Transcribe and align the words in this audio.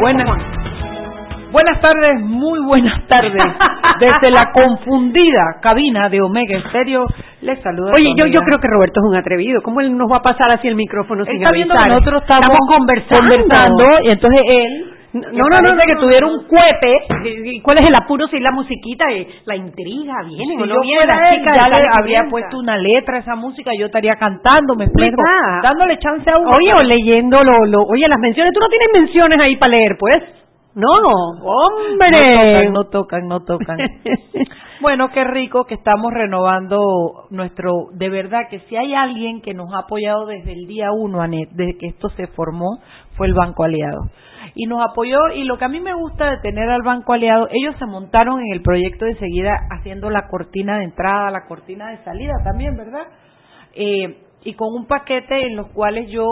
Buenas, 0.00 0.26
buenas 1.52 1.80
tardes, 1.80 2.20
muy 2.22 2.60
buenas 2.60 3.06
tardes. 3.06 3.32
Desde 4.00 4.30
la 4.30 4.52
confundida 4.52 5.58
cabina 5.60 6.08
de 6.08 6.20
Omega 6.20 6.58
Estéreo, 6.58 7.06
les 7.42 7.60
saluda. 7.62 7.92
Oye, 7.94 8.12
yo, 8.16 8.26
yo 8.26 8.40
creo 8.42 8.58
que 8.60 8.68
Roberto 8.68 9.00
es 9.00 9.10
un 9.10 9.16
atrevido. 9.16 9.60
¿Cómo 9.62 9.80
él 9.80 9.96
nos 9.96 10.10
va 10.10 10.18
a 10.18 10.22
pasar 10.22 10.50
así 10.50 10.68
el 10.68 10.76
micrófono 10.76 11.24
sin 11.24 11.36
está 11.36 11.52
viendo 11.52 11.74
que 11.74 11.88
nosotros 11.88 12.22
estamos, 12.22 12.58
conversando. 12.66 13.84
y 14.02 14.10
entonces 14.10 14.40
él 14.46 14.87
no, 15.12 15.22
no, 15.32 15.44
no, 15.62 15.74
no, 15.74 15.82
que 15.86 15.96
tuviera 15.96 16.26
un 16.26 16.44
cuete. 16.44 17.62
¿Cuál 17.62 17.78
es 17.78 17.86
el 17.86 17.94
apuro 17.94 18.26
si 18.28 18.38
la 18.40 18.52
musiquita, 18.52 19.06
la 19.46 19.56
intriga 19.56 20.16
viene 20.26 20.54
si 20.62 20.68
yo 20.68 20.80
viene 20.82 21.06
la 21.06 21.30
chica, 21.32 21.56
ya 21.56 21.68
le 21.68 21.88
habría 21.90 22.24
puesto 22.28 22.58
una 22.58 22.76
letra 22.76 23.16
a 23.16 23.20
esa 23.20 23.34
música, 23.34 23.70
yo 23.78 23.86
estaría 23.86 24.16
cantando, 24.16 24.74
me 24.76 24.84
explico, 24.84 25.22
dándole 25.62 25.98
chance 25.98 26.30
a 26.30 26.38
uno. 26.38 26.50
Oye, 26.58 26.74
o 26.74 26.82
leyendo 26.82 27.42
lo, 27.42 27.64
lo, 27.64 27.84
oye, 27.84 28.06
las 28.06 28.18
menciones, 28.18 28.52
tú 28.52 28.60
no 28.60 28.68
tienes 28.68 28.88
menciones 28.92 29.40
ahí 29.46 29.56
para 29.56 29.76
leer, 29.76 29.96
pues. 29.98 30.22
No, 30.74 30.90
hombre. 31.42 32.68
No 32.70 32.84
tocan, 32.84 33.26
no 33.26 33.40
tocan, 33.40 33.78
no 33.78 33.78
tocan. 33.78 33.78
bueno, 34.80 35.08
qué 35.08 35.24
rico 35.24 35.64
que 35.64 35.74
estamos 35.74 36.12
renovando 36.12 37.26
nuestro, 37.30 37.86
de 37.94 38.10
verdad 38.10 38.42
que 38.50 38.60
si 38.68 38.76
hay 38.76 38.94
alguien 38.94 39.40
que 39.40 39.54
nos 39.54 39.72
ha 39.74 39.80
apoyado 39.80 40.26
desde 40.26 40.52
el 40.52 40.66
día 40.66 40.92
uno, 40.92 41.22
Anet, 41.22 41.48
desde 41.52 41.78
que 41.78 41.86
esto 41.86 42.10
se 42.10 42.26
formó, 42.28 42.78
fue 43.16 43.26
el 43.26 43.34
Banco 43.34 43.64
Aliado 43.64 44.02
y 44.54 44.66
nos 44.66 44.80
apoyó 44.88 45.18
y 45.34 45.44
lo 45.44 45.58
que 45.58 45.64
a 45.64 45.68
mí 45.68 45.80
me 45.80 45.94
gusta 45.94 46.30
de 46.30 46.38
tener 46.38 46.68
al 46.68 46.82
Banco 46.82 47.12
Aliado, 47.12 47.48
ellos 47.50 47.74
se 47.78 47.86
montaron 47.86 48.40
en 48.40 48.52
el 48.52 48.62
proyecto 48.62 49.04
de 49.04 49.16
seguida 49.16 49.52
haciendo 49.70 50.10
la 50.10 50.28
cortina 50.28 50.78
de 50.78 50.84
entrada, 50.84 51.30
la 51.30 51.46
cortina 51.46 51.90
de 51.90 51.98
salida 52.04 52.34
también, 52.44 52.76
¿verdad? 52.76 53.06
Eh, 53.74 54.24
y 54.44 54.54
con 54.54 54.68
un 54.74 54.86
paquete 54.86 55.46
en 55.46 55.56
los 55.56 55.68
cuales 55.68 56.08
yo, 56.10 56.26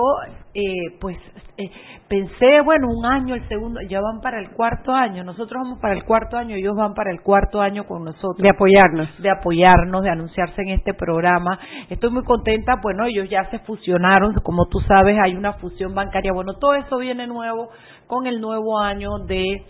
eh, 0.54 0.96
pues, 1.00 1.16
eh, 1.58 1.70
pensé, 2.08 2.60
bueno, 2.64 2.88
un 2.88 3.04
año, 3.04 3.34
el 3.34 3.46
segundo, 3.48 3.80
ya 3.88 4.00
van 4.00 4.20
para 4.20 4.38
el 4.38 4.50
cuarto 4.50 4.92
año, 4.92 5.24
nosotros 5.24 5.62
vamos 5.62 5.78
para 5.80 5.94
el 5.94 6.04
cuarto 6.04 6.36
año, 6.36 6.54
ellos 6.54 6.74
van 6.76 6.94
para 6.94 7.10
el 7.10 7.20
cuarto 7.20 7.60
año 7.60 7.84
con 7.84 8.04
nosotros. 8.04 8.38
De 8.38 8.48
apoyarnos. 8.48 9.08
De 9.20 9.30
apoyarnos, 9.30 10.02
de 10.02 10.10
anunciarse 10.10 10.62
en 10.62 10.70
este 10.70 10.94
programa. 10.94 11.58
Estoy 11.90 12.10
muy 12.10 12.24
contenta, 12.24 12.74
bueno, 12.82 13.06
ellos 13.06 13.28
ya 13.28 13.50
se 13.50 13.58
fusionaron, 13.60 14.34
como 14.42 14.66
tú 14.66 14.80
sabes, 14.80 15.18
hay 15.20 15.34
una 15.34 15.54
fusión 15.54 15.94
bancaria, 15.94 16.32
bueno, 16.32 16.54
todo 16.54 16.74
eso 16.74 16.98
viene 16.98 17.26
nuevo 17.26 17.70
con 18.06 18.26
el 18.26 18.40
nuevo 18.40 18.78
año 18.78 19.18
de 19.26 19.64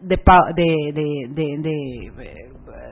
de, 0.00 0.20
de, 0.54 0.92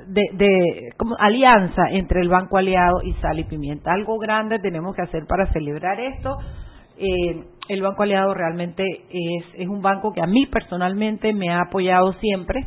de, 0.06 0.30
de, 0.32 0.92
como 0.96 1.16
alianza 1.18 1.82
entre 1.90 2.20
el 2.20 2.28
Banco 2.28 2.56
Aliado 2.56 3.02
y 3.02 3.12
Sal 3.14 3.38
y 3.38 3.44
Pimienta. 3.44 3.92
Algo 3.92 4.18
grande 4.18 4.58
tenemos 4.58 4.94
que 4.94 5.02
hacer 5.02 5.26
para 5.26 5.52
celebrar 5.52 6.00
esto. 6.00 6.38
Eh, 6.98 7.44
el 7.68 7.82
Banco 7.82 8.02
Aliado 8.02 8.34
realmente 8.34 8.84
es, 8.84 9.44
es 9.54 9.68
un 9.68 9.80
banco 9.80 10.12
que 10.12 10.20
a 10.20 10.26
mí 10.26 10.46
personalmente 10.46 11.32
me 11.32 11.50
ha 11.50 11.62
apoyado 11.62 12.12
siempre 12.14 12.66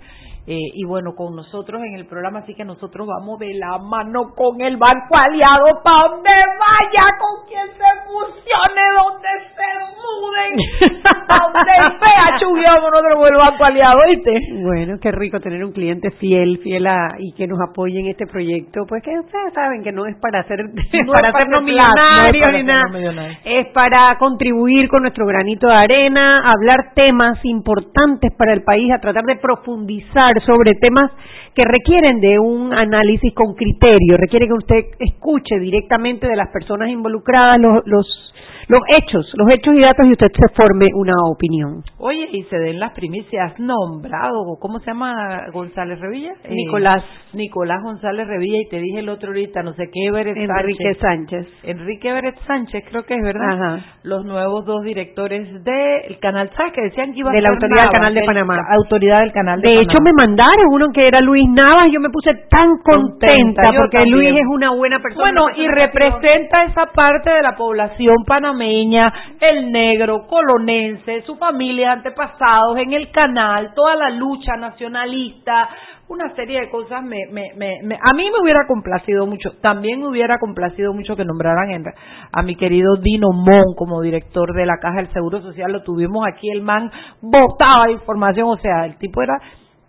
eh, 0.50 0.72
y 0.76 0.86
bueno, 0.86 1.14
con 1.14 1.36
nosotros 1.36 1.82
en 1.84 1.96
el 1.96 2.08
programa, 2.08 2.40
así 2.40 2.56
que 2.56 2.64
nosotros 2.64 3.06
vamos 3.06 3.38
de 3.38 3.54
la 3.56 3.80
mano 3.80 4.32
con 4.34 4.62
el 4.62 4.78
banco 4.78 5.14
aliado 5.20 5.66
para 5.84 6.08
donde 6.08 6.32
vaya, 6.32 7.04
con 7.20 7.46
quien 7.50 7.68
se 7.68 7.84
fusione, 8.08 8.82
donde 8.96 9.28
se 9.52 9.70
muden, 9.92 10.56
donde 11.28 11.74
sea 12.00 12.40
chugueamos 12.40 12.92
nosotros 12.92 13.16
con 13.18 13.28
el 13.28 13.38
banco 13.38 13.66
aliado, 13.66 14.00
¿viste? 14.08 14.40
Bueno, 14.64 14.98
qué 15.02 15.12
rico 15.12 15.42
tener 15.42 15.66
un 15.66 15.74
cliente 15.74 16.12
fiel, 16.12 16.60
fiel 16.64 16.88
a, 16.88 17.16
y 17.20 17.34
que 17.34 17.46
nos 17.46 17.60
apoye 17.60 18.00
en 18.00 18.08
este 18.08 18.26
proyecto, 18.26 18.86
pues 18.88 19.04
que 19.04 19.20
ustedes 19.20 19.54
saben 19.54 19.84
que 19.84 19.92
no 19.92 20.06
es 20.06 20.16
para 20.22 20.40
hacer, 20.40 20.60
para 21.14 21.28
hacernos 21.28 21.62
millonarios 21.64 22.52
ni 22.54 22.64
nada, 22.64 23.38
es 23.44 23.68
para 23.74 24.18
contribuir 24.18 24.88
con 24.88 25.02
nuestro 25.02 25.26
granito 25.26 25.68
de 25.68 25.76
arena, 25.76 26.50
hablar 26.50 26.94
temas 26.96 27.38
importantes 27.44 28.32
para 28.38 28.54
el 28.54 28.64
país, 28.64 28.94
a 28.94 29.02
tratar 29.02 29.26
de 29.26 29.36
profundizar 29.36 30.37
sobre 30.46 30.76
temas 30.76 31.12
que 31.54 31.64
requieren 31.66 32.20
de 32.20 32.40
un 32.40 32.74
análisis 32.74 33.34
con 33.34 33.56
criterio, 33.56 34.18
requiere 34.18 34.48
que 34.48 34.54
usted 34.54 34.86
escuche 35.00 35.60
directamente 35.60 36.28
de 36.28 36.36
las 36.36 36.50
personas 36.50 36.90
involucradas 36.90 37.60
los, 37.60 37.86
los 37.88 38.34
los 38.68 38.82
hechos, 38.98 39.32
los 39.38 39.50
hechos 39.50 39.74
y 39.76 39.80
datos 39.80 40.06
y 40.06 40.12
usted 40.12 40.28
se 40.28 40.54
forme 40.54 40.90
una 40.94 41.14
opinión. 41.32 41.84
Oye, 42.00 42.28
y 42.32 42.44
se 42.44 42.58
den 42.58 42.80
las 42.80 42.92
primicias 42.92 43.58
nombrado, 43.60 44.58
¿cómo 44.60 44.80
se 44.80 44.88
llama 44.88 45.46
González 45.54 46.00
Revilla? 46.00 46.34
Eh, 46.44 46.54
Nicolás. 46.54 47.04
Nicolás 47.34 47.82
González 47.82 48.28
Revilla 48.28 48.60
y 48.60 48.70
te 48.70 48.80
dije 48.80 49.00
el 49.00 49.10
otro 49.10 49.30
ahorita, 49.30 49.64
no 49.64 49.74
sé 49.74 49.90
qué, 49.92 50.08
Everett 50.08 50.36
Enrique 50.36 50.96
Sánchez. 51.00 51.48
Enrique 51.64 52.10
Everett 52.10 52.38
Sánchez, 52.46 52.84
creo 52.90 53.06
que 53.06 53.16
es 53.16 53.24
verdad. 53.24 53.52
Ajá. 53.52 53.86
Los 54.04 54.26
nuevos 54.26 54.66
dos 54.66 54.84
directores 54.84 55.48
del 55.64 56.20
canal, 56.20 56.50
¿sabes? 56.58 56.74
Que 56.74 56.82
decían 56.82 57.14
que 57.14 57.20
iba 57.20 57.32
a 57.32 57.34
De 57.34 57.42
la 57.42 57.50
autoridad 57.50 57.84
del 57.84 57.92
canal 57.92 58.14
de 58.14 58.24
Panamá. 58.24 58.58
Autoridad 58.76 59.20
del 59.22 59.32
canal 59.32 59.62
de, 59.62 59.70
de 59.70 59.82
hecho, 59.82 60.00
me 60.02 60.12
mandaron 60.12 60.68
uno 60.72 60.88
que 60.94 61.08
era 61.08 61.22
Luis 61.22 61.48
Navas, 61.50 61.90
yo 61.92 62.02
me 62.02 62.10
puse 62.10 62.34
tan 62.50 62.68
contenta, 62.84 63.62
porque 63.78 64.06
Luis 64.08 64.30
es 64.30 64.48
una 64.50 64.72
buena 64.72 65.00
persona. 65.00 65.24
Bueno, 65.24 65.58
y 65.58 65.68
representa 65.68 66.64
esa 66.66 66.88
parte 66.88 67.30
de 67.30 67.42
la 67.42 67.56
población 67.56 68.16
panameña 68.26 68.57
el 68.62 69.72
negro, 69.72 70.28
colonense, 70.28 71.22
su 71.24 71.36
familia, 71.36 71.94
antepasados, 71.94 72.78
en 72.78 72.94
el 72.94 73.12
canal, 73.12 73.74
toda 73.74 73.96
la 73.96 74.10
lucha 74.10 74.56
nacionalista, 74.58 75.70
una 76.10 76.34
serie 76.36 76.62
de 76.62 76.70
cosas 76.70 77.04
me, 77.04 77.26
me, 77.32 77.52
me, 77.56 77.96
a 77.96 78.16
mí 78.16 78.30
me 78.32 78.42
hubiera 78.42 78.66
complacido 78.68 79.26
mucho, 79.26 79.52
también 79.62 80.00
me 80.00 80.08
hubiera 80.08 80.38
complacido 80.40 80.94
mucho 80.94 81.16
que 81.16 81.26
nombraran 81.26 81.84
a 82.32 82.42
mi 82.44 82.56
querido 82.56 82.96
Dino 82.98 83.32
Mon 83.34 83.76
como 83.76 84.02
director 84.02 84.54
de 84.54 84.66
la 84.66 84.78
Caja 84.82 84.98
del 84.98 85.12
Seguro 85.12 85.42
Social, 85.42 85.72
lo 85.72 85.84
tuvimos 85.84 86.26
aquí, 86.26 86.50
el 86.50 86.62
man 86.62 86.90
botaba 87.22 87.92
información, 87.92 88.48
o 88.50 88.58
sea, 88.58 88.86
el 88.86 88.98
tipo 88.98 89.22
era, 89.22 89.38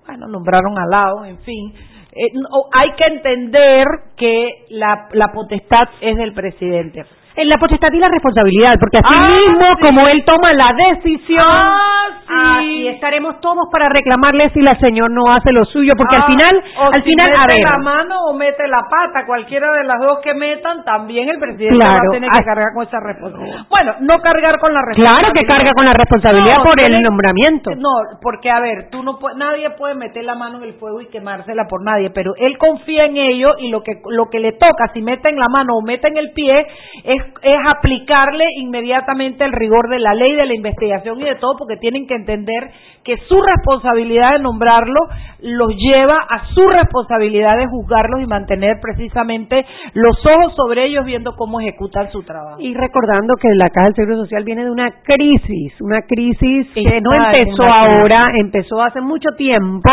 bueno, 0.06 0.26
nombraron 0.26 0.76
al 0.78 0.90
lado, 0.90 1.24
en 1.24 1.38
fin, 1.38 1.72
eh, 2.10 2.32
hay 2.72 2.92
que 2.96 3.04
entender 3.04 3.86
que 4.16 4.64
la, 4.70 5.08
la 5.12 5.28
potestad 5.32 5.88
es 6.00 6.16
del 6.16 6.34
presidente 6.34 7.04
en 7.38 7.48
la 7.48 7.56
potestad 7.56 7.92
y 7.92 7.98
la 7.98 8.08
responsabilidad, 8.08 8.74
porque 8.80 8.98
así 8.98 9.14
ah, 9.14 9.30
mismo 9.30 9.66
como 9.80 10.02
él 10.08 10.24
toma 10.26 10.48
la 10.54 10.74
decisión, 10.90 11.38
ah, 11.46 12.58
así 12.58 12.88
estaremos 12.88 13.40
todos 13.40 13.68
para 13.70 13.88
reclamarle 13.88 14.50
si 14.50 14.60
la 14.60 14.74
señor 14.80 15.10
no 15.10 15.32
hace 15.32 15.52
lo 15.52 15.64
suyo, 15.64 15.94
porque 15.96 16.16
al 16.16 16.22
ah, 16.22 16.26
final, 16.26 16.54
al 16.96 17.02
final, 17.02 17.26
mete 17.30 17.42
a 17.42 17.46
ver, 17.46 17.62
la 17.62 17.78
mano 17.78 18.14
o 18.26 18.34
mete 18.34 18.66
la 18.66 18.82
pata, 18.90 19.24
cualquiera 19.24 19.72
de 19.72 19.84
las 19.84 20.00
dos 20.00 20.18
que 20.18 20.34
metan, 20.34 20.84
también 20.84 21.28
el 21.28 21.38
presidente 21.38 21.78
va 21.78 21.96
a 21.96 22.10
tener 22.10 22.28
que 22.28 22.44
cargar 22.44 22.74
con 22.74 22.82
esa 22.82 22.98
responsabilidad. 23.00 23.66
Bueno, 23.70 23.94
no 24.00 24.18
cargar 24.18 24.58
con 24.58 24.74
la 24.74 24.80
responsabilidad. 24.82 25.20
Claro 25.20 25.32
que 25.32 25.46
carga 25.46 25.72
con 25.74 25.84
la 25.84 25.92
responsabilidad 25.92 26.56
por 26.62 26.76
el 26.80 27.02
nombramiento. 27.02 27.70
No, 27.76 28.18
porque 28.20 28.50
a 28.50 28.60
ver, 28.60 28.90
tú 28.90 29.02
no 29.02 29.18
nadie 29.36 29.70
puede 29.70 29.94
meter 29.94 30.24
la 30.24 30.34
mano 30.34 30.58
en 30.58 30.64
el 30.64 30.74
fuego 30.74 31.00
y 31.00 31.06
quemársela 31.06 31.66
por 31.68 31.84
nadie, 31.84 32.10
pero 32.10 32.34
él 32.36 32.58
confía 32.58 33.04
en 33.04 33.16
ello 33.16 33.54
y 33.58 33.70
lo 33.70 33.82
que 33.82 33.92
lo 34.10 34.26
que 34.28 34.40
le 34.40 34.52
toca, 34.52 34.88
si 34.92 35.02
mete 35.02 35.28
en 35.28 35.38
la 35.38 35.48
mano 35.48 35.76
o 35.76 35.82
mete 35.82 36.08
en 36.08 36.16
el 36.16 36.32
pie, 36.32 36.66
es 37.04 37.27
es 37.42 37.58
aplicarle 37.66 38.44
inmediatamente 38.56 39.44
el 39.44 39.52
rigor 39.52 39.88
de 39.88 39.98
la 39.98 40.14
ley, 40.14 40.32
de 40.32 40.46
la 40.46 40.54
investigación 40.54 41.20
y 41.20 41.24
de 41.24 41.36
todo, 41.36 41.56
porque 41.58 41.76
tienen 41.76 42.06
que 42.06 42.14
entender 42.14 42.70
que 43.08 43.16
su 43.26 43.40
responsabilidad 43.40 44.32
de 44.36 44.42
nombrarlo 44.42 45.00
los 45.40 45.72
lleva 45.76 46.18
a 46.28 46.44
su 46.52 46.68
responsabilidad 46.68 47.56
de 47.56 47.66
juzgarlos 47.66 48.20
y 48.22 48.26
mantener 48.26 48.76
precisamente 48.82 49.64
los 49.94 50.14
ojos 50.26 50.54
sobre 50.56 50.84
ellos 50.84 51.06
viendo 51.06 51.32
cómo 51.34 51.60
ejecutan 51.60 52.10
su 52.12 52.22
trabajo. 52.22 52.60
Y 52.60 52.74
recordando 52.74 53.32
que 53.40 53.48
la 53.54 53.70
Caja 53.70 53.86
del 53.86 53.94
Seguro 53.94 54.16
Social 54.18 54.44
viene 54.44 54.64
de 54.64 54.70
una 54.70 54.90
crisis, 55.02 55.72
una 55.80 56.02
crisis 56.02 56.66
que 56.74 57.00
no 57.00 57.14
empezó 57.14 57.62
ahora, 57.62 58.20
empezó 58.34 58.82
hace 58.82 59.00
mucho 59.00 59.30
tiempo, 59.38 59.88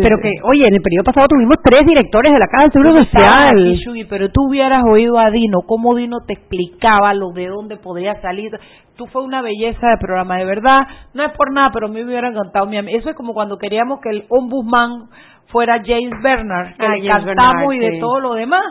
pero 0.00 0.18
que, 0.22 0.30
oye, 0.44 0.68
en 0.68 0.74
el 0.74 0.82
periodo 0.82 1.04
pasado 1.04 1.26
tuvimos 1.28 1.56
tres 1.64 1.84
directores 1.84 2.32
de 2.32 2.38
la 2.38 2.46
Caja 2.46 2.64
del 2.64 2.72
Seguro 2.72 3.04
Social. 3.04 4.06
pero 4.08 4.28
tú 4.30 4.48
hubieras 4.48 4.82
oído 4.88 5.18
a 5.18 5.30
Dino, 5.30 5.62
cómo 5.66 5.96
Dino 5.96 6.18
te 6.24 6.34
explica 6.34 6.60
explicaba 6.60 7.14
lo 7.14 7.30
de 7.32 7.46
dónde 7.46 7.76
podía 7.76 8.20
salir. 8.20 8.52
Tú 9.00 9.06
fue 9.06 9.22
una 9.22 9.40
belleza 9.40 9.86
de 9.88 9.96
programa, 9.96 10.36
de 10.36 10.44
verdad. 10.44 10.82
No 11.14 11.24
es 11.24 11.32
por 11.32 11.50
nada, 11.54 11.70
pero 11.72 11.86
a 11.86 11.88
mí 11.88 12.04
me 12.04 12.10
hubiera 12.10 12.28
encantado. 12.28 12.68
Eso 12.70 13.08
es 13.08 13.16
como 13.16 13.32
cuando 13.32 13.56
queríamos 13.56 13.98
que 14.02 14.10
el 14.10 14.26
ombudsman 14.28 15.08
fuera 15.46 15.80
James 15.82 16.22
Bernard, 16.22 16.76
que 16.76 16.84
ah, 16.84 16.96
le 16.96 17.08
cantamos 17.08 17.74
y 17.74 17.78
de 17.78 17.98
todo 17.98 18.20
lo 18.20 18.34
demás. 18.34 18.62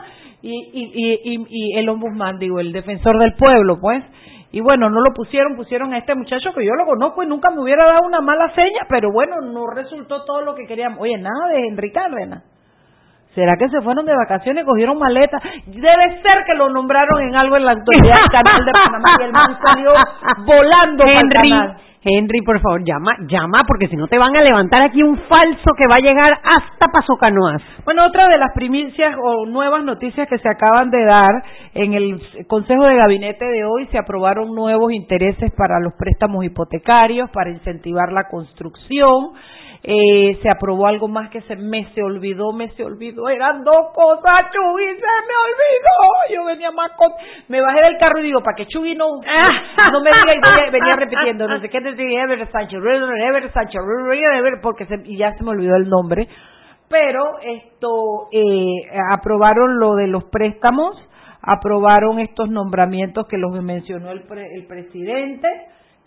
Y, 0.44 0.52
y, 0.52 1.34
y, 1.34 1.46
y 1.50 1.80
el 1.80 1.90
ombudsman, 1.90 2.38
digo, 2.38 2.60
el 2.60 2.72
defensor 2.72 3.18
del 3.18 3.34
pueblo, 3.34 3.80
pues. 3.82 4.04
Y 4.52 4.62
bueno, 4.62 4.92
no 4.92 5.02
lo 5.02 5.16
pusieron, 5.16 5.56
pusieron 5.56 5.96
a 5.96 5.98
este 5.98 6.14
muchacho 6.14 6.54
que 6.54 6.64
yo 6.64 6.76
lo 6.78 6.86
conozco 6.86 7.24
y 7.24 7.28
nunca 7.28 7.50
me 7.50 7.64
hubiera 7.64 7.88
dado 7.88 8.02
una 8.06 8.22
mala 8.22 8.54
seña, 8.54 8.82
pero 8.88 9.12
bueno, 9.12 9.42
no 9.42 9.66
resultó 9.66 10.26
todo 10.26 10.42
lo 10.42 10.54
que 10.54 10.68
queríamos. 10.68 11.00
Oye, 11.02 11.18
nada 11.18 11.48
de 11.56 11.70
Enrique 11.70 12.00
Cárdenas. 12.00 12.44
¿Será 13.36 13.56
que 13.58 13.70
se 13.70 13.82
fueron 13.82 14.06
de 14.06 14.16
vacaciones, 14.16 14.66
cogieron 14.66 14.98
maletas? 14.98 15.42
Debe 15.68 16.22
ser 16.22 16.44
que 16.46 16.56
lo 16.56 16.70
nombraron 16.70 17.22
en 17.22 17.36
algo 17.36 17.58
en 17.58 17.66
la 17.66 17.74
autoridad 17.74 18.16
del 18.16 18.32
canal 18.32 18.66
de 18.66 18.72
Panamá 18.72 19.06
y 19.20 19.24
el 19.24 19.32
man 19.32 19.58
salió 19.62 19.94
volando 20.46 21.04
Henry, 21.06 21.80
Henry, 22.02 22.42
por 22.42 22.62
favor, 22.62 22.82
llama, 22.86 23.18
llama, 23.28 23.58
porque 23.68 23.90
si 23.90 23.98
no 23.98 24.08
te 24.08 24.18
van 24.18 24.36
a 24.36 24.42
levantar 24.42 24.82
aquí 24.84 25.04
un 25.04 25.18
falso 25.18 25.72
que 25.78 25.86
va 25.86 25.96
a 26.00 26.02
llegar 26.02 26.30
hasta 26.32 26.88
Paso 26.92 27.18
Canoas. 27.18 27.62
Bueno, 27.84 28.06
otra 28.06 28.30
de 28.30 28.38
las 28.38 28.54
primicias 28.54 29.18
o 29.22 29.46
nuevas 29.46 29.84
noticias 29.84 30.28
que 30.30 30.38
se 30.38 30.50
acaban 30.50 30.90
de 30.92 31.04
dar 31.04 31.44
en 31.74 31.94
el 31.94 32.22
Consejo 32.48 32.86
de 32.86 32.96
Gabinete 32.96 33.46
de 33.46 33.66
hoy, 33.66 33.86
se 33.88 33.98
aprobaron 33.98 34.56
nuevos 34.56 34.94
intereses 34.94 35.52
para 35.58 35.82
los 35.82 35.94
préstamos 36.00 36.46
hipotecarios, 36.46 37.30
para 37.32 37.50
incentivar 37.50 38.14
la 38.14 38.30
construcción 38.30 39.34
eh, 39.82 40.38
se 40.42 40.50
aprobó 40.50 40.88
algo 40.88 41.08
más 41.08 41.30
que 41.30 41.42
se 41.42 41.56
me 41.56 41.86
se 41.94 42.04
olvidó, 42.04 42.52
me 42.52 42.70
se 42.72 42.84
olvidó, 42.84 43.30
eran 43.30 43.64
dos 43.64 43.94
cosas, 43.94 44.52
Chugui, 44.52 44.86
se 44.86 44.96
me 44.96 45.36
olvidó, 45.48 46.36
yo 46.36 46.46
venía 46.46 46.72
más 46.72 46.92
con, 46.98 47.12
me 47.48 47.62
bajé 47.62 47.82
del 47.82 47.98
carro 47.98 48.20
y 48.20 48.24
digo, 48.24 48.42
para 48.42 48.56
que 48.56 48.68
Chugui 48.68 48.96
no, 48.96 49.06
no 49.08 50.02
me 50.02 50.12
diga 50.12 50.70
venía, 50.72 50.96
repitiendo, 50.96 51.48
no 51.48 51.62
sé 51.62 51.70
qué 51.70 51.80
decía, 51.80 52.24
Ever 52.24 52.52
Sánchez, 52.52 52.80
Ever 52.80 53.52
Sánchez, 53.54 53.82
porque 54.62 54.86
se, 54.86 54.96
y 55.06 55.18
ya 55.18 55.38
se 55.38 55.44
me 55.44 55.52
olvidó 55.52 55.76
el 55.78 55.88
nombre, 55.88 56.28
pero 56.90 57.40
esto, 57.42 58.28
eh, 58.34 58.84
aprobaron 59.12 59.80
lo 59.80 59.96
de 59.96 60.08
los 60.08 60.26
préstamos, 60.26 60.98
aprobaron 61.42 62.20
estos 62.20 62.50
nombramientos 62.50 63.28
que 63.28 63.38
los 63.38 63.52
mencionó 63.64 64.12
el, 64.12 64.26
el 64.54 64.68
presidente, 64.68 65.48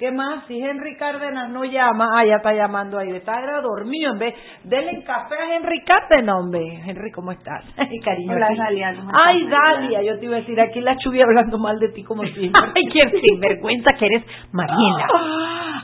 ¿Qué 0.03 0.11
más? 0.11 0.45
Si 0.49 0.59
Henry 0.61 0.97
Cárdenas 0.97 1.49
no 1.51 1.65
llama, 1.65 2.09
ah, 2.17 2.27
ya 2.27 2.39
está 2.39 2.53
llamando 2.53 2.99
ahí, 2.99 3.11
está 3.13 3.41
dormido, 3.63 4.15
en 4.15 4.19
vez, 4.19 4.35
denle 4.65 5.05
café 5.05 5.37
a 5.37 5.55
Henry 5.55 5.85
Cárdenas, 5.85 6.41
hombre. 6.41 6.61
Henry, 6.85 7.13
¿cómo 7.13 7.31
estás? 7.31 7.65
Ay, 7.77 8.01
cariño. 8.01 8.35
Hola, 8.35 8.49
Dalia. 8.59 8.97
Ay, 9.13 9.47
Dalia, 9.47 10.03
yo 10.03 10.19
te 10.19 10.25
iba 10.25 10.39
a 10.39 10.41
decir, 10.41 10.61
aquí 10.61 10.81
la 10.81 10.97
chubia 10.97 11.23
hablando 11.23 11.57
mal 11.57 11.79
de 11.79 11.91
ti 11.91 12.03
como 12.03 12.25
siempre. 12.25 12.61
Ay, 12.75 12.83
qué 12.93 13.21
sinvergüenza 13.21 13.93
que 13.97 14.07
eres 14.07 14.25
Mariela. 14.51 15.07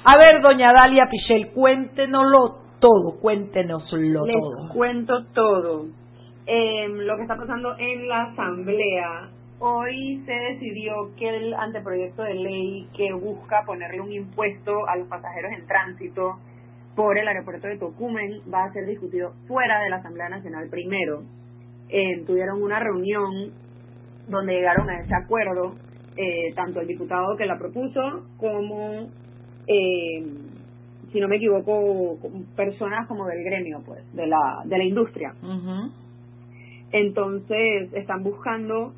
a 0.03 0.17
ver, 0.17 0.43
doña 0.43 0.73
Dalia 0.73 1.07
Pichel, 1.09 1.53
cuéntenoslo 1.53 2.57
todo, 2.81 3.21
cuéntenoslo 3.23 4.27
Les 4.27 4.35
todo. 4.35 4.69
cuento 4.75 5.27
todo. 5.33 5.85
Eh, 6.45 6.89
lo 6.89 7.15
que 7.15 7.23
está 7.23 7.37
pasando 7.37 7.77
en 7.79 8.09
la 8.09 8.23
asamblea 8.23 9.29
Hoy 9.61 10.23
se 10.25 10.33
decidió 10.33 11.11
que 11.17 11.29
el 11.29 11.53
anteproyecto 11.55 12.23
de 12.23 12.35
ley 12.35 12.89
que 12.97 13.13
busca 13.13 13.65
ponerle 13.67 14.01
un 14.01 14.13
impuesto 14.13 14.89
a 14.89 14.97
los 14.97 15.09
pasajeros 15.09 15.51
en 15.53 15.67
tránsito 15.67 16.39
por 16.95 17.19
el 17.19 17.27
aeropuerto 17.27 17.67
de 17.67 17.77
Tocumen 17.77 18.41
va 18.53 18.65
a 18.65 18.73
ser 18.73 18.87
discutido 18.87 19.33
fuera 19.49 19.81
de 19.81 19.91
la 19.91 19.97
Asamblea 19.97 20.29
Nacional 20.29 20.69
primero. 20.69 21.25
Eh, 21.89 22.23
tuvieron 22.25 22.63
una 22.63 22.79
reunión 22.79 23.53
donde 24.29 24.55
llegaron 24.55 24.89
a 24.91 25.01
ese 25.01 25.15
acuerdo 25.15 25.75
eh, 26.17 26.53
tanto 26.55 26.81
el 26.81 26.87
diputado 26.87 27.37
que 27.37 27.47
la 27.47 27.59
propuso 27.59 28.27
como, 28.37 29.09
eh, 29.67 30.25
si 31.13 31.21
no 31.21 31.27
me 31.27 31.37
equivoco, 31.37 32.19
personas 32.55 33.09
como 33.09 33.27
del 33.27 33.43
gremio, 33.43 33.83
pues, 33.85 34.05
de 34.13 34.27
la, 34.29 34.63
de 34.65 34.79
la 34.79 34.85
industria. 34.85 35.35
Entonces, 36.93 37.93
están 37.93 38.23
buscando 38.23 38.93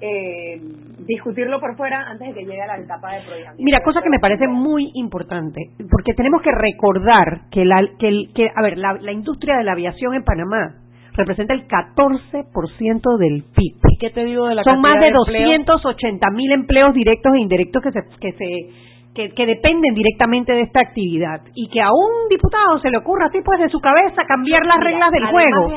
eh, 0.00 0.60
discutirlo 1.06 1.60
por 1.60 1.76
fuera 1.76 2.08
antes 2.08 2.28
de 2.28 2.34
que 2.34 2.44
llegue 2.44 2.62
a 2.62 2.66
la 2.66 2.78
etapa 2.78 3.14
de 3.14 3.22
proyecto. 3.22 3.54
Mira, 3.58 3.82
cosa 3.82 4.02
que 4.02 4.10
me 4.10 4.18
parece 4.18 4.48
muy 4.48 4.90
importante, 4.94 5.70
porque 5.90 6.14
tenemos 6.14 6.42
que 6.42 6.50
recordar 6.50 7.42
que, 7.50 7.64
la, 7.64 7.82
que, 7.98 8.10
que 8.34 8.50
a 8.54 8.62
ver, 8.62 8.78
la, 8.78 9.12
industria 9.12 9.56
de 9.56 9.64
la 9.64 9.72
aviación 9.72 10.14
en 10.14 10.24
Panamá 10.24 10.74
representa 11.12 11.54
el 11.54 11.68
14% 11.68 13.18
del 13.18 13.44
PIB. 13.44 13.76
¿Y 13.88 13.98
qué 13.98 14.10
te 14.10 14.24
digo 14.24 14.48
de 14.48 14.56
la 14.56 14.64
Son 14.64 14.80
más 14.80 14.98
de, 14.98 15.06
de 15.06 15.12
280 15.12 16.30
mil 16.30 16.52
empleos 16.52 16.92
directos 16.92 17.32
e 17.34 17.38
indirectos 17.38 17.82
que 17.82 17.92
se, 17.92 18.00
que 18.20 18.32
se 18.32 18.93
que, 19.14 19.30
que, 19.30 19.46
dependen 19.46 19.94
directamente 19.94 20.52
de 20.52 20.62
esta 20.62 20.80
actividad 20.80 21.40
y 21.54 21.68
que 21.68 21.80
a 21.80 21.88
un 21.88 22.28
diputado 22.28 22.78
se 22.80 22.90
le 22.90 22.98
ocurra 22.98 23.26
así 23.26 23.38
pues 23.44 23.60
de 23.60 23.68
su 23.68 23.80
cabeza 23.80 24.24
cambiar 24.26 24.66
las 24.66 24.80
reglas 24.80 25.10
del 25.12 25.26
juego. 25.26 25.68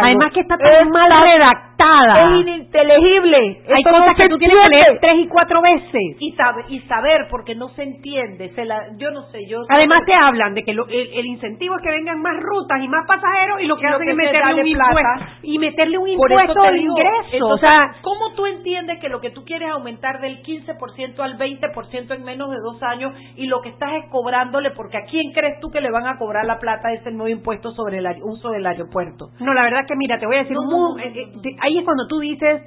Además 0.00 0.32
que 0.32 0.40
está 0.40 0.56
tan 0.56 0.90
mal 0.90 1.10
redactada. 1.22 2.22
Es 2.22 2.40
ininteligible. 2.40 3.62
Hay 3.74 3.82
cosas 3.82 4.16
que 4.16 4.28
tú 4.28 4.38
tienes 4.38 4.56
que 4.62 4.68
leer 4.70 4.98
tres 5.00 5.16
y 5.18 5.28
cuatro 5.28 5.60
veces. 5.60 6.16
Y, 6.18 6.32
saber, 6.32 6.64
y 6.68 6.80
saber 6.82 7.26
porque 7.30 7.54
no 7.54 7.68
se 7.70 7.82
entiende. 7.82 8.50
Se 8.54 8.64
la, 8.64 8.88
yo 8.96 9.10
no 9.10 9.22
sé, 9.30 9.46
yo... 9.46 9.58
Además 9.68 10.02
te 10.06 10.14
hablan 10.14 10.54
de 10.54 10.64
que 10.64 10.70
el, 10.70 11.26
incentivo 11.26 11.76
es 11.76 11.82
que 11.82 11.90
vengan 11.90 12.20
más 12.20 12.36
rutas 12.40 12.80
y 12.82 12.88
más 12.88 13.06
pasajeros 13.06 13.60
y 13.60 13.66
lo 13.66 13.76
que 13.76 13.86
hacen 13.86 14.08
es 14.08 14.16
meterle 14.16 14.60
un 14.62 14.66
impuesto. 14.66 15.24
Y 15.42 15.58
meterle 15.58 15.98
un 15.98 16.08
impuesto 16.08 16.62
de 16.62 16.78
ingreso. 16.78 17.46
o 17.46 17.58
sea, 17.58 17.96
¿cómo 18.02 18.32
tú 18.34 18.46
entiendes 18.46 18.98
que 19.00 19.08
lo 19.08 19.20
que 19.20 19.30
tú 19.30 19.44
quieres 19.44 19.70
aumentar 19.70 20.20
del 20.20 20.42
15% 20.42 21.18
al 21.18 21.38
20% 21.38 22.14
en 22.14 22.24
menos 22.24 22.50
de 22.50 22.61
dos 22.62 22.82
años 22.82 23.12
y 23.36 23.46
lo 23.46 23.60
que 23.60 23.70
estás 23.70 23.90
es 23.94 24.10
cobrándole, 24.10 24.70
porque 24.70 24.96
a 24.96 25.04
quién 25.04 25.32
crees 25.32 25.60
tú 25.60 25.70
que 25.70 25.80
le 25.80 25.90
van 25.90 26.06
a 26.06 26.18
cobrar 26.18 26.44
la 26.44 26.58
plata 26.58 26.88
de 26.88 26.96
ese 26.96 27.10
nuevo 27.10 27.28
impuesto 27.28 27.72
sobre 27.72 27.98
el 27.98 28.06
uso 28.22 28.50
del 28.50 28.66
aeropuerto. 28.66 29.30
No, 29.40 29.54
la 29.54 29.62
verdad 29.62 29.86
que 29.86 29.96
mira, 29.96 30.18
te 30.18 30.26
voy 30.26 30.36
a 30.36 30.44
decir, 30.44 30.56
eh, 30.56 31.12
eh, 31.16 31.56
ahí 31.60 31.78
es 31.78 31.84
cuando 31.84 32.06
tú 32.08 32.20
dices, 32.20 32.62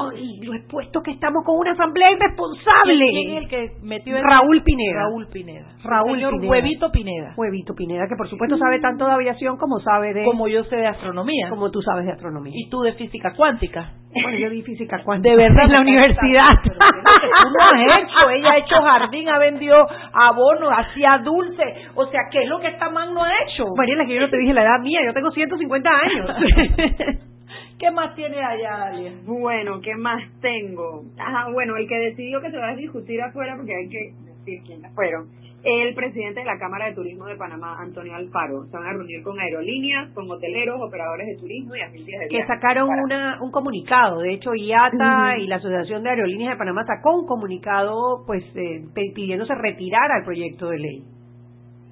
Ay, 0.00 0.38
lo 0.42 0.54
expuesto 0.54 1.02
que 1.02 1.10
estamos 1.10 1.44
con 1.44 1.58
una 1.58 1.72
asamblea 1.72 2.12
irresponsable. 2.12 3.04
¿Quién 3.10 3.30
es 3.32 3.42
el 3.42 3.48
que 3.48 3.70
metió 3.82 4.16
en 4.16 4.22
Raúl 4.22 4.62
Pineda. 4.62 5.02
Raúl 5.02 5.26
Pineda. 5.26 5.66
Raúl 5.82 6.18
Pineda. 6.18 6.50
Huevito 6.50 6.92
Pineda. 6.92 7.34
Huevito 7.36 7.74
Pineda, 7.74 8.06
que 8.08 8.14
por 8.14 8.30
supuesto 8.30 8.56
sabe 8.58 8.78
tanto 8.78 9.06
de 9.06 9.12
aviación 9.12 9.56
como 9.56 9.80
sabe 9.80 10.14
de... 10.14 10.24
Como 10.24 10.46
yo 10.46 10.62
sé 10.64 10.76
de 10.76 10.86
astronomía. 10.86 11.48
Como 11.50 11.72
tú 11.72 11.82
sabes 11.82 12.06
de 12.06 12.12
astronomía. 12.12 12.52
Y 12.54 12.70
tú 12.70 12.80
de 12.82 12.92
física 12.92 13.32
cuántica. 13.34 13.94
Bueno, 14.12 14.38
yo 14.38 14.50
di 14.50 14.62
física 14.62 15.02
cuántica. 15.02 15.30
De 15.30 15.36
verdad. 15.36 15.64
En 15.64 15.72
la 15.72 15.80
universidad. 15.80 16.50
tú 16.62 16.70
no 16.70 17.64
has 17.64 18.00
hecho. 18.00 18.30
Ella 18.30 18.52
ha 18.52 18.58
hecho 18.58 18.76
jardín, 18.80 19.28
ha 19.28 19.38
vendido 19.38 19.84
abono, 20.12 20.70
hacía 20.70 21.18
dulce. 21.24 21.64
O 21.96 22.06
sea, 22.06 22.20
¿qué 22.30 22.42
es 22.42 22.48
lo 22.48 22.60
que 22.60 22.68
esta 22.68 22.88
man 22.90 23.12
no 23.14 23.24
ha 23.24 23.30
hecho? 23.44 23.64
Mariela, 23.76 24.06
que 24.06 24.14
yo 24.14 24.20
no 24.20 24.30
te 24.30 24.38
dije 24.38 24.54
la 24.54 24.62
edad 24.62 24.80
mía. 24.80 25.00
Yo 25.04 25.12
tengo 25.12 25.32
150 25.32 25.90
años. 25.90 27.28
¿Qué 27.78 27.90
más 27.92 28.14
tiene 28.16 28.42
allá, 28.42 28.76
Dalia? 28.76 29.12
Bueno, 29.24 29.80
¿qué 29.80 29.94
más 29.94 30.22
tengo? 30.40 31.04
Ajá, 31.16 31.50
bueno, 31.52 31.76
el 31.76 31.86
que 31.86 31.96
decidió 31.96 32.40
que 32.40 32.50
se 32.50 32.58
va 32.58 32.70
a 32.70 32.76
discutir 32.76 33.20
afuera, 33.22 33.54
porque 33.56 33.74
hay 33.74 33.88
que 33.88 34.12
decir 34.26 34.62
quiénes 34.64 34.92
fueron, 34.94 35.28
el 35.62 35.94
presidente 35.94 36.40
de 36.40 36.46
la 36.46 36.58
Cámara 36.58 36.86
de 36.86 36.94
Turismo 36.94 37.26
de 37.26 37.36
Panamá, 37.36 37.76
Antonio 37.80 38.14
Alfaro. 38.14 38.64
Se 38.66 38.76
van 38.76 38.86
a 38.86 38.92
reunir 38.92 39.22
con 39.22 39.38
aerolíneas, 39.38 40.10
con 40.14 40.30
hoteleros, 40.30 40.80
operadores 40.80 41.26
de 41.26 41.36
turismo 41.36 41.74
y 41.74 41.80
agencias 41.80 42.20
de. 42.20 42.28
Que 42.28 42.46
sacaron 42.46 42.88
una, 42.88 43.38
un 43.42 43.50
comunicado. 43.50 44.20
De 44.20 44.34
hecho, 44.34 44.54
IATA 44.54 45.38
y 45.38 45.46
la 45.46 45.56
Asociación 45.56 46.02
de 46.02 46.10
Aerolíneas 46.10 46.52
de 46.54 46.58
Panamá 46.58 46.84
sacó 46.86 47.16
un 47.16 47.26
comunicado 47.26 48.24
pues 48.26 48.44
eh, 48.54 48.84
pidiéndose 49.14 49.54
retirar 49.54 50.10
al 50.12 50.24
proyecto 50.24 50.68
de 50.68 50.78
ley. 50.78 51.02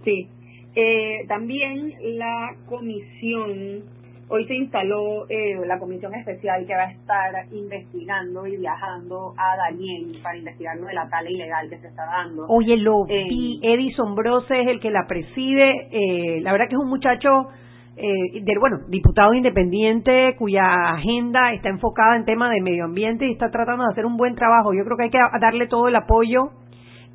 Sí. 0.04 0.28
Eh, 0.76 1.26
también 1.26 1.92
la 2.18 2.54
comisión 2.68 3.82
Hoy 4.28 4.44
se 4.46 4.54
instaló 4.54 5.28
eh, 5.28 5.54
la 5.66 5.78
comisión 5.78 6.12
especial 6.14 6.66
que 6.66 6.74
va 6.74 6.82
a 6.82 6.90
estar 6.90 7.32
investigando 7.52 8.44
y 8.46 8.56
viajando 8.56 9.34
a 9.36 9.56
Daniel 9.56 10.18
para 10.20 10.36
investigar 10.36 10.76
lo 10.76 10.86
de 10.86 10.94
la 10.94 11.08
tala 11.08 11.30
ilegal 11.30 11.70
que 11.70 11.78
se 11.78 11.86
está 11.86 12.06
dando. 12.06 12.44
Oye, 12.48 12.76
lo 12.76 13.06
eh, 13.08 13.26
vi, 13.28 13.60
Edison 13.62 14.16
Brose 14.16 14.62
es 14.62 14.66
el 14.66 14.80
que 14.80 14.90
la 14.90 15.06
preside, 15.06 15.88
eh, 15.92 16.40
la 16.40 16.50
verdad 16.50 16.66
que 16.68 16.74
es 16.74 16.80
un 16.80 16.88
muchacho, 16.88 17.50
eh, 17.96 18.42
del, 18.42 18.58
bueno, 18.58 18.78
diputado 18.88 19.32
independiente 19.32 20.34
cuya 20.36 20.90
agenda 20.90 21.52
está 21.52 21.68
enfocada 21.68 22.16
en 22.16 22.24
temas 22.24 22.50
de 22.50 22.60
medio 22.60 22.84
ambiente 22.84 23.28
y 23.28 23.32
está 23.32 23.50
tratando 23.52 23.84
de 23.84 23.92
hacer 23.92 24.06
un 24.06 24.16
buen 24.16 24.34
trabajo. 24.34 24.74
Yo 24.74 24.84
creo 24.84 24.96
que 24.96 25.04
hay 25.04 25.10
que 25.10 25.20
darle 25.40 25.68
todo 25.68 25.86
el 25.86 25.94
apoyo 25.94 26.50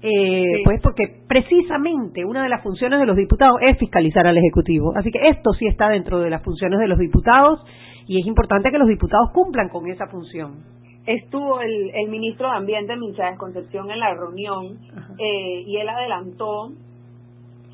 eh, 0.01 0.61
pues 0.63 0.81
porque 0.81 1.21
precisamente 1.27 2.25
una 2.25 2.43
de 2.43 2.49
las 2.49 2.63
funciones 2.63 2.99
de 2.99 3.05
los 3.05 3.15
diputados 3.15 3.57
es 3.61 3.77
fiscalizar 3.77 4.25
al 4.25 4.37
Ejecutivo. 4.37 4.93
Así 4.95 5.11
que 5.11 5.27
esto 5.29 5.51
sí 5.53 5.67
está 5.67 5.89
dentro 5.89 6.19
de 6.19 6.29
las 6.29 6.43
funciones 6.43 6.79
de 6.79 6.87
los 6.87 6.97
diputados 6.97 7.63
y 8.07 8.19
es 8.19 8.25
importante 8.25 8.71
que 8.71 8.79
los 8.79 8.87
diputados 8.87 9.29
cumplan 9.31 9.69
con 9.69 9.87
esa 9.89 10.07
función. 10.07 10.63
Estuvo 11.05 11.61
el, 11.61 11.91
el 11.93 12.09
ministro 12.09 12.49
de 12.49 12.57
Ambiente, 12.57 12.95
Michel 12.95 13.37
Concepción, 13.37 13.89
en 13.91 13.99
la 13.99 14.13
reunión 14.13 14.77
eh, 15.17 15.63
y 15.65 15.77
él 15.77 15.89
adelantó 15.89 16.71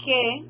que 0.04 0.44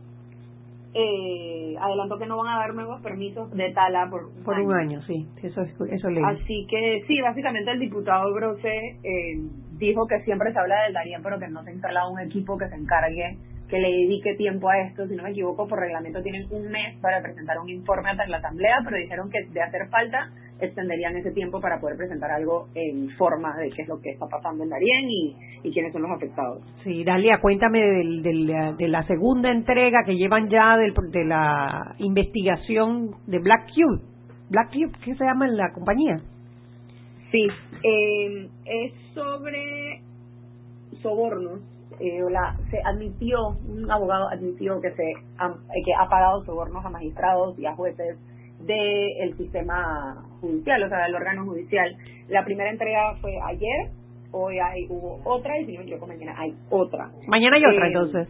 eh, 0.93 1.75
adelantó 1.79 2.17
que 2.17 2.25
no 2.25 2.37
van 2.37 2.55
a 2.55 2.59
dar 2.59 2.73
nuevos 2.73 3.01
permisos 3.01 3.51
de 3.51 3.71
tala 3.71 4.09
por, 4.09 4.31
por 4.43 4.59
un 4.59 4.73
año, 4.73 5.01
sí, 5.03 5.27
eso 5.43 5.61
es 5.61 5.71
eso 5.91 6.09
leí. 6.09 6.23
Así 6.23 6.65
que 6.67 7.03
sí, 7.07 7.21
básicamente 7.21 7.71
el 7.71 7.79
diputado 7.79 8.33
Grosse 8.33 8.97
eh, 9.03 9.37
dijo 9.77 10.07
que 10.07 10.21
siempre 10.23 10.51
se 10.51 10.59
habla 10.59 10.83
del 10.83 10.93
Darien, 10.93 11.21
pero 11.23 11.39
que 11.39 11.47
no 11.47 11.63
se 11.63 11.69
ha 11.69 11.73
instalado 11.73 12.11
un 12.11 12.19
equipo 12.19 12.57
que 12.57 12.67
se 12.69 12.75
encargue 12.75 13.37
que 13.69 13.79
le 13.79 13.89
dedique 13.89 14.35
tiempo 14.35 14.69
a 14.69 14.79
esto. 14.79 15.07
Si 15.07 15.15
no 15.15 15.23
me 15.23 15.31
equivoco, 15.31 15.67
por 15.67 15.79
reglamento 15.79 16.21
tienen 16.21 16.47
un 16.51 16.69
mes 16.69 16.97
para 17.01 17.21
presentar 17.21 17.59
un 17.59 17.69
informe 17.69 18.09
ante 18.09 18.27
la 18.27 18.37
Asamblea, 18.37 18.77
pero 18.83 18.97
dijeron 18.97 19.29
que 19.29 19.43
de 19.51 19.61
hacer 19.61 19.87
falta 19.89 20.29
extenderían 20.59 21.15
ese 21.15 21.31
tiempo 21.31 21.61
para 21.61 21.79
poder 21.79 21.97
presentar 21.97 22.31
algo 22.31 22.67
en 22.73 23.09
forma 23.11 23.55
de 23.57 23.69
qué 23.69 23.83
es 23.83 23.87
lo 23.87 23.99
que 24.01 24.09
está 24.09 24.25
pasando 24.27 24.63
en 24.63 24.69
Darien 24.71 25.07
y, 25.07 25.35
y 25.63 25.71
quiénes 25.71 25.93
son 25.93 26.01
los 26.01 26.11
afectados. 26.11 26.63
Sí, 26.83 27.03
Dalia, 27.03 27.39
cuéntame 27.39 27.79
del, 27.79 28.23
de 28.77 28.87
la 28.87 29.03
segunda 29.03 29.51
entrega 29.51 29.99
que 30.03 30.15
llevan 30.15 30.49
ya 30.49 30.77
del, 30.77 30.93
de 31.11 31.25
la 31.25 31.93
investigación 31.99 33.11
de 33.27 33.39
Black 33.39 33.67
Cube. 33.73 34.01
Black 34.49 34.71
Cube, 34.71 34.97
¿qué 35.03 35.13
se 35.15 35.23
llama 35.23 35.45
en 35.45 35.57
la 35.57 35.71
compañía? 35.73 36.21
Sí, 37.31 37.47
eh, 37.83 38.49
es 38.65 38.93
sobre 39.13 40.01
sobornos 41.01 41.59
eh, 41.99 42.21
la, 42.29 42.55
se 42.69 42.79
admitió, 42.83 43.57
un 43.67 43.89
abogado 43.89 44.29
admitió 44.29 44.79
que 44.81 44.91
se 44.91 45.13
ha, 45.39 45.53
que 45.83 45.93
ha 45.97 46.07
pagado 46.07 46.43
sobornos 46.45 46.85
a 46.85 46.89
magistrados 46.89 47.57
y 47.57 47.65
a 47.65 47.73
jueces 47.75 48.17
del 48.59 49.37
sistema 49.37 50.23
judicial, 50.41 50.83
o 50.83 50.89
sea, 50.89 51.05
del 51.05 51.15
órgano 51.15 51.45
judicial. 51.45 51.95
La 52.27 52.43
primera 52.45 52.69
entrega 52.69 53.15
fue 53.21 53.39
ayer, 53.43 53.91
hoy 54.31 54.59
hay, 54.59 54.85
hubo 54.89 55.21
otra 55.23 55.59
y 55.59 55.65
si 55.65 55.73
no 55.73 55.79
me 55.79 55.83
equivoco 55.85 56.07
mañana 56.07 56.35
hay 56.37 56.55
otra. 56.69 57.09
Mañana 57.27 57.55
hay 57.55 57.65
otra 57.65 57.85
Eh, 57.85 57.87
entonces. 57.87 58.27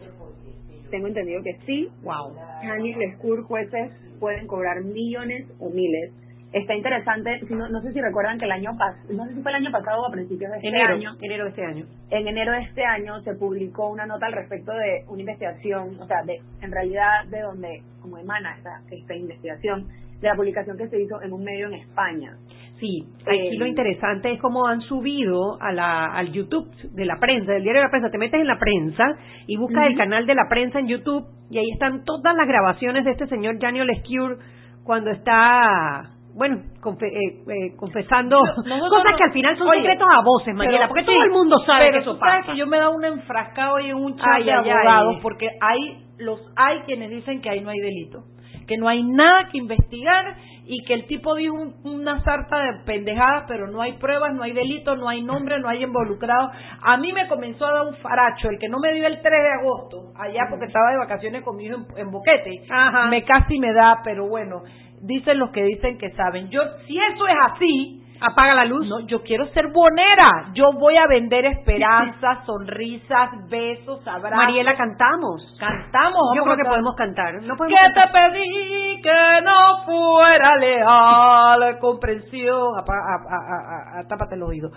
Tengo 0.90 1.06
entendido 1.08 1.42
que 1.42 1.58
sí. 1.66 1.88
Wow. 2.02 2.34
Hanny 2.62 2.94
Lescour, 2.94 3.42
jueces 3.42 3.90
pueden 4.18 4.46
cobrar 4.46 4.82
millones 4.82 5.46
o 5.58 5.68
miles. 5.68 6.12
Está 6.52 6.74
interesante, 6.74 7.40
si 7.46 7.54
no, 7.54 7.68
no 7.68 7.80
sé 7.82 7.92
si 7.92 8.00
recuerdan 8.00 8.38
que 8.38 8.46
el 8.46 8.52
año 8.52 8.70
pasado, 8.78 9.12
no 9.12 9.26
sé 9.26 9.34
si 9.34 9.42
fue 9.42 9.50
el 9.52 9.56
año 9.56 9.70
pasado 9.70 10.02
o 10.02 10.06
a 10.06 10.10
principios 10.10 10.50
de 10.50 10.56
este 10.56 10.68
Enero, 10.68 10.94
año, 10.94 11.10
enero 11.20 11.44
de 11.44 11.50
este 11.50 11.64
año. 11.64 11.84
en 12.10 12.26
enero 12.26 12.52
de 12.52 12.60
este 12.60 12.84
año 12.84 13.20
se 13.20 13.34
publicó 13.34 13.90
una 13.90 14.06
nota 14.06 14.26
al 14.26 14.32
respecto 14.32 14.72
de 14.72 15.04
una 15.08 15.20
investigación, 15.20 16.00
o 16.00 16.06
sea, 16.06 16.22
de 16.24 16.40
en 16.62 16.72
realidad 16.72 17.26
de 17.30 17.40
donde 17.42 17.82
como 18.00 18.16
emana 18.16 18.56
esta, 18.56 18.80
esta 18.90 19.14
investigación, 19.14 19.88
de 20.20 20.28
la 20.28 20.34
publicación 20.34 20.76
que 20.76 20.88
se 20.88 21.00
hizo 21.00 21.20
en 21.22 21.32
un 21.32 21.44
medio 21.44 21.66
en 21.66 21.74
España. 21.74 22.36
Sí, 22.80 23.04
aquí 23.26 23.36
Eh, 23.36 23.58
lo 23.58 23.66
interesante 23.66 24.32
es 24.32 24.40
cómo 24.40 24.66
han 24.66 24.80
subido 24.82 25.60
a 25.60 25.72
la, 25.72 26.06
al 26.06 26.32
YouTube 26.32 26.68
de 26.92 27.04
la 27.04 27.18
prensa, 27.18 27.52
del 27.52 27.62
diario 27.62 27.80
de 27.82 27.86
la 27.86 27.90
prensa. 27.90 28.10
Te 28.10 28.18
metes 28.18 28.40
en 28.40 28.46
la 28.46 28.58
prensa 28.58 29.04
y 29.46 29.56
buscas 29.56 29.86
el 29.86 29.96
canal 29.96 30.26
de 30.26 30.34
la 30.34 30.48
prensa 30.48 30.78
en 30.78 30.88
YouTube 30.88 31.26
y 31.50 31.58
ahí 31.58 31.70
están 31.72 32.04
todas 32.04 32.34
las 32.36 32.46
grabaciones 32.46 33.04
de 33.04 33.12
este 33.12 33.26
señor 33.26 33.58
Janio 33.60 33.84
Lescure 33.84 34.36
cuando 34.84 35.10
está, 35.10 36.10
bueno, 36.38 36.62
confe- 36.80 37.12
eh, 37.12 37.42
eh, 37.48 37.76
confesando 37.76 38.38
Nosotros 38.40 38.88
cosas 38.90 39.10
no- 39.12 39.16
que 39.18 39.24
al 39.24 39.32
final 39.32 39.58
son 39.58 39.68
Oye, 39.68 39.80
secretos 39.82 40.08
a 40.10 40.20
voces, 40.22 40.54
Mariela, 40.54 40.86
porque 40.88 41.02
sí, 41.02 41.06
todo 41.06 41.22
el 41.24 41.30
mundo 41.30 41.58
sabe 41.66 41.86
pero 41.86 41.92
que 41.92 41.98
eso 42.02 42.12
tú 42.14 42.18
sabes 42.20 42.40
pasa. 42.42 42.52
que 42.52 42.58
yo 42.58 42.66
me 42.66 42.78
da 42.78 42.88
un 42.90 43.04
enfrascado 43.04 43.80
y 43.80 43.90
en 43.90 43.96
un 43.96 44.16
chat 44.16 44.26
Ay, 44.34 44.44
de 44.44 44.52
ay, 44.52 44.58
ay. 44.64 44.70
abogados 44.70 45.16
porque 45.20 45.48
hay 45.60 46.04
los 46.18 46.40
hay 46.56 46.80
quienes 46.80 47.10
dicen 47.10 47.40
que 47.42 47.50
ahí 47.50 47.60
no 47.60 47.70
hay 47.70 47.78
delito 47.80 48.20
que 48.66 48.76
no 48.76 48.86
hay 48.86 49.02
nada 49.02 49.48
que 49.50 49.56
investigar 49.56 50.36
y 50.66 50.84
que 50.84 50.92
el 50.92 51.06
tipo 51.06 51.34
dijo 51.34 51.54
un- 51.54 51.74
una 51.84 52.22
sarta 52.22 52.58
de 52.58 52.84
pendejadas, 52.84 53.44
pero 53.48 53.66
no 53.66 53.80
hay 53.80 53.92
pruebas, 53.94 54.34
no 54.34 54.42
hay 54.42 54.52
delito, 54.52 54.94
no 54.94 55.08
hay 55.08 55.22
nombre, 55.22 55.58
no 55.58 55.70
hay 55.70 55.82
involucrado. 55.82 56.50
A 56.82 56.98
mí 56.98 57.10
me 57.14 57.26
comenzó 57.28 57.64
a 57.64 57.72
dar 57.72 57.86
un 57.86 57.94
faracho, 57.96 58.50
el 58.50 58.58
que 58.58 58.68
no 58.68 58.76
me 58.78 58.92
dio 58.92 59.06
el 59.06 59.22
3 59.22 59.42
de 59.42 59.52
agosto, 59.62 60.12
allá 60.14 60.42
porque 60.50 60.66
estaba 60.66 60.90
de 60.90 60.98
vacaciones 60.98 61.42
conmigo 61.44 61.78
en, 61.96 61.98
en 62.08 62.10
Boquete, 62.10 62.50
Ajá. 62.68 63.06
me 63.06 63.24
casi 63.24 63.58
me 63.58 63.72
da, 63.72 64.00
pero 64.04 64.28
bueno, 64.28 64.60
dicen 65.02 65.38
los 65.38 65.50
que 65.50 65.62
dicen 65.64 65.98
que 65.98 66.10
saben. 66.10 66.50
Yo, 66.50 66.60
si 66.86 66.98
eso 66.98 67.26
es 67.26 67.36
así, 67.52 67.97
Apaga 68.20 68.54
la 68.54 68.64
luz. 68.64 68.86
no, 68.88 69.00
yo 69.06 69.22
quiero 69.22 69.46
ser 69.48 69.68
bonera. 69.72 70.50
Yo 70.54 70.72
voy 70.78 70.96
a 70.96 71.06
vender 71.06 71.44
esperanzas, 71.46 72.44
sonrisas, 72.46 73.30
besos, 73.48 74.06
abrazos. 74.06 74.36
Mariela, 74.36 74.76
cantamos. 74.76 75.56
cantamos. 75.58 76.22
Yo 76.36 76.42
creo 76.42 76.56
que 76.56 76.64
podemos 76.64 76.94
cantar. 76.96 77.34
No 77.42 77.54
podemos 77.56 77.78
Que 77.80 78.00
te 78.00 78.08
pedí 78.08 79.02
que 79.02 79.42
no 79.44 79.84
fuera 79.84 80.56
leal, 80.56 81.78
comprensión. 81.80 82.78
Apa, 82.78 82.92
a- 82.92 84.00
a- 84.00 84.08
tápate 84.08 84.34
el 84.34 84.42
oído. 84.42 84.70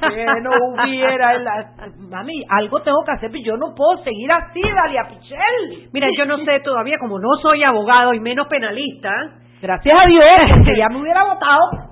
que 0.00 0.26
no 0.42 0.50
hubiera. 0.68 1.34
el- 1.34 1.46
mami, 2.08 2.44
algo 2.48 2.80
tengo 2.82 3.02
que 3.04 3.12
hacer, 3.12 3.30
pero 3.30 3.44
yo 3.44 3.56
no 3.56 3.74
puedo 3.74 4.02
seguir 4.04 4.30
así, 4.32 4.60
Dalia 4.62 5.08
Pichel. 5.08 5.88
Mira, 5.92 6.08
yo 6.16 6.24
no 6.26 6.38
sé 6.44 6.60
todavía, 6.60 6.96
como 7.00 7.18
no 7.18 7.28
soy 7.42 7.62
abogado 7.64 8.14
y 8.14 8.20
menos 8.20 8.46
penalista, 8.48 9.10
Gracias 9.62 9.94
a 9.94 10.06
Dios, 10.06 10.24
porque 10.56 10.76
ya 10.78 10.88
me 10.88 11.02
hubiera 11.02 11.22
votado. 11.24 11.89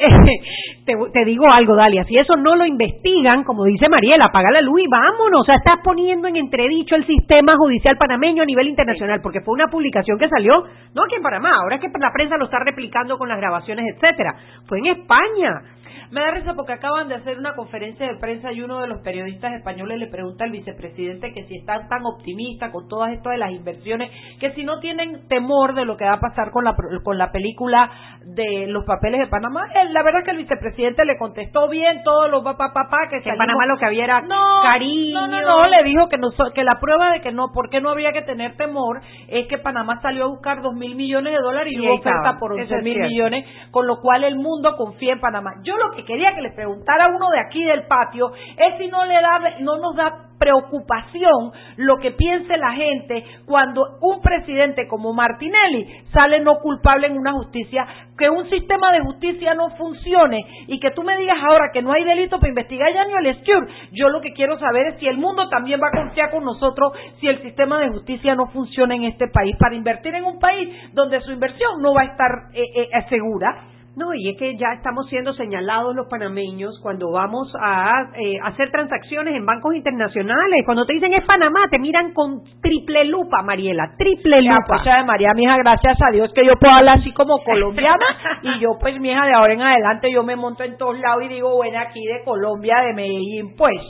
te, 0.86 0.94
te 1.12 1.24
digo 1.24 1.46
algo, 1.50 1.76
Dalia, 1.76 2.04
si 2.04 2.16
eso 2.16 2.36
no 2.36 2.56
lo 2.56 2.64
investigan, 2.64 3.44
como 3.44 3.64
dice 3.64 3.88
Mariela, 3.88 4.26
apaga 4.26 4.50
la 4.50 4.60
luz 4.60 4.80
y 4.82 4.88
vámonos. 4.88 5.42
O 5.42 5.44
sea, 5.44 5.56
estás 5.56 5.78
poniendo 5.82 6.28
en 6.28 6.36
entredicho 6.36 6.96
el 6.96 7.06
sistema 7.06 7.56
judicial 7.56 7.96
panameño 7.96 8.42
a 8.42 8.46
nivel 8.46 8.68
internacional, 8.68 9.20
porque 9.22 9.40
fue 9.40 9.54
una 9.54 9.68
publicación 9.68 10.18
que 10.18 10.28
salió, 10.28 10.64
no 10.94 11.04
aquí 11.04 11.16
en 11.16 11.22
Panamá, 11.22 11.50
ahora 11.62 11.76
es 11.76 11.80
que 11.80 11.88
la 11.98 12.12
prensa 12.12 12.36
lo 12.36 12.46
está 12.46 12.58
replicando 12.60 13.18
con 13.18 13.28
las 13.28 13.38
grabaciones, 13.38 13.86
etcétera. 13.94 14.34
Fue 14.66 14.78
en 14.78 14.86
España. 14.86 15.62
Me 16.10 16.20
da 16.20 16.32
risa 16.32 16.54
porque 16.54 16.72
acaban 16.72 17.08
de 17.08 17.14
hacer 17.14 17.38
una 17.38 17.54
conferencia 17.54 18.06
de 18.06 18.18
prensa 18.18 18.52
y 18.52 18.62
uno 18.62 18.80
de 18.80 18.88
los 18.88 19.00
periodistas 19.02 19.52
españoles 19.52 19.98
le 19.98 20.08
pregunta 20.08 20.44
al 20.44 20.50
vicepresidente 20.50 21.32
que 21.32 21.44
si 21.44 21.56
están 21.58 21.88
tan 21.88 22.04
optimistas 22.04 22.72
con 22.72 22.88
todas 22.88 23.12
esto 23.12 23.30
de 23.30 23.38
las 23.38 23.52
inversiones, 23.52 24.10
que 24.40 24.52
si 24.54 24.64
no 24.64 24.80
tienen 24.80 25.28
temor 25.28 25.74
de 25.74 25.84
lo 25.84 25.96
que 25.96 26.04
va 26.04 26.14
a 26.14 26.20
pasar 26.20 26.50
con 26.50 26.64
la, 26.64 26.74
con 27.04 27.16
la 27.16 27.30
película 27.30 27.90
de 28.24 28.66
los 28.66 28.84
papeles 28.84 29.20
de 29.20 29.26
Panamá. 29.28 29.68
Él, 29.74 29.92
la 29.92 30.02
verdad 30.02 30.20
es 30.20 30.24
que 30.24 30.30
el 30.32 30.38
vicepresidente 30.38 31.04
le 31.04 31.16
contestó 31.16 31.68
bien 31.68 32.02
todo 32.04 32.28
lo 32.28 32.42
papá 32.42 32.72
papá 32.72 33.08
que 33.08 33.20
Que 33.22 33.30
en 33.30 33.38
Panamá 33.38 33.66
lo 33.66 33.78
que 33.78 33.86
había 33.86 34.04
era 34.04 34.20
no, 34.22 34.62
cariño. 34.64 35.20
No, 35.20 35.28
no, 35.28 35.42
no, 35.42 35.66
le 35.68 35.84
dijo 35.84 36.08
que, 36.08 36.18
no, 36.18 36.30
que 36.54 36.64
la 36.64 36.80
prueba 36.80 37.12
de 37.12 37.20
que 37.20 37.32
no, 37.32 37.52
por 37.52 37.70
qué 37.70 37.80
no 37.80 37.90
habría 37.90 38.12
que 38.12 38.22
tener 38.22 38.56
temor 38.56 39.00
es 39.28 39.46
que 39.46 39.58
Panamá 39.58 40.00
salió 40.02 40.24
a 40.24 40.28
buscar 40.28 40.60
dos 40.60 40.74
mil 40.74 40.96
millones 40.96 41.32
de 41.32 41.38
dólares 41.38 41.72
y, 41.72 41.76
Y 41.76 41.86
hubo 41.86 41.94
oferta 41.94 42.36
por 42.38 42.52
once 42.52 42.82
mil 42.82 42.98
millones, 42.98 43.46
con 43.70 43.86
lo 43.86 44.00
cual 44.00 44.24
el 44.24 44.36
mundo 44.36 44.76
confía 44.76 45.12
en 45.12 45.20
Panamá. 45.20 45.52
Yo 45.62 45.76
lo 45.76 45.92
que 45.92 45.99
quería 46.04 46.34
que 46.34 46.42
le 46.42 46.50
preguntara 46.50 47.06
a 47.06 47.16
uno 47.16 47.28
de 47.30 47.40
aquí 47.40 47.62
del 47.64 47.86
patio 47.86 48.32
es 48.34 48.78
si 48.78 48.88
no 48.88 49.04
le 49.04 49.14
da, 49.14 49.56
no 49.60 49.76
nos 49.78 49.96
da 49.96 50.30
preocupación 50.40 51.52
lo 51.76 51.98
que 51.98 52.12
piense 52.12 52.56
la 52.56 52.72
gente 52.72 53.24
cuando 53.44 53.98
un 54.00 54.22
presidente 54.22 54.88
como 54.88 55.12
Martinelli 55.12 55.86
sale 56.12 56.40
no 56.40 56.58
culpable 56.60 57.08
en 57.08 57.18
una 57.18 57.32
justicia, 57.32 57.86
que 58.16 58.30
un 58.30 58.48
sistema 58.48 58.90
de 58.92 59.00
justicia 59.00 59.54
no 59.54 59.70
funcione 59.76 60.40
y 60.66 60.80
que 60.80 60.90
tú 60.92 61.02
me 61.02 61.18
digas 61.18 61.36
ahora 61.46 61.70
que 61.72 61.82
no 61.82 61.92
hay 61.92 62.04
delito 62.04 62.38
para 62.38 62.48
investigar 62.48 62.88
a 62.88 62.94
Daniel 62.94 63.26
Escure. 63.26 63.66
Yo 63.92 64.08
lo 64.08 64.22
que 64.22 64.32
quiero 64.32 64.58
saber 64.58 64.88
es 64.88 64.98
si 64.98 65.06
el 65.06 65.18
mundo 65.18 65.48
también 65.50 65.78
va 65.80 65.88
a 65.88 66.02
confiar 66.02 66.30
con 66.30 66.42
nosotros 66.42 66.92
si 67.20 67.28
el 67.28 67.42
sistema 67.42 67.78
de 67.78 67.90
justicia 67.90 68.34
no 68.34 68.46
funciona 68.46 68.94
en 68.94 69.04
este 69.04 69.28
país 69.28 69.54
para 69.58 69.74
invertir 69.74 70.14
en 70.14 70.24
un 70.24 70.38
país 70.38 70.68
donde 70.94 71.20
su 71.20 71.32
inversión 71.32 71.82
no 71.82 71.92
va 71.92 72.02
a 72.02 72.04
estar 72.04 72.30
eh, 72.54 72.88
eh, 72.92 73.06
segura. 73.10 73.66
No, 73.96 74.14
y 74.14 74.28
es 74.30 74.38
que 74.38 74.56
ya 74.56 74.68
estamos 74.76 75.08
siendo 75.08 75.32
señalados 75.34 75.96
los 75.96 76.06
panameños 76.06 76.78
cuando 76.80 77.10
vamos 77.10 77.52
a 77.60 78.10
eh, 78.14 78.38
hacer 78.44 78.70
transacciones 78.70 79.34
en 79.34 79.44
bancos 79.44 79.74
internacionales. 79.74 80.62
Cuando 80.64 80.86
te 80.86 80.94
dicen 80.94 81.12
es 81.12 81.24
Panamá, 81.24 81.62
te 81.70 81.78
miran 81.78 82.12
con 82.12 82.40
triple 82.62 83.04
lupa, 83.06 83.42
Mariela, 83.42 83.94
triple 83.98 84.44
Ya, 84.44 84.54
lupa. 84.54 84.66
pues, 84.68 84.84
de 84.84 85.04
María, 85.04 85.32
mija, 85.34 85.56
gracias 85.58 85.98
a 86.00 86.12
Dios 86.12 86.30
que 86.32 86.46
yo 86.46 86.52
puedo 86.60 86.72
hablar 86.72 86.98
así 86.98 87.12
como 87.12 87.42
colombiana 87.42 88.06
y 88.42 88.60
yo, 88.60 88.78
pues, 88.80 88.98
mija, 89.00 89.26
de 89.26 89.34
ahora 89.34 89.54
en 89.54 89.62
adelante 89.62 90.10
yo 90.12 90.22
me 90.22 90.36
monto 90.36 90.62
en 90.62 90.76
todos 90.78 90.98
lados 90.98 91.24
y 91.24 91.28
digo, 91.28 91.56
bueno, 91.56 91.78
aquí 91.80 92.04
de 92.06 92.22
Colombia, 92.24 92.76
de 92.86 92.94
Medellín, 92.94 93.56
pues. 93.56 93.80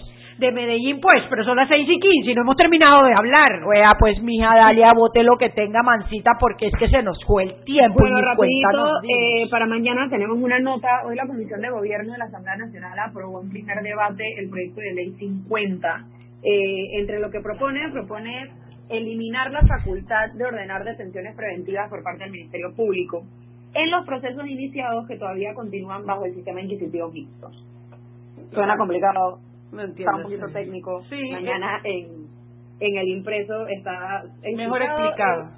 De 0.41 0.53
Medellín, 0.53 1.01
pues, 1.01 1.23
pero 1.29 1.45
son 1.45 1.57
las 1.57 1.69
seis 1.69 1.87
y 1.89 2.01
quince 2.01 2.31
y 2.31 2.35
no 2.35 2.43
hemos 2.43 2.57
terminado 2.57 3.05
de 3.05 3.15
hablar. 3.15 3.63
Wea, 3.65 3.95
pues, 3.99 4.21
mija, 4.23 4.55
dale 4.57 4.85
a 4.85 4.93
bote 4.93 5.23
lo 5.23 5.37
que 5.37 5.51
tenga 5.51 5.83
mancita 5.83 6.33
porque 6.41 6.69
es 6.69 6.73
que 6.79 6.89
se 6.89 7.03
nos 7.03 7.23
fue 7.25 7.45
el 7.45 7.65
tiempo 7.65 8.01
Bueno, 8.01 8.19
y 8.19 8.23
rapidito, 8.23 8.87
eh, 9.03 9.49
para 9.51 9.67
mañana 9.67 10.09
tenemos 10.09 10.39
una 10.39 10.59
nota. 10.59 10.89
Hoy 11.07 11.15
la 11.15 11.27
Comisión 11.27 11.61
de 11.61 11.71
Gobierno 11.71 12.13
de 12.13 12.19
la 12.19 12.25
Asamblea 12.25 12.57
Nacional 12.57 12.99
aprobó 12.99 13.43
en 13.43 13.51
primer 13.51 13.83
debate 13.83 14.25
el 14.39 14.49
proyecto 14.49 14.81
de 14.81 14.95
ley 14.95 15.13
50. 15.19 16.05
Eh, 16.43 16.99
entre 16.99 17.21
lo 17.21 17.31
que 17.31 17.41
propone, 17.41 17.91
propone 17.93 18.51
eliminar 18.89 19.53
la 19.53 19.61
facultad 19.61 20.33
de 20.35 20.45
ordenar 20.45 20.85
detenciones 20.85 21.37
preventivas 21.37 21.89
por 21.91 22.03
parte 22.03 22.25
del 22.25 22.33
Ministerio 22.33 22.75
Público 22.75 23.23
en 23.75 23.91
los 23.91 24.05
procesos 24.05 24.47
iniciados 24.47 25.07
que 25.07 25.17
todavía 25.17 25.55
continúan 25.55 26.05
bajo 26.05 26.25
el 26.25 26.35
sistema 26.35 26.61
inquisitivo 26.61 27.09
mixto. 27.09 27.51
Suena 28.53 28.77
complicado, 28.77 29.39
No 29.73 29.83
está 29.83 30.17
un 30.17 30.23
poquito 30.23 30.47
técnico. 30.53 31.03
Sí, 31.09 31.31
Mañana 31.33 31.81
en, 31.85 32.27
en 32.81 32.99
el 32.99 33.09
impreso 33.09 33.67
está 33.69 34.23
Mejor 34.57 34.83
explicado. 34.83 35.51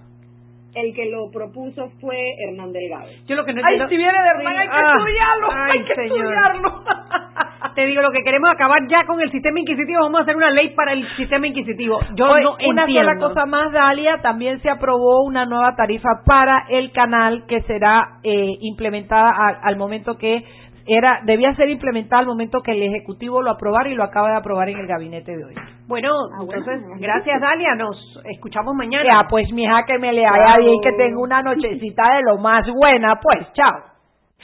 El 0.74 0.94
que 0.94 1.04
lo 1.10 1.30
propuso 1.30 1.90
fue 2.00 2.16
Hernán 2.48 2.72
Delgado. 2.72 3.06
Yo 3.26 3.36
lo 3.36 3.44
que 3.44 3.52
no 3.52 3.60
Ay, 3.62 3.74
entiendo- 3.74 3.88
si 3.90 3.96
viene 3.98 4.12
de 4.12 4.28
Hernán, 4.28 4.56
hay 4.56 4.68
que 4.68 4.74
Ah, 4.74 4.92
estudiarlo, 4.96 5.48
ay, 5.52 5.70
hay 5.78 5.84
que 5.84 5.94
señor. 5.94 6.18
estudiarlo. 6.18 6.84
te 7.74 7.86
digo, 7.86 8.00
lo 8.02 8.10
que 8.10 8.22
queremos 8.24 8.50
acabar 8.50 8.78
ya 8.88 9.04
con 9.04 9.20
el 9.20 9.30
sistema 9.30 9.60
inquisitivo, 9.60 10.00
vamos 10.00 10.20
a 10.20 10.22
hacer 10.22 10.34
una 10.36 10.50
ley 10.50 10.70
para 10.70 10.92
el 10.94 11.06
sistema 11.16 11.46
inquisitivo. 11.46 11.98
Yo 12.14 12.26
no 12.40 12.56
una 12.68 12.86
sola 12.86 13.16
cosa 13.18 13.44
más, 13.46 13.70
Dalia, 13.72 14.22
también 14.22 14.60
se 14.62 14.70
aprobó 14.70 15.22
una 15.24 15.44
nueva 15.44 15.76
tarifa 15.76 16.08
para 16.24 16.64
el 16.70 16.90
canal 16.92 17.44
que 17.46 17.60
será 17.62 18.18
eh, 18.24 18.56
implementada 18.60 19.58
al 19.62 19.76
momento 19.76 20.16
que 20.16 20.42
era 20.86 21.20
debía 21.24 21.54
ser 21.54 21.68
implementada 21.70 22.20
al 22.20 22.26
momento 22.26 22.60
que 22.60 22.72
el 22.72 22.82
ejecutivo 22.82 23.42
lo 23.42 23.50
aprobara 23.50 23.88
y 23.88 23.94
lo 23.94 24.04
acaba 24.04 24.30
de 24.30 24.36
aprobar 24.36 24.68
en 24.68 24.78
el 24.78 24.86
gabinete 24.86 25.36
de 25.36 25.44
hoy. 25.44 25.54
Bueno, 25.86 26.10
ah, 26.32 26.40
entonces 26.42 26.80
gracias 26.98 27.40
Dalia, 27.40 27.74
nos 27.74 27.96
escuchamos 28.24 28.74
mañana. 28.74 29.04
Ya, 29.04 29.28
pues 29.28 29.50
mija 29.52 29.84
que 29.86 29.98
me 29.98 30.12
le 30.12 30.26
haya 30.26 30.58
bien 30.58 30.80
que 30.82 30.92
tenga 30.92 31.20
una 31.20 31.42
nochecita 31.42 32.02
de 32.16 32.22
lo 32.22 32.38
más 32.38 32.66
buena, 32.74 33.20
pues 33.20 33.52
chao. 33.54 33.92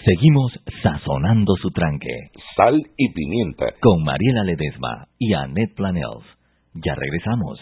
Seguimos 0.05 0.53
sazonando 0.83 1.55
su 1.57 1.71
tranque. 1.71 2.31
Sal 2.57 2.81
y 2.97 3.13
pimienta. 3.13 3.67
Con 3.81 4.05
Mariela 4.05 4.45
Ledesma 4.45 5.07
y 5.19 5.35
Annette 5.35 5.75
Planels. 5.75 6.25
Ya 6.75 6.95
regresamos. 6.95 7.59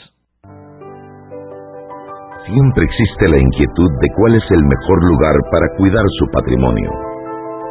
Siempre 2.47 2.85
existe 2.85 3.28
la 3.28 3.38
inquietud 3.38 3.90
de 4.00 4.09
cuál 4.16 4.35
es 4.37 4.45
el 4.50 4.62
mejor 4.62 5.02
lugar 5.11 5.35
para 5.50 5.66
cuidar 5.78 6.04
su 6.18 6.26
patrimonio. 6.30 7.15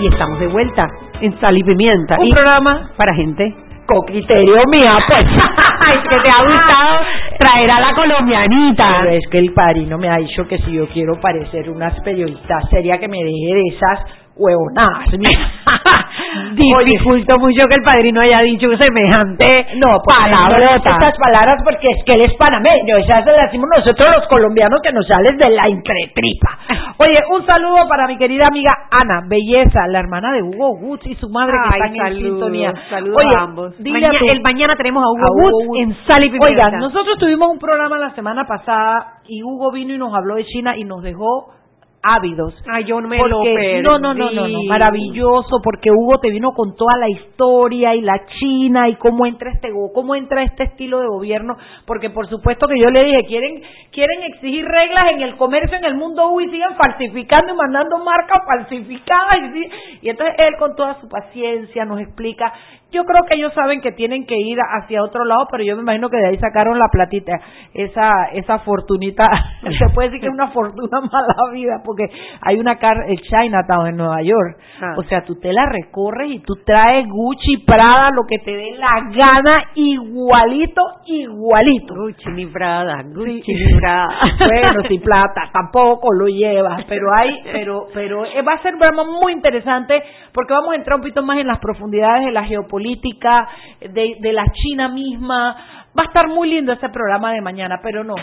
Y 0.00 0.06
estamos 0.08 0.38
de 0.40 0.48
vuelta 0.48 0.88
en 1.20 1.38
Sal 1.40 1.56
y 1.56 1.62
Pimienta. 1.62 2.18
Un 2.18 2.30
programa 2.30 2.90
para 2.96 3.14
gente 3.14 3.54
con 3.86 4.00
criterio 4.06 4.62
mía, 4.70 4.94
pues. 5.06 5.26
es 5.94 6.08
que 6.08 6.20
te 6.20 6.30
ha 6.34 6.42
gustado 6.42 7.00
traer 7.38 7.70
a 7.70 7.80
la 7.80 7.94
colombianita. 7.94 8.98
Pero 9.02 9.16
es 9.16 9.26
que 9.30 9.38
el 9.38 9.52
padrino 9.52 9.98
me 9.98 10.08
ha 10.08 10.16
dicho 10.16 10.46
que 10.46 10.58
si 10.58 10.72
yo 10.72 10.86
quiero 10.88 11.20
parecer 11.20 11.68
una 11.70 11.90
periodista 12.02 12.60
seria 12.70 12.98
que 12.98 13.08
me 13.08 13.18
deje 13.18 13.54
de 13.54 13.62
esas 13.68 14.23
huevonadas. 14.36 15.10
Dificulto 16.54 17.38
mucho 17.38 17.62
que 17.68 17.76
el 17.78 17.84
padrino 17.84 18.20
haya 18.20 18.42
dicho 18.42 18.68
semejante 18.76 19.76
no, 19.76 19.98
palabrota. 20.02 20.90
Estas 20.90 21.16
palabras 21.18 21.60
porque 21.64 21.88
es 21.88 22.04
que 22.04 22.14
él 22.14 22.22
es 22.22 22.34
panameño, 22.34 22.96
esas 22.96 23.24
se 23.24 23.30
las 23.30 23.46
decimos 23.46 23.68
nosotros 23.76 24.08
los 24.18 24.28
colombianos 24.28 24.80
que 24.82 24.92
nos 24.92 25.06
sales 25.06 25.36
de 25.38 25.50
la 25.50 25.68
incretripa. 25.68 26.58
Oye, 26.98 27.18
un 27.30 27.46
saludo 27.46 27.88
para 27.88 28.06
mi 28.06 28.16
querida 28.16 28.44
amiga 28.48 28.70
Ana 28.90 29.22
Belleza, 29.26 29.86
la 29.88 30.00
hermana 30.00 30.32
de 30.32 30.42
Hugo 30.42 30.72
Woods 30.80 31.06
y 31.06 31.14
su 31.16 31.28
madre 31.28 31.54
que 31.62 31.78
están 31.78 31.96
en 31.96 32.16
sintonía. 32.18 32.72
Saludos 32.90 33.22
a 33.24 33.42
ambos. 33.42 33.74
el 33.78 34.42
mañana 34.42 34.76
tenemos 34.76 35.02
a 35.02 35.08
Hugo, 35.08 35.58
Woods 35.58 35.80
en 35.80 35.96
Sal 36.06 36.24
y 36.24 36.32
Oigan, 36.34 36.78
nosotros 36.78 37.18
tuvimos 37.18 37.50
un 37.50 37.58
programa 37.58 37.98
la 37.98 38.14
semana 38.14 38.44
pasada 38.46 39.20
y 39.26 39.42
Hugo 39.42 39.70
vino 39.70 39.94
y 39.94 39.98
nos 39.98 40.14
habló 40.14 40.36
de 40.36 40.44
China 40.44 40.76
y 40.76 40.84
nos 40.84 41.02
dejó 41.02 41.54
ávidos. 42.04 42.54
Ay, 42.70 42.84
yo 42.84 43.00
no 43.00 43.08
me 43.08 43.16
lo 43.16 43.42
perdí. 43.42 43.82
No, 43.82 43.98
no, 43.98 44.12
no, 44.12 44.30
no, 44.30 44.62
maravilloso, 44.68 45.60
porque 45.64 45.90
Hugo 45.90 46.18
te 46.20 46.30
vino 46.30 46.52
con 46.52 46.76
toda 46.76 46.98
la 46.98 47.08
historia 47.08 47.94
y 47.94 48.02
la 48.02 48.26
China 48.38 48.88
y 48.88 48.96
cómo 48.96 49.26
entra 49.26 49.50
este 49.50 49.70
cómo 49.94 50.14
entra 50.14 50.42
este 50.42 50.64
estilo 50.64 51.00
de 51.00 51.08
gobierno, 51.08 51.56
porque 51.86 52.10
por 52.10 52.28
supuesto 52.28 52.66
que 52.68 52.78
yo 52.78 52.90
le 52.90 53.04
dije, 53.04 53.24
quieren 53.26 53.62
quieren 53.90 54.22
exigir 54.24 54.64
reglas 54.66 55.12
en 55.12 55.22
el 55.22 55.36
comercio 55.36 55.78
en 55.78 55.84
el 55.84 55.94
mundo 55.94 56.28
Hugo 56.28 56.42
y 56.42 56.50
siguen 56.50 56.76
falsificando 56.76 57.54
y 57.54 57.56
mandando 57.56 57.98
marcas 57.98 58.42
falsificadas. 58.46 59.38
Y, 59.54 60.06
y 60.06 60.10
entonces 60.10 60.34
él 60.38 60.54
con 60.58 60.76
toda 60.76 61.00
su 61.00 61.08
paciencia 61.08 61.84
nos 61.84 62.00
explica. 62.00 62.52
Yo 62.92 63.04
creo 63.04 63.24
que 63.26 63.34
ellos 63.34 63.52
saben 63.54 63.80
que 63.80 63.90
tienen 63.90 64.24
que 64.24 64.36
ir 64.38 64.56
hacia 64.60 65.02
otro 65.02 65.24
lado, 65.24 65.48
pero 65.50 65.64
yo 65.64 65.74
me 65.74 65.82
imagino 65.82 66.08
que 66.10 66.16
de 66.16 66.28
ahí 66.28 66.38
sacaron 66.38 66.78
la 66.78 66.88
platita, 66.92 67.40
esa 67.72 68.26
esa 68.32 68.60
fortunita, 68.60 69.28
se 69.62 69.92
puede 69.92 70.08
decir 70.10 70.20
que 70.20 70.26
es 70.28 70.32
una 70.32 70.52
fortuna 70.52 71.00
mala 71.00 71.52
vida, 71.52 71.82
porque 71.94 72.12
hay 72.40 72.58
una 72.58 72.76
car 72.76 72.96
el 73.08 73.20
Chinatown 73.20 73.88
en 73.88 73.96
Nueva 73.96 74.22
York, 74.22 74.58
ah. 74.80 74.94
o 74.96 75.02
sea, 75.04 75.24
tú 75.24 75.36
te 75.36 75.52
la 75.52 75.66
recorres 75.66 76.30
y 76.30 76.38
tú 76.40 76.54
traes 76.64 77.06
Gucci, 77.08 77.58
Prada, 77.58 78.10
lo 78.10 78.22
que 78.28 78.38
te 78.38 78.50
dé 78.50 78.72
la 78.76 79.00
gana, 79.10 79.64
igualito, 79.74 80.82
igualito. 81.06 81.94
Gucci 81.94 82.30
ni 82.32 82.46
Prada, 82.46 83.02
Gucci 83.04 83.54
ni 83.54 83.74
Prada. 83.78 84.08
bueno, 84.38 84.82
si 84.88 84.98
plata, 84.98 85.50
tampoco 85.52 86.12
lo 86.12 86.26
llevas, 86.26 86.84
pero 86.88 87.06
hay, 87.14 87.40
pero, 87.52 87.86
pero 87.94 88.24
eh, 88.24 88.42
va 88.42 88.54
a 88.54 88.62
ser 88.62 88.74
un 88.74 88.80
programa 88.80 89.04
muy 89.04 89.32
interesante, 89.32 90.02
porque 90.32 90.52
vamos 90.52 90.72
a 90.72 90.76
entrar 90.76 90.96
un 90.96 91.02
poquito 91.02 91.22
más 91.22 91.38
en 91.38 91.46
las 91.46 91.58
profundidades 91.58 92.26
de 92.26 92.32
la 92.32 92.44
geopolítica 92.44 92.74
política, 92.74 93.48
de, 93.80 94.16
de 94.20 94.32
la 94.32 94.46
China 94.52 94.88
misma. 94.88 95.56
Va 95.96 96.02
a 96.02 96.06
estar 96.06 96.26
muy 96.26 96.50
lindo 96.50 96.72
ese 96.72 96.88
programa 96.88 97.32
de 97.32 97.40
mañana, 97.40 97.78
pero 97.82 98.02
no 98.02 98.14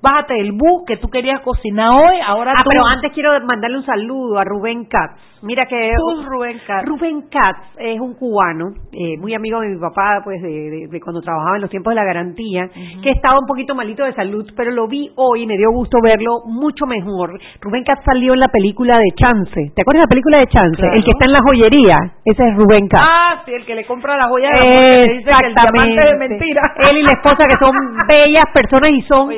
bájate 0.00 0.40
el 0.40 0.52
bus 0.52 0.84
que 0.86 0.96
tú 0.96 1.08
querías 1.08 1.40
cocinar 1.40 1.90
hoy, 1.90 2.16
ahora 2.26 2.52
ah, 2.56 2.62
pero 2.68 2.86
antes 2.86 3.12
quiero 3.12 3.32
mandarle 3.44 3.78
un 3.78 3.86
saludo 3.86 4.38
a 4.38 4.44
Rubén 4.44 4.84
Katz. 4.84 5.18
Mira 5.42 5.66
que 5.66 5.92
Rubén 6.26 6.60
Katz. 6.66 6.84
Rubén 6.84 7.22
Katz 7.30 7.78
es 7.78 8.00
un 8.00 8.14
cubano, 8.14 8.74
eh, 8.92 9.16
muy 9.18 9.34
amigo 9.34 9.60
de 9.60 9.68
mi 9.68 9.78
papá, 9.78 10.20
pues 10.24 10.42
de, 10.42 10.88
de, 10.90 11.00
cuando 11.00 11.20
trabajaba 11.20 11.56
en 11.56 11.62
los 11.62 11.70
tiempos 11.70 11.92
de 11.92 11.94
la 11.94 12.04
garantía, 12.04 12.68
que 13.02 13.10
estaba 13.10 13.38
un 13.38 13.46
poquito 13.46 13.74
malito 13.74 14.04
de 14.04 14.12
salud, 14.14 14.50
pero 14.56 14.72
lo 14.72 14.88
vi 14.88 15.10
hoy 15.14 15.42
y 15.42 15.46
me 15.46 15.56
dio 15.56 15.70
gusto 15.70 15.98
verlo 16.02 16.42
mucho 16.46 16.86
mejor. 16.86 17.38
Rubén 17.60 17.84
Katz 17.84 18.04
salió 18.04 18.34
en 18.34 18.40
la 18.40 18.48
película 18.48 18.98
de 18.98 19.10
Chance. 19.14 19.72
¿Te 19.74 19.82
acuerdas 19.82 20.02
de 20.02 20.06
la 20.06 20.10
película 20.10 20.38
de 20.38 20.46
Chance? 20.48 20.82
El 20.92 21.04
que 21.04 21.12
está 21.12 21.26
en 21.26 21.32
la 21.32 21.40
joyería. 21.46 21.98
Ese 22.24 22.48
es 22.48 22.56
Rubén 22.56 22.88
Katz. 22.88 23.06
Ah, 23.06 23.42
sí, 23.46 23.52
el 23.52 23.64
que 23.64 23.74
le 23.74 23.86
compra 23.86 24.16
la 24.16 24.28
joya 24.28 24.50
de 24.50 25.18
Exactamente. 25.18 26.02
de 26.02 26.16
mentira. 26.16 26.62
Él 26.90 26.98
y 26.98 27.02
la 27.02 27.12
esposa 27.12 27.46
que 27.46 27.58
son 27.58 27.72
bellas 28.08 28.44
personas 28.52 28.90
y 28.90 29.02
son 29.02 29.30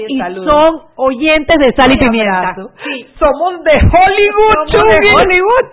son 0.50 0.80
oyentes 0.96 1.58
de 1.58 1.72
Sal 1.74 1.92
y 1.92 1.98
Pimienta. 1.98 2.54
Sí, 2.84 3.06
somos 3.18 3.62
de 3.62 3.72
Hollywood, 3.72 4.70
somos 4.70 4.94
de 4.98 5.10
Hollywood. 5.16 5.66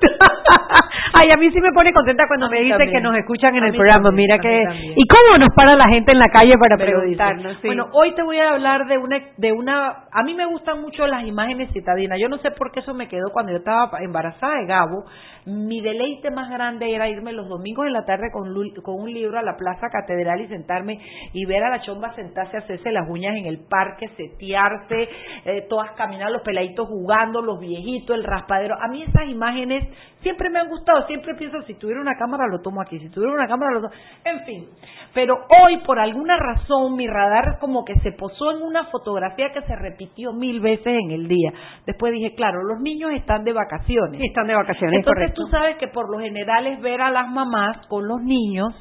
Ay, 1.20 1.32
a 1.32 1.38
mí 1.38 1.50
sí 1.52 1.60
me 1.62 1.72
pone 1.72 1.94
contenta 1.94 2.26
cuando 2.28 2.50
me 2.50 2.62
dicen 2.62 2.92
que 2.92 3.02
nos 3.02 3.16
escuchan 3.18 3.56
en 3.56 3.64
el 3.66 3.74
programa. 3.74 4.12
Mira 4.12 4.38
que 4.40 4.64
y 4.96 5.04
cómo 5.08 5.38
nos 5.38 5.50
para 5.56 5.76
la 5.76 5.88
gente 5.90 6.14
en 6.14 6.20
la 6.20 6.32
calle 6.32 6.54
para 6.58 6.78
preguntarnos. 6.78 7.62
Bueno, 7.64 7.88
hoy 7.94 8.14
te 8.14 8.24
voy 8.24 8.38
a 8.38 8.52
hablar 8.52 8.88
de 8.88 8.98
una 8.98 9.20
de 9.38 9.52
una 9.52 10.06
a 10.12 10.24
mí 10.24 10.34
me 10.34 10.46
gustan 10.46 10.82
mucho 10.82 11.08
las 11.08 11.24
imágenes 11.24 11.72
citadinas. 11.74 12.20
Yo 12.20 12.30
no 12.30 12.38
sé 12.38 12.52
por 12.52 12.72
qué 12.72 12.80
eso 12.82 12.94
me 12.94 13.08
quedó 13.08 13.32
cuando 13.32 13.52
yo 13.52 13.60
estaba 13.60 13.90
embarazada 14.02 14.56
de 14.56 14.66
Gabo 14.66 15.06
mi 15.48 15.80
deleite 15.80 16.30
más 16.30 16.50
grande 16.50 16.94
era 16.94 17.08
irme 17.08 17.32
los 17.32 17.48
domingos 17.48 17.88
en 17.88 17.94
la 17.94 18.04
tarde 18.04 18.30
con, 18.34 18.54
con 18.84 19.00
un 19.00 19.14
libro 19.14 19.40
a 19.40 19.42
la 19.42 19.56
Plaza 19.56 19.88
Catedral 19.90 20.42
y 20.42 20.48
sentarme 20.48 21.00
y 21.32 21.46
ver 21.46 21.64
a 21.64 21.70
la 21.70 21.82
chomba 21.82 22.14
sentarse, 22.16 22.58
hacerse 22.58 22.92
las 22.92 23.10
uñas 23.10 23.34
en 23.38 23.46
el 23.46 23.60
parque, 23.60 24.10
setearse, 24.18 25.08
eh, 25.46 25.66
todas 25.70 25.92
caminando, 25.92 26.34
los 26.34 26.42
peladitos 26.42 26.90
jugando, 26.90 27.42
los 27.42 27.62
viejitos, 27.62 28.18
el 28.18 28.26
raspadero. 28.26 28.76
A 28.82 28.90
mí 28.90 29.04
esas 29.04 29.30
imágenes 29.30 29.88
siempre 30.28 30.50
me 30.50 30.60
han 30.60 30.68
gustado, 30.68 31.08
siempre 31.08 31.36
pienso, 31.36 31.62
si 31.62 31.76
tuviera 31.76 32.02
una 32.02 32.18
cámara 32.18 32.48
lo 32.52 32.60
tomo 32.60 32.82
aquí, 32.82 33.00
si 33.00 33.10
tuviera 33.10 33.34
una 33.34 33.48
cámara 33.48 33.76
lo 33.76 33.82
tomo. 33.84 33.94
En 34.26 34.44
fin, 34.44 34.68
pero 35.14 35.38
hoy 35.64 35.78
por 35.86 36.00
alguna 36.00 36.36
razón 36.36 36.98
mi 36.98 37.08
radar 37.08 37.60
como 37.62 37.86
que 37.86 37.94
se 38.02 38.12
posó 38.12 38.52
en 38.52 38.62
una 38.62 38.88
fotografía 38.88 39.54
que 39.54 39.62
se 39.62 39.74
repitió 39.78 40.34
mil 40.34 40.60
veces 40.60 40.88
en 41.02 41.12
el 41.12 41.30
día. 41.30 41.54
Después 41.86 42.12
dije, 42.12 42.36
claro, 42.36 42.62
los 42.64 42.82
niños 42.82 43.12
están 43.14 43.46
de 43.46 43.54
vacaciones. 43.54 44.20
están 44.22 44.48
de 44.48 44.56
vacaciones, 44.56 45.00
Entonces, 45.00 45.34
tú 45.34 45.48
sabes 45.48 45.78
que 45.78 45.88
por 45.88 46.12
lo 46.12 46.20
general 46.20 46.68
es 46.68 46.82
ver 46.82 47.02
a 47.02 47.10
las 47.10 47.30
mamás 47.30 47.88
con 47.88 48.06
los 48.06 48.22
niños 48.22 48.74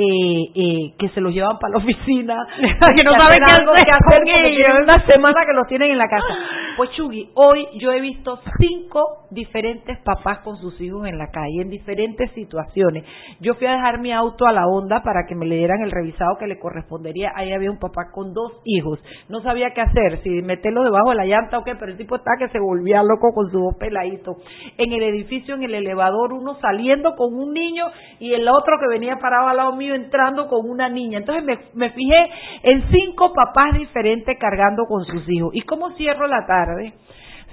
eh, 0.00 0.52
eh, 0.54 0.94
que 0.96 1.08
se 1.08 1.20
los 1.20 1.34
llevan 1.34 1.58
para 1.58 1.72
la 1.72 1.78
oficina, 1.78 2.46
que 2.58 3.04
no 3.04 3.12
saben 3.12 3.38
qué 3.44 3.52
algo 3.60 3.72
que 3.72 3.90
hacer 3.90 4.22
con 4.22 4.28
ellos. 4.28 4.68
una 4.84 5.04
semana 5.06 5.40
que 5.44 5.52
los 5.52 5.66
tienen 5.66 5.90
en 5.90 5.98
la 5.98 6.08
casa. 6.08 6.26
Pues 6.78 6.90
Chugui, 6.90 7.28
hoy 7.34 7.66
yo 7.80 7.90
he 7.90 8.00
visto 8.00 8.38
cinco 8.56 9.26
diferentes 9.32 9.98
papás 10.04 10.38
con 10.44 10.58
sus 10.58 10.80
hijos 10.80 11.08
en 11.08 11.18
la 11.18 11.26
calle, 11.26 11.62
en 11.62 11.70
diferentes 11.70 12.30
situaciones. 12.34 13.04
Yo 13.40 13.54
fui 13.54 13.66
a 13.66 13.72
dejar 13.72 13.98
mi 13.98 14.12
auto 14.12 14.46
a 14.46 14.52
la 14.52 14.64
onda 14.68 15.02
para 15.02 15.26
que 15.26 15.34
me 15.34 15.44
le 15.44 15.56
dieran 15.56 15.82
el 15.82 15.90
revisado 15.90 16.38
que 16.38 16.46
le 16.46 16.60
correspondería. 16.60 17.32
Ahí 17.34 17.52
había 17.52 17.72
un 17.72 17.80
papá 17.80 18.12
con 18.12 18.32
dos 18.32 18.60
hijos. 18.64 19.00
No 19.28 19.40
sabía 19.40 19.72
qué 19.74 19.80
hacer, 19.80 20.22
si 20.22 20.30
meterlo 20.42 20.84
debajo 20.84 21.10
de 21.10 21.16
la 21.16 21.24
llanta 21.24 21.58
o 21.58 21.64
qué, 21.64 21.74
pero 21.74 21.90
el 21.90 21.98
tipo 21.98 22.14
está 22.14 22.30
que 22.38 22.48
se 22.50 22.60
volvía 22.60 23.02
loco 23.02 23.32
con 23.34 23.50
su 23.50 23.58
dos 23.58 23.74
peladitos. 23.76 24.36
En 24.76 24.92
el 24.92 25.02
edificio, 25.02 25.56
en 25.56 25.64
el 25.64 25.74
elevador, 25.74 26.32
uno 26.32 26.60
saliendo 26.60 27.16
con 27.16 27.34
un 27.34 27.52
niño 27.52 27.86
y 28.20 28.34
el 28.34 28.46
otro 28.46 28.76
que 28.78 28.86
venía 28.86 29.16
parado 29.16 29.48
al 29.48 29.56
lado 29.56 29.74
mío 29.74 29.87
entrando 29.94 30.48
con 30.48 30.68
una 30.68 30.88
niña. 30.88 31.18
Entonces 31.18 31.44
me, 31.74 31.90
fijé 31.90 32.30
en 32.62 32.84
cinco 32.90 33.32
papás 33.32 33.74
diferentes 33.78 34.36
cargando 34.38 34.84
con 34.86 35.04
sus 35.04 35.28
hijos. 35.28 35.50
¿Y 35.54 35.62
cómo 35.62 35.90
cierro 35.96 36.26
la 36.26 36.46
tarde? 36.46 36.94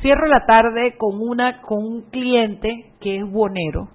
Cierro 0.02 0.28
la 0.28 0.45
tarde 0.45 0.95
con 0.98 1.19
una 1.21 1.62
con 1.62 1.80
un 1.84 2.10
cliente 2.10 2.93
que 3.00 3.17
es 3.17 3.32
bonero. 3.32 3.89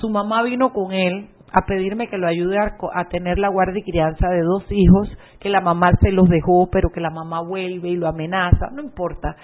Su 0.00 0.10
mamá 0.10 0.42
vino 0.42 0.72
con 0.72 0.92
él 0.92 1.28
a 1.52 1.64
pedirme 1.64 2.08
que 2.08 2.18
lo 2.18 2.26
ayude 2.26 2.58
a, 2.58 2.76
a, 2.94 3.08
tener 3.08 3.38
la 3.38 3.48
guardia 3.48 3.80
y 3.80 3.90
crianza 3.90 4.28
de 4.28 4.42
dos 4.42 4.64
hijos, 4.70 5.08
que 5.40 5.48
la 5.48 5.60
mamá 5.60 5.92
se 6.02 6.10
los 6.10 6.28
dejó, 6.28 6.68
pero 6.70 6.90
que 6.90 7.00
la 7.00 7.10
mamá 7.10 7.40
vuelve 7.40 7.88
y 7.88 7.96
lo 7.96 8.08
amenaza, 8.08 8.68
no 8.72 8.82
importa, 8.82 9.36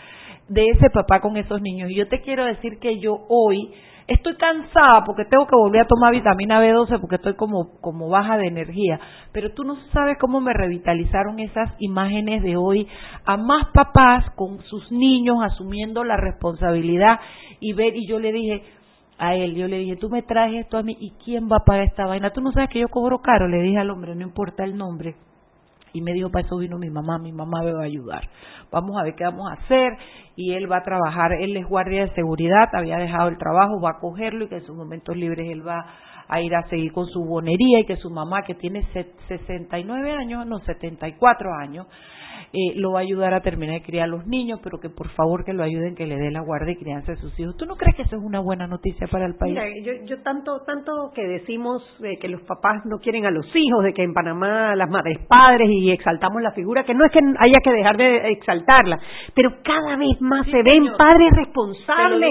de 0.49 0.69
ese 0.69 0.91
papá 0.91 1.21
con 1.21 1.37
esos 1.37 1.63
niños. 1.63 1.91
Y 1.91 1.95
yo 1.95 2.09
te 2.09 2.21
quiero 2.21 2.45
decir 2.45 2.79
que 2.81 2.99
yo 2.99 3.17
hoy 3.29 3.73
estoy 4.13 4.37
cansada 4.37 5.05
porque 5.05 5.25
tengo 5.25 5.47
que 5.47 5.57
volver 5.57 5.83
a 5.83 5.87
tomar 5.87 6.13
vitamina 6.13 6.63
B12 6.63 7.01
porque 7.01 7.17
estoy 7.17 7.35
como, 7.35 7.81
como 7.81 8.09
baja 8.09 8.37
de 8.37 8.47
energía. 8.47 9.01
Pero 9.33 9.53
tú 9.53 9.65
no 9.65 9.77
sabes 9.93 10.19
cómo 10.19 10.41
me 10.41 10.53
revitalizaron 10.53 11.39
esas 11.41 11.73
imágenes 11.79 12.43
de 12.43 12.57
hoy 12.57 12.89
a 13.25 13.37
más 13.37 13.67
papás 13.73 14.31
con 14.37 14.63
sus 14.63 14.91
niños 14.91 15.39
asumiendo 15.43 16.05
la 16.05 16.17
responsabilidad 16.17 17.21
y 17.61 17.73
ver, 17.73 17.95
y 17.97 18.07
yo 18.07 18.19
le 18.19 18.33
dije, 18.33 18.63
a 19.19 19.37
él, 19.37 19.55
yo 19.55 19.69
le 19.69 19.79
dije, 19.79 19.97
tú 19.97 20.09
me 20.09 20.23
traes 20.23 20.65
esto 20.65 20.79
a 20.79 20.83
mí, 20.83 20.97
¿y 20.99 21.13
quién 21.25 21.49
va 21.49 21.59
a 21.59 21.65
pagar 21.65 21.85
esta 21.85 22.07
vaina? 22.07 22.33
Tú 22.33 22.41
no 22.41 22.51
sabes 22.51 22.71
que 22.71 22.81
yo 22.81 22.89
cobro 22.89 23.21
caro, 23.21 23.47
le 23.47 23.63
dije 23.63 23.79
al 23.79 23.91
hombre, 23.91 24.17
no 24.17 24.23
importa 24.23 24.65
el 24.65 24.77
nombre. 24.77 25.15
Y 25.93 26.01
me 26.01 26.13
dijo, 26.13 26.31
para 26.31 26.47
eso 26.47 26.57
vino 26.57 26.79
mi 26.79 26.91
mamá, 26.91 27.19
mi 27.19 27.33
mamá 27.33 27.63
me 27.63 27.73
va 27.73 27.83
a 27.83 27.87
ayudar. 27.87 28.29
Vamos 28.71 28.97
a 28.99 29.05
ver 29.05 29.15
qué 29.15 29.25
vamos 29.25 29.51
a 29.51 29.55
hacer. 29.55 29.93
Y 30.37 30.55
él 30.55 30.71
va 30.71 30.79
a 30.79 30.83
trabajar, 30.83 31.33
él 31.33 31.57
es 31.57 31.67
guardia 31.67 32.07
de 32.07 32.15
seguridad, 32.15 32.69
había 32.73 32.97
dejado 32.97 33.29
el 33.29 33.39
trabajo, 33.39 33.81
va 33.81 33.91
a 33.91 34.01
cogerlo 34.01 34.47
y 34.47 34.49
que 34.49 34.57
en 34.57 34.67
sus 34.67 34.77
momentos 34.77 35.17
libres 35.17 35.51
él 35.51 35.67
va 35.67 35.85
a 36.29 36.41
ir 36.41 36.55
a 36.55 36.67
seguir 36.69 36.93
con 36.93 37.07
su 37.07 37.25
bonería 37.25 37.81
y 37.81 37.85
que 37.85 37.97
su 37.97 38.09
mamá, 38.09 38.43
que 38.43 38.55
tiene 38.55 38.87
69 39.29 40.13
años, 40.13 40.47
no, 40.47 40.61
74 40.61 41.53
años, 41.55 41.87
eh, 42.53 42.75
lo 42.77 42.93
va 42.93 42.99
a 42.99 43.03
ayudar 43.03 43.33
a 43.33 43.41
terminar 43.41 43.81
de 43.81 43.83
criar 43.83 44.05
a 44.05 44.09
los 44.09 44.27
niños, 44.27 44.61
pero 44.63 44.79
que 44.79 44.91
por 44.91 45.09
favor 45.13 45.43
que 45.43 45.55
lo 45.55 45.63
ayuden, 45.63 45.95
que 45.95 46.07
le 46.07 46.17
dé 46.17 46.31
la 46.31 46.43
guardia 46.43 46.73
y 46.73 46.77
crianza 46.77 47.13
de 47.13 47.19
sus 47.19 47.39
hijos. 47.41 47.57
¿Tú 47.57 47.65
no 47.65 47.77
crees 47.77 47.97
que 47.97 48.03
eso 48.03 48.17
es 48.17 48.23
una 48.23 48.41
buena 48.41 48.67
noticia 48.67 49.07
para 49.07 49.25
el 49.25 49.37
país? 49.37 49.55
Mira, 49.55 49.65
yo, 49.83 50.05
yo 50.05 50.23
tanto, 50.23 50.61
tanto 50.67 51.11
que 51.15 51.23
decimos 51.23 51.83
que 52.21 52.29
los 52.29 52.43
papás 52.43 52.85
no 52.85 52.99
quieren 52.99 53.25
a 53.25 53.31
los 53.31 53.47
hijos, 53.55 53.85
de 53.85 53.95
que 53.95 54.03
en 54.03 54.13
Panamá 54.13 54.77
las 54.77 54.91
madres 54.91 55.19
padres 55.27 55.67
y 55.71 55.91
exaltamos 55.91 56.43
la 56.43 56.53
figura, 56.53 56.85
que 56.85 56.93
no 56.93 57.07
es 57.07 57.13
que 57.13 57.21
haya 57.39 57.59
que 57.65 57.73
dejar 57.73 57.97
de 57.97 58.33
exaltarla, 58.33 58.99
pero 59.35 59.51
cada 59.65 59.97
vez 59.97 60.21
más 60.21 60.45
se 60.47 60.63
ven 60.63 60.89
padres 60.99 61.31
responsables, 61.35 62.31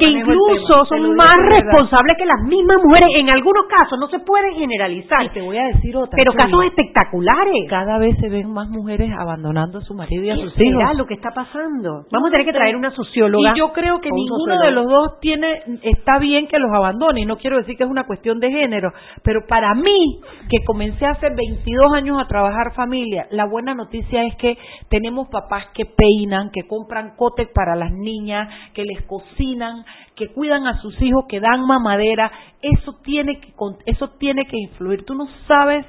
que, 0.00 0.06
incluso 0.06 0.84
son 0.86 1.14
más 1.14 1.36
responsables 1.48 2.16
que 2.18 2.26
las 2.26 2.42
mismas 2.42 2.78
mujeres. 2.82 3.08
En 3.14 3.30
algunos 3.30 3.66
casos 3.66 4.00
no 4.00 4.08
se 4.08 4.18
pueden 4.18 4.54
generalizar. 4.54 5.26
Y 5.26 5.30
te 5.30 5.40
voy 5.40 5.58
a 5.58 5.66
decir 5.66 5.96
otra. 5.96 6.16
Pero 6.16 6.32
casos 6.32 6.64
espectaculares. 6.64 7.68
Cada 7.68 7.98
vez 7.98 8.16
se 8.18 8.28
ven 8.28 8.52
más 8.52 8.68
mujeres 8.68 9.10
abandonadas 9.16 9.59
a 9.60 9.82
su 9.82 9.94
marido 9.94 10.24
y 10.24 10.30
a 10.30 10.36
sus 10.36 10.58
hijos. 10.58 10.96
lo 10.96 11.06
que 11.06 11.14
está 11.14 11.30
pasando. 11.34 12.04
Vamos 12.10 12.28
a 12.28 12.30
tener 12.30 12.46
que 12.46 12.52
traer 12.52 12.76
una 12.76 12.90
socióloga. 12.92 13.52
Y 13.54 13.58
yo 13.58 13.72
creo 13.72 14.00
que 14.00 14.10
ninguno 14.10 14.60
de 14.60 14.70
los 14.70 14.86
dos 14.86 15.20
tiene 15.20 15.62
está 15.82 16.18
bien 16.18 16.46
que 16.46 16.58
los 16.58 16.72
abandone. 16.72 17.20
Y 17.20 17.26
no 17.26 17.36
quiero 17.36 17.58
decir 17.58 17.76
que 17.76 17.84
es 17.84 17.90
una 17.90 18.04
cuestión 18.04 18.40
de 18.40 18.50
género, 18.50 18.92
pero 19.22 19.40
para 19.46 19.74
mí, 19.74 20.20
que 20.48 20.64
comencé 20.64 21.06
hace 21.06 21.28
22 21.30 21.92
años 21.92 22.18
a 22.20 22.26
trabajar 22.26 22.74
familia, 22.74 23.26
la 23.30 23.46
buena 23.46 23.74
noticia 23.74 24.24
es 24.24 24.36
que 24.36 24.56
tenemos 24.88 25.28
papás 25.28 25.66
que 25.74 25.84
peinan, 25.84 26.50
que 26.50 26.66
compran 26.66 27.14
cotes 27.16 27.48
para 27.54 27.76
las 27.76 27.92
niñas, 27.92 28.48
que 28.74 28.84
les 28.84 29.02
cocinan, 29.06 29.84
que 30.16 30.28
cuidan 30.28 30.66
a 30.66 30.80
sus 30.80 31.00
hijos, 31.02 31.24
que 31.28 31.40
dan 31.40 31.66
mamadera. 31.66 32.30
Eso 32.62 32.94
tiene 33.02 33.40
que, 33.40 33.52
eso 33.86 34.10
tiene 34.18 34.46
que 34.46 34.56
influir. 34.56 35.04
Tú 35.04 35.14
no 35.14 35.26
sabes 35.46 35.86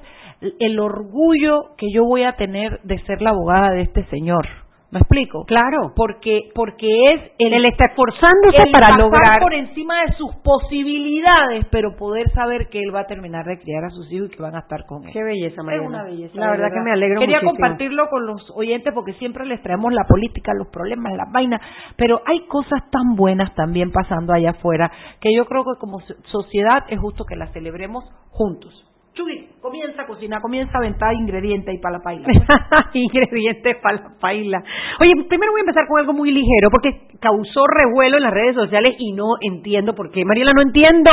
el 0.59 0.79
orgullo 0.79 1.75
que 1.77 1.87
yo 1.93 2.05
voy 2.05 2.23
a 2.23 2.35
tener 2.35 2.79
de 2.83 2.99
ser 3.05 3.21
la 3.21 3.31
abogada 3.31 3.71
de 3.71 3.81
este 3.83 4.05
señor. 4.05 4.47
¿Me 4.91 4.99
explico? 4.99 5.45
Claro. 5.45 5.93
Porque, 5.95 6.49
porque 6.53 7.13
es 7.13 7.21
el, 7.37 7.53
él 7.53 7.65
está 7.65 7.85
esforzándose 7.85 8.71
para 8.73 8.97
lograr 8.97 9.39
por 9.41 9.53
encima 9.53 10.01
de 10.01 10.13
sus 10.15 10.35
posibilidades, 10.43 11.65
pero 11.71 11.95
poder 11.95 12.29
saber 12.33 12.67
que 12.67 12.79
él 12.79 12.93
va 12.93 13.01
a 13.01 13.07
terminar 13.07 13.45
de 13.45 13.57
criar 13.57 13.85
a 13.85 13.89
sus 13.89 14.11
hijos 14.11 14.29
y 14.29 14.35
que 14.35 14.43
van 14.43 14.55
a 14.55 14.59
estar 14.59 14.85
con 14.85 15.05
él. 15.05 15.13
Qué 15.13 15.23
belleza, 15.23 15.63
María. 15.63 15.81
Es 15.81 15.87
una 15.87 16.03
belleza. 16.03 16.37
La 16.37 16.51
verdad, 16.51 16.67
que 16.73 16.81
me 16.81 16.91
alegro 16.91 17.21
Quería 17.21 17.39
compartirlo 17.39 18.09
con 18.09 18.25
los 18.25 18.51
oyentes 18.53 18.93
porque 18.93 19.13
siempre 19.13 19.45
les 19.45 19.61
traemos 19.61 19.93
la 19.93 20.03
política, 20.03 20.51
los 20.53 20.67
problemas, 20.67 21.13
las 21.15 21.31
vainas, 21.31 21.61
pero 21.95 22.21
hay 22.25 22.41
cosas 22.47 22.81
tan 22.91 23.15
buenas 23.15 23.55
también 23.55 23.91
pasando 23.93 24.33
allá 24.33 24.51
afuera 24.51 24.91
que 25.21 25.33
yo 25.33 25.45
creo 25.45 25.63
que 25.63 25.79
como 25.79 26.01
sociedad 26.25 26.83
es 26.89 26.99
justo 26.99 27.23
que 27.23 27.37
las 27.37 27.53
celebremos 27.53 28.03
juntos. 28.31 28.90
Chuy, 29.13 29.49
comienza 29.61 30.03
a 30.03 30.07
cocinar, 30.07 30.41
comienza 30.41 30.71
a 30.73 30.77
aventar 30.77 31.13
ingredientes 31.13 31.75
y 31.75 31.79
para 31.79 31.97
la 31.97 32.03
paila. 32.03 32.27
ingredientes 32.93 33.75
para 33.81 33.97
la 33.97 34.09
paila. 34.21 34.63
Oye, 35.01 35.11
primero 35.27 35.51
voy 35.51 35.59
a 35.59 35.63
empezar 35.63 35.85
con 35.85 35.99
algo 35.99 36.13
muy 36.13 36.31
ligero, 36.31 36.69
porque 36.71 37.07
causó 37.19 37.65
revuelo 37.67 38.17
en 38.17 38.23
las 38.23 38.33
redes 38.33 38.55
sociales 38.55 38.95
y 38.99 39.11
no 39.11 39.33
entiendo 39.41 39.95
por 39.95 40.11
qué. 40.11 40.23
Mariela, 40.23 40.53
no 40.53 40.61
entiendo. 40.61 41.11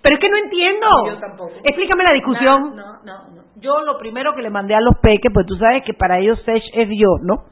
Pero 0.00 0.14
es 0.14 0.20
que 0.20 0.28
no 0.28 0.36
entiendo. 0.36 0.86
yo 1.08 1.18
tampoco. 1.18 1.52
Explícame 1.64 2.04
la 2.04 2.12
discusión. 2.12 2.76
No, 2.76 3.02
no, 3.04 3.28
no, 3.34 3.42
Yo 3.56 3.80
lo 3.80 3.98
primero 3.98 4.32
que 4.34 4.42
le 4.42 4.50
mandé 4.50 4.76
a 4.76 4.80
los 4.80 4.94
peques, 5.02 5.32
pues 5.34 5.44
tú 5.46 5.56
sabes 5.56 5.82
que 5.84 5.92
para 5.92 6.20
ellos 6.20 6.40
Sech 6.44 6.62
es 6.72 6.88
Dios, 6.88 7.20
¿no? 7.22 7.46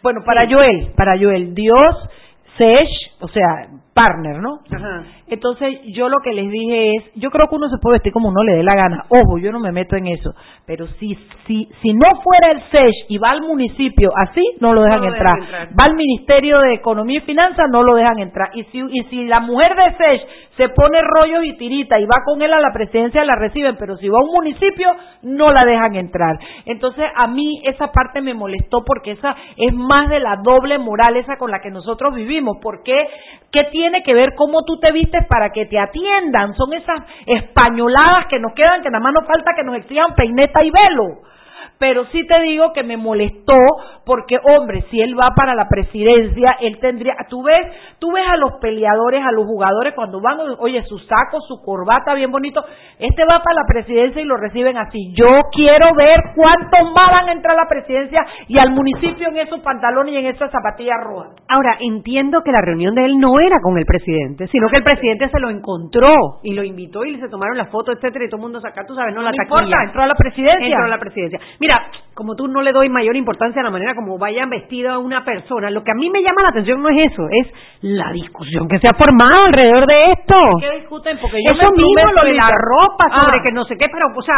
Bueno, 0.00 0.20
para 0.24 0.48
Joel, 0.48 0.92
para 0.96 1.18
Joel, 1.18 1.54
Dios, 1.54 2.08
Sech, 2.56 2.88
o 3.20 3.28
sea, 3.28 3.68
partner, 3.94 4.40
¿no? 4.40 4.58
Ajá. 4.70 5.04
Entonces 5.28 5.80
yo 5.94 6.08
lo 6.08 6.18
que 6.22 6.32
les 6.32 6.50
dije 6.50 6.96
es, 6.96 7.14
yo 7.14 7.30
creo 7.30 7.48
que 7.48 7.54
uno 7.54 7.68
se 7.68 7.78
puede 7.80 7.94
vestir 7.94 8.12
como 8.12 8.28
uno 8.28 8.42
le 8.42 8.56
dé 8.56 8.62
la 8.62 8.74
gana, 8.74 9.04
ojo, 9.08 9.38
yo 9.38 9.52
no 9.52 9.60
me 9.60 9.72
meto 9.72 9.96
en 9.96 10.08
eso, 10.08 10.34
pero 10.66 10.86
si 10.98 11.16
si 11.46 11.68
si 11.80 11.92
no 11.92 12.06
fuera 12.22 12.52
el 12.52 12.62
SESH 12.70 13.06
y 13.08 13.18
va 13.18 13.30
al 13.30 13.42
municipio 13.42 14.10
así, 14.16 14.42
no 14.60 14.74
lo 14.74 14.82
dejan 14.82 15.04
entrar. 15.04 15.38
va 15.70 15.84
al 15.88 15.94
Ministerio 15.94 16.60
de 16.60 16.74
Economía 16.74 17.18
y 17.18 17.22
Finanzas, 17.22 17.66
no 17.70 17.82
lo 17.82 17.94
dejan 17.94 18.18
entrar. 18.18 18.50
Y 18.54 18.64
si 18.64 18.78
y 18.78 19.04
si 19.04 19.24
la 19.24 19.40
mujer 19.40 19.74
de 19.74 19.96
SESH 19.96 20.22
se 20.56 20.68
pone 20.68 21.00
rollos 21.02 21.44
y 21.44 21.56
tirita 21.56 21.98
y 21.98 22.04
va 22.04 22.22
con 22.24 22.40
él 22.40 22.52
a 22.52 22.60
la 22.60 22.72
presidencia, 22.72 23.24
la 23.24 23.36
reciben, 23.36 23.76
pero 23.78 23.96
si 23.96 24.08
va 24.08 24.18
a 24.18 24.24
un 24.24 24.32
municipio, 24.32 24.94
no 25.22 25.50
la 25.50 25.62
dejan 25.66 25.96
entrar. 25.96 26.38
Entonces 26.64 27.04
a 27.14 27.26
mí 27.26 27.62
esa 27.64 27.90
parte 27.92 28.20
me 28.20 28.34
molestó 28.34 28.84
porque 28.84 29.12
esa 29.12 29.34
es 29.56 29.74
más 29.74 30.08
de 30.08 30.20
la 30.20 30.36
doble 30.36 30.78
moral 30.78 31.16
esa 31.16 31.36
con 31.36 31.50
la 31.50 31.60
que 31.60 31.70
nosotros 31.70 32.14
vivimos. 32.14 32.58
¿Por 32.62 32.82
qué? 32.82 33.06
¿Qué 33.50 33.64
tiene 33.64 34.02
que 34.02 34.14
ver 34.14 34.34
cómo 34.36 34.64
tú 34.64 34.78
te 34.78 34.92
vistes 34.92 35.26
para 35.26 35.50
que 35.50 35.66
te 35.66 35.78
atiendan? 35.78 36.54
Son 36.54 36.72
esas 36.72 37.00
españoladas 37.26 38.26
que 38.28 38.38
nos 38.38 38.52
quedan, 38.54 38.82
que 38.82 38.90
nada 38.90 39.02
más 39.02 39.14
nos 39.14 39.26
falta 39.26 39.52
que 39.56 39.64
nos 39.64 39.76
exijan 39.76 40.14
peineta 40.14 40.62
y 40.62 40.70
velo. 40.70 41.34
Pero 41.78 42.04
sí 42.06 42.26
te 42.26 42.40
digo 42.42 42.72
que 42.72 42.82
me 42.82 42.96
molestó 42.96 43.56
porque, 44.04 44.38
hombre, 44.38 44.84
si 44.90 45.00
él 45.00 45.18
va 45.18 45.30
para 45.34 45.54
la 45.54 45.68
presidencia, 45.68 46.56
él 46.60 46.78
tendría, 46.78 47.14
tú 47.28 47.42
ves, 47.42 47.66
tú 47.98 48.12
ves 48.12 48.24
a 48.26 48.36
los 48.36 48.54
peleadores, 48.60 49.24
a 49.24 49.32
los 49.32 49.46
jugadores 49.46 49.94
cuando 49.94 50.20
van, 50.20 50.38
oye, 50.58 50.82
su 50.84 50.98
saco, 50.98 51.40
su 51.48 51.62
corbata 51.62 52.14
bien 52.14 52.30
bonito, 52.30 52.64
este 52.98 53.22
va 53.24 53.42
para 53.42 53.62
la 53.62 53.66
presidencia 53.66 54.20
y 54.20 54.24
lo 54.24 54.36
reciben 54.36 54.76
así. 54.76 55.12
Yo 55.14 55.40
quiero 55.52 55.94
ver 55.96 56.18
cuántos 56.34 56.92
más 56.94 57.10
van 57.10 57.28
a 57.28 57.32
entrar 57.32 57.56
a 57.58 57.62
la 57.62 57.68
presidencia 57.68 58.24
y 58.48 58.56
al 58.60 58.70
municipio 58.70 59.28
en 59.28 59.38
esos 59.38 59.60
pantalones 59.60 60.14
y 60.14 60.18
en 60.18 60.26
esas 60.26 60.50
zapatillas 60.50 60.98
rojas. 61.02 61.34
Ahora, 61.48 61.76
entiendo 61.80 62.42
que 62.44 62.52
la 62.52 62.60
reunión 62.60 62.94
de 62.94 63.04
él 63.04 63.18
no 63.18 63.40
era 63.40 63.56
con 63.62 63.78
el 63.78 63.84
presidente, 63.84 64.48
sino 64.48 64.68
que 64.68 64.78
el 64.78 64.84
presidente 64.84 65.28
se 65.30 65.40
lo 65.40 65.50
encontró 65.50 66.40
y 66.42 66.52
lo 66.52 66.62
invitó 66.62 67.04
y 67.04 67.18
se 67.18 67.28
tomaron 67.28 67.56
la 67.56 67.66
foto, 67.66 67.92
etcétera, 67.92 68.24
y 68.26 68.28
todo 68.28 68.36
el 68.36 68.42
mundo 68.42 68.60
saca, 68.60 68.84
tú 68.86 68.94
sabes, 68.94 69.14
no, 69.14 69.22
la 69.22 69.30
no 69.30 69.42
importa, 69.42 69.82
entró 69.84 70.02
a 70.02 70.06
la 70.06 70.14
presidencia. 70.14 70.66
Entró 70.66 70.84
a 70.84 70.88
la 70.88 70.98
presidencia. 70.98 71.40
Mira, 71.64 71.80
como 72.12 72.36
tú 72.36 72.46
no 72.46 72.60
le 72.60 72.72
doy 72.72 72.90
mayor 72.90 73.16
importancia 73.16 73.62
a 73.62 73.64
la 73.64 73.70
manera 73.70 73.94
como 73.94 74.18
vaya 74.18 74.44
vestida 74.44 74.98
una 74.98 75.24
persona, 75.24 75.70
lo 75.70 75.82
que 75.82 75.92
a 75.92 75.94
mí 75.94 76.10
me 76.10 76.20
llama 76.20 76.42
la 76.42 76.50
atención 76.50 76.82
no 76.82 76.90
es 76.90 77.10
eso, 77.10 77.22
es 77.30 77.48
la 77.80 78.12
discusión 78.12 78.68
que 78.68 78.78
se 78.80 78.86
ha 78.86 78.92
formado 78.92 79.46
alrededor 79.46 79.86
de 79.86 79.96
esto. 80.12 80.36
¿Qué 80.60 80.80
discuten? 80.80 81.16
Porque 81.22 81.38
yo 81.38 81.58
eso 81.58 81.72
mismo, 81.72 82.12
lo 82.14 82.22
de 82.22 82.34
la 82.34 82.50
ropa, 82.50 83.08
sobre 83.08 83.38
ah. 83.38 83.42
que 83.42 83.52
no 83.52 83.64
sé 83.64 83.78
qué, 83.78 83.86
pero, 83.90 84.08
o 84.14 84.20
sea, 84.20 84.36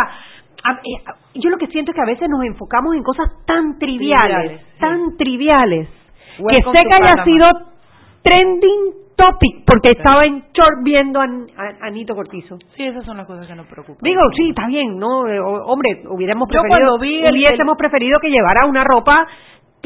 eh, 0.85 1.03
yo 1.35 1.51
lo 1.51 1.59
que 1.59 1.67
siento 1.67 1.91
es 1.91 1.97
que 1.97 2.03
a 2.03 2.13
veces 2.13 2.29
nos 2.29 2.45
enfocamos 2.45 2.95
en 2.95 3.03
cosas 3.03 3.29
tan 3.45 3.77
triviales, 3.77 4.63
tan 4.79 5.17
triviales, 5.17 5.89
que 6.37 6.63
sé 6.63 6.81
que 6.81 7.03
haya 7.03 7.25
sido 7.25 7.49
trending 8.23 9.06
topic, 9.17 9.65
porque 9.67 9.93
estaba 9.93 10.25
en 10.27 10.45
short 10.53 10.83
viendo 10.85 11.21
a, 11.21 11.27
Anito 11.81 12.15
Cortizo. 12.15 12.59
Sí, 12.77 12.85
esas 12.85 13.05
son 13.05 13.17
las 13.17 13.27
cosas 13.27 13.47
que 13.47 13.55
nos 13.55 13.67
preocupan. 13.67 13.99
Digo, 14.03 14.21
sí, 14.37 14.51
está 14.51 14.67
bien, 14.67 14.99
¿no? 14.99 15.27
Eh, 15.27 15.41
hombre, 15.41 16.03
hubiéramos 16.09 16.49
preferido, 16.49 16.95
hubiésemos 16.97 17.77
preferido 17.77 18.21
que 18.21 18.31
llevara 18.31 18.67
una 18.67 18.85
ropa 18.85 19.27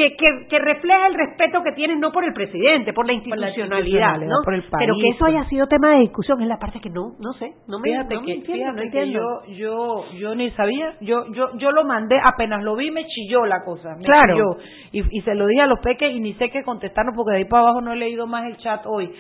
que, 0.00 0.16
que, 0.16 0.46
que 0.48 0.58
refleja 0.58 1.06
el 1.08 1.14
respeto 1.14 1.62
que 1.62 1.72
tienen 1.72 2.00
no 2.00 2.10
por 2.10 2.24
el 2.24 2.32
presidente, 2.32 2.92
por 2.92 3.06
la 3.06 3.12
institucionalidad, 3.12 4.18
¿no? 4.20 4.36
Por 4.44 4.54
el 4.54 4.62
país, 4.62 4.86
Pero 4.86 4.94
que 4.94 5.08
eso 5.08 5.26
haya 5.26 5.44
sido 5.44 5.66
tema 5.66 5.94
de 5.94 6.00
discusión 6.00 6.40
es 6.40 6.48
la 6.48 6.58
parte 6.58 6.80
que 6.80 6.88
no, 6.88 7.12
no 7.18 7.32
sé, 7.34 7.52
no 7.68 7.78
me, 7.78 7.90
fíjate 7.90 8.18
que, 8.24 8.32
entiendo, 8.32 8.82
fíjate 8.82 9.10
yo, 9.10 9.42
yo, 9.48 10.04
yo 10.14 10.34
ni 10.34 10.50
sabía, 10.52 10.94
yo, 11.00 11.26
yo, 11.32 11.56
yo 11.58 11.70
lo 11.72 11.84
mandé, 11.84 12.18
apenas 12.22 12.62
lo 12.62 12.76
vi 12.76 12.90
me 12.90 13.06
chilló 13.06 13.44
la 13.44 13.62
cosa, 13.62 13.94
me 13.96 14.04
claro. 14.04 14.34
chilló, 14.34 14.56
y, 14.92 15.18
y 15.18 15.20
se 15.22 15.34
lo 15.34 15.46
dije 15.46 15.62
a 15.62 15.66
los 15.66 15.80
peques 15.80 16.12
y 16.12 16.20
ni 16.20 16.32
sé 16.34 16.50
qué 16.50 16.62
contestarnos 16.62 17.14
porque 17.14 17.32
de 17.32 17.38
ahí 17.38 17.44
para 17.44 17.64
abajo 17.64 17.80
no 17.82 17.92
he 17.92 17.96
leído 17.96 18.26
más 18.26 18.46
el 18.46 18.56
chat 18.56 18.82
hoy 18.86 19.12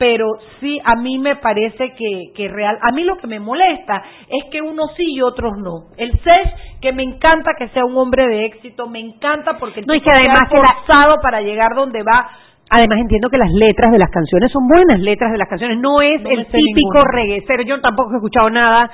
pero 0.00 0.38
sí 0.60 0.80
a 0.82 0.96
mí 0.96 1.18
me 1.18 1.36
parece 1.36 1.92
que, 1.92 2.32
que 2.34 2.48
real, 2.48 2.78
a 2.80 2.90
mí 2.90 3.04
lo 3.04 3.18
que 3.18 3.26
me 3.26 3.38
molesta 3.38 4.02
es 4.30 4.50
que 4.50 4.62
unos 4.62 4.94
sí 4.96 5.04
y 5.06 5.20
otros 5.20 5.52
no. 5.58 5.94
El 5.98 6.12
CES, 6.12 6.80
que 6.80 6.90
me 6.94 7.02
encanta 7.02 7.52
que 7.58 7.68
sea 7.68 7.84
un 7.84 7.98
hombre 7.98 8.26
de 8.26 8.46
éxito, 8.46 8.88
me 8.88 8.98
encanta 8.98 9.58
porque 9.58 9.82
no, 9.82 9.94
y 9.94 10.00
que 10.00 10.08
además 10.10 10.48
forzado 10.48 11.16
para 11.22 11.42
llegar 11.42 11.74
donde 11.76 12.02
va. 12.02 12.30
Además 12.70 12.98
entiendo 12.98 13.28
que 13.28 13.36
las 13.36 13.52
letras 13.52 13.92
de 13.92 13.98
las 13.98 14.10
canciones 14.10 14.50
son 14.50 14.66
buenas 14.68 15.00
letras 15.00 15.32
de 15.32 15.38
las 15.38 15.48
canciones, 15.48 15.76
no 15.78 16.00
es 16.00 16.22
el 16.24 16.46
típico 16.46 17.00
reguecero, 17.12 17.62
yo 17.64 17.78
tampoco 17.82 18.14
he 18.14 18.16
escuchado 18.16 18.48
nada 18.48 18.90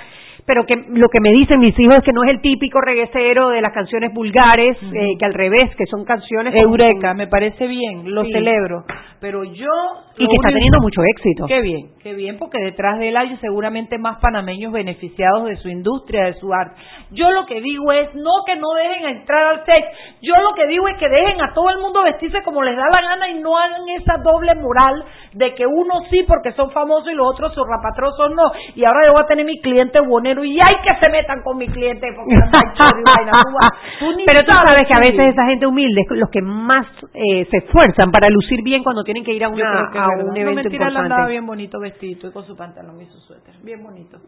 pero 0.46 0.64
que 0.64 0.76
lo 0.76 1.08
que 1.08 1.20
me 1.20 1.30
dicen 1.30 1.58
mis 1.58 1.78
hijos 1.78 1.96
es 1.96 2.04
que 2.04 2.12
no 2.12 2.22
es 2.22 2.30
el 2.30 2.40
típico 2.40 2.80
reguecero 2.80 3.50
de 3.50 3.60
las 3.60 3.72
canciones 3.72 4.14
vulgares, 4.14 4.76
eh, 4.80 5.16
que 5.18 5.24
al 5.24 5.34
revés, 5.34 5.74
que 5.76 5.86
son 5.86 6.04
canciones... 6.04 6.54
Eureka, 6.54 7.14
me 7.14 7.26
parece 7.26 7.66
bien, 7.66 8.14
lo 8.14 8.22
celebro. 8.24 8.84
Pero 9.20 9.42
yo... 9.42 9.66
Y 10.18 10.26
que 10.26 10.36
está 10.36 10.48
teniendo 10.48 10.78
mucho 10.80 11.02
éxito. 11.02 11.46
Qué 11.46 11.60
bien, 11.60 11.88
qué 12.02 12.14
bien, 12.14 12.38
porque 12.38 12.58
detrás 12.58 12.98
de 12.98 13.08
él 13.08 13.16
hay 13.16 13.36
seguramente 13.38 13.98
más 13.98 14.18
panameños 14.20 14.72
beneficiados 14.72 15.46
de 15.46 15.56
su 15.56 15.68
industria, 15.68 16.26
de 16.26 16.34
su 16.34 16.52
arte. 16.54 16.80
Yo 17.10 17.30
lo 17.32 17.44
que 17.44 17.60
digo 17.60 17.92
es, 17.92 18.14
no 18.14 18.30
que 18.46 18.56
no 18.56 18.72
dejen 18.74 19.16
entrar 19.16 19.46
al 19.46 19.64
sex, 19.66 19.86
yo 20.22 20.34
lo 20.40 20.54
que 20.54 20.66
digo 20.68 20.86
es 20.88 20.96
que 20.98 21.08
dejen 21.08 21.40
a 21.42 21.52
todo 21.52 21.70
el 21.70 21.78
mundo 21.78 22.02
vestirse 22.04 22.42
como 22.44 22.62
les 22.62 22.76
da 22.76 22.84
la 22.88 23.02
gana 23.02 23.28
y 23.28 23.40
no 23.40 23.58
hagan 23.58 23.82
esa 24.00 24.18
doble 24.22 24.54
moral 24.54 25.04
de 25.34 25.54
que 25.54 25.66
uno 25.66 26.00
sí 26.10 26.24
porque 26.26 26.52
son 26.52 26.70
famosos 26.70 27.10
y 27.12 27.14
los 27.14 27.32
otros 27.32 27.52
son 27.54 27.64
rapatrosos 27.68 28.30
no. 28.34 28.44
Y 28.74 28.84
ahora 28.84 29.06
yo 29.06 29.12
voy 29.12 29.22
a 29.22 29.26
tener 29.26 29.44
mi 29.44 29.60
cliente 29.60 30.00
bonero 30.00 30.35
y 30.44 30.52
hay 30.52 30.76
que 30.82 30.94
se 31.00 31.08
metan 31.10 31.42
con 31.42 31.56
mi 31.56 31.68
cliente 31.68 32.08
porque 32.14 32.34
Pero 34.26 34.44
tú 34.44 34.52
sabes 34.52 34.86
que 34.86 34.96
a 34.96 35.00
veces 35.00 35.32
esa 35.32 35.46
gente 35.46 35.66
humilde 35.66 36.02
es 36.02 36.06
los 36.10 36.30
que 36.30 36.42
más 36.42 36.86
eh, 37.14 37.46
se 37.50 37.58
esfuerzan 37.58 38.10
para 38.10 38.30
lucir 38.30 38.62
bien 38.62 38.82
cuando 38.82 39.04
tienen 39.04 39.24
que 39.24 39.32
ir 39.32 39.44
a, 39.44 39.48
una, 39.48 39.88
a 39.88 40.08
un 40.24 40.36
evento 40.36 40.50
no, 40.50 40.54
mentira, 40.54 40.86
importante. 40.86 40.98
andaba 40.98 41.26
bien 41.28 41.46
bonito 41.46 41.78
vestido 41.80 42.28
y 42.28 42.32
con 42.32 42.44
su 42.44 42.56
pantalón 42.56 43.00
y 43.00 43.06
su 43.06 43.18
suéter, 43.20 43.54
bien 43.62 43.82
bonito. 43.82 44.18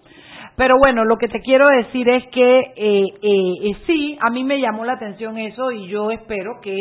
Pero 0.56 0.76
bueno, 0.78 1.04
lo 1.04 1.16
que 1.16 1.28
te 1.28 1.40
quiero 1.40 1.68
decir 1.68 2.08
es 2.08 2.24
que 2.28 2.58
eh, 2.76 3.04
eh, 3.22 3.76
sí, 3.86 4.18
a 4.20 4.30
mí 4.30 4.44
me 4.44 4.60
llamó 4.60 4.84
la 4.84 4.94
atención 4.94 5.38
eso 5.38 5.70
y 5.72 5.88
yo 5.88 6.10
espero 6.10 6.60
que 6.62 6.76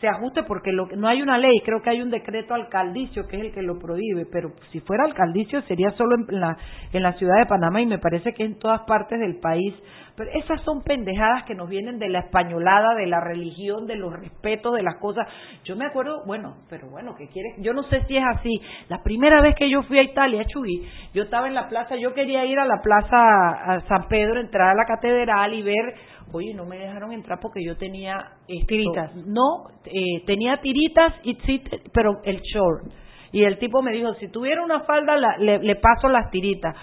se 0.00 0.08
ajuste 0.08 0.42
porque 0.42 0.72
lo, 0.72 0.86
no 0.96 1.08
hay 1.08 1.22
una 1.22 1.38
ley, 1.38 1.60
creo 1.64 1.80
que 1.80 1.90
hay 1.90 2.02
un 2.02 2.10
decreto 2.10 2.54
alcaldicio 2.54 3.26
que 3.26 3.36
es 3.36 3.42
el 3.44 3.52
que 3.52 3.62
lo 3.62 3.78
prohíbe, 3.78 4.26
pero 4.30 4.52
si 4.70 4.80
fuera 4.80 5.04
alcaldicio 5.04 5.62
sería 5.62 5.90
solo 5.92 6.16
en 6.16 6.40
la, 6.40 6.56
en 6.92 7.02
la 7.02 7.12
ciudad 7.14 7.38
de 7.38 7.46
Panamá 7.46 7.80
y 7.80 7.86
me 7.86 7.98
parece 7.98 8.34
que 8.34 8.44
en 8.44 8.58
todas 8.58 8.82
partes 8.82 9.18
del 9.18 9.38
país. 9.38 9.74
Pero 10.16 10.30
esas 10.32 10.62
son 10.62 10.82
pendejadas 10.82 11.44
que 11.44 11.54
nos 11.54 11.68
vienen 11.68 11.98
de 11.98 12.08
la 12.08 12.20
españolada, 12.20 12.94
de 12.94 13.06
la 13.06 13.20
religión, 13.20 13.86
de 13.86 13.96
los 13.96 14.14
respetos, 14.14 14.74
de 14.74 14.82
las 14.82 14.96
cosas. 14.96 15.28
Yo 15.64 15.76
me 15.76 15.84
acuerdo, 15.84 16.22
bueno, 16.26 16.56
pero 16.70 16.88
bueno, 16.88 17.14
¿qué 17.18 17.28
quieres? 17.28 17.52
Yo 17.58 17.74
no 17.74 17.82
sé 17.84 18.02
si 18.06 18.16
es 18.16 18.24
así. 18.34 18.50
La 18.88 19.02
primera 19.02 19.42
vez 19.42 19.54
que 19.56 19.68
yo 19.68 19.82
fui 19.82 19.98
a 19.98 20.02
Italia, 20.02 20.44
Chuy, 20.46 20.88
yo 21.12 21.24
estaba 21.24 21.48
en 21.48 21.54
la 21.54 21.68
plaza, 21.68 21.96
yo 21.96 22.14
quería 22.14 22.46
ir 22.46 22.58
a 22.58 22.64
la 22.64 22.80
plaza 22.82 23.18
a 23.18 23.80
San 23.88 24.08
Pedro, 24.08 24.40
entrar 24.40 24.70
a 24.70 24.74
la 24.74 24.86
catedral 24.86 25.52
y 25.52 25.62
ver 25.62 25.94
oye, 26.32 26.54
no 26.54 26.64
me 26.64 26.78
dejaron 26.78 27.12
entrar 27.12 27.38
porque 27.40 27.64
yo 27.64 27.76
tenía 27.76 28.32
tiritas. 28.66 29.14
No, 29.14 29.68
eh, 29.84 30.24
tenía 30.26 30.60
tiritas, 30.60 31.14
y 31.22 31.34
sí, 31.46 31.62
pero 31.92 32.20
el 32.24 32.40
short. 32.40 32.92
Y 33.32 33.44
el 33.44 33.58
tipo 33.58 33.82
me 33.82 33.92
dijo, 33.92 34.14
si 34.14 34.28
tuviera 34.28 34.62
una 34.62 34.80
falda, 34.80 35.16
le, 35.38 35.76
paso 35.76 36.08
las 36.08 36.30
tiritas. 36.30 36.74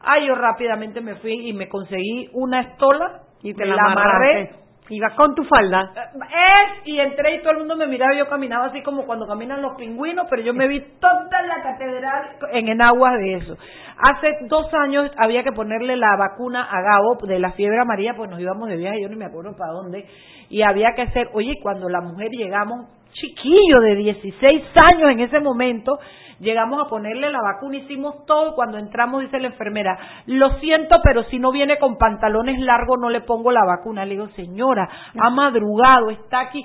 Ay, 0.00 0.26
yo 0.26 0.34
rápidamente 0.34 1.00
me 1.00 1.16
fui 1.16 1.48
y 1.48 1.52
me 1.52 1.68
conseguí 1.68 2.28
una 2.32 2.60
estola 2.60 3.22
y 3.42 3.52
te 3.54 3.66
la, 3.66 3.76
amarré 3.84 4.50
Iba 4.90 5.10
con 5.14 5.34
tu 5.34 5.44
falda. 5.44 5.92
Es, 6.14 6.86
y 6.86 6.98
entré 6.98 7.36
y 7.36 7.42
todo 7.42 7.52
el 7.52 7.58
mundo 7.58 7.76
me 7.76 7.86
miraba, 7.86 8.16
yo 8.16 8.26
caminaba 8.26 8.66
así 8.66 8.82
como 8.82 9.04
cuando 9.04 9.26
caminan 9.26 9.60
los 9.60 9.76
pingüinos, 9.76 10.26
pero 10.30 10.42
yo 10.42 10.54
me 10.54 10.66
vi 10.66 10.80
toda 10.98 11.42
la 11.42 11.62
catedral 11.62 12.36
en 12.52 12.68
enaguas 12.68 13.14
de 13.18 13.34
eso. 13.34 13.58
Hace 13.98 14.46
dos 14.48 14.72
años 14.74 15.10
había 15.18 15.42
que 15.42 15.52
ponerle 15.52 15.96
la 15.96 16.16
vacuna 16.16 16.64
a 16.64 16.80
Gabo 16.80 17.18
de 17.26 17.38
la 17.38 17.52
fiebre 17.52 17.80
amarilla, 17.80 18.14
pues 18.16 18.30
nos 18.30 18.40
íbamos 18.40 18.68
de 18.68 18.76
viaje, 18.76 19.02
yo 19.02 19.08
no 19.08 19.16
me 19.16 19.26
acuerdo 19.26 19.56
para 19.56 19.72
dónde, 19.72 20.06
y 20.48 20.62
había 20.62 20.94
que 20.94 21.02
hacer, 21.02 21.28
oye, 21.34 21.54
cuando 21.62 21.88
la 21.88 22.00
mujer 22.00 22.30
llegamos, 22.30 22.86
chiquillo 23.12 23.80
de 23.80 23.94
16 23.96 24.64
años 24.92 25.10
en 25.10 25.20
ese 25.20 25.40
momento, 25.40 25.98
llegamos 26.40 26.84
a 26.84 26.88
ponerle 26.88 27.30
la 27.30 27.40
vacuna, 27.42 27.78
hicimos 27.78 28.24
todo, 28.26 28.54
cuando 28.54 28.78
entramos 28.78 29.22
dice 29.22 29.38
la 29.38 29.48
enfermera, 29.48 29.98
lo 30.26 30.58
siento, 30.60 31.00
pero 31.02 31.24
si 31.24 31.38
no 31.38 31.52
viene 31.52 31.78
con 31.78 31.96
pantalones 31.96 32.60
largos 32.60 32.98
no 33.00 33.10
le 33.10 33.20
pongo 33.22 33.50
la 33.50 33.64
vacuna. 33.64 34.04
Le 34.04 34.14
digo, 34.14 34.28
señora, 34.30 34.88
ha 35.18 35.30
madrugado, 35.30 36.10
está 36.10 36.40
aquí. 36.40 36.64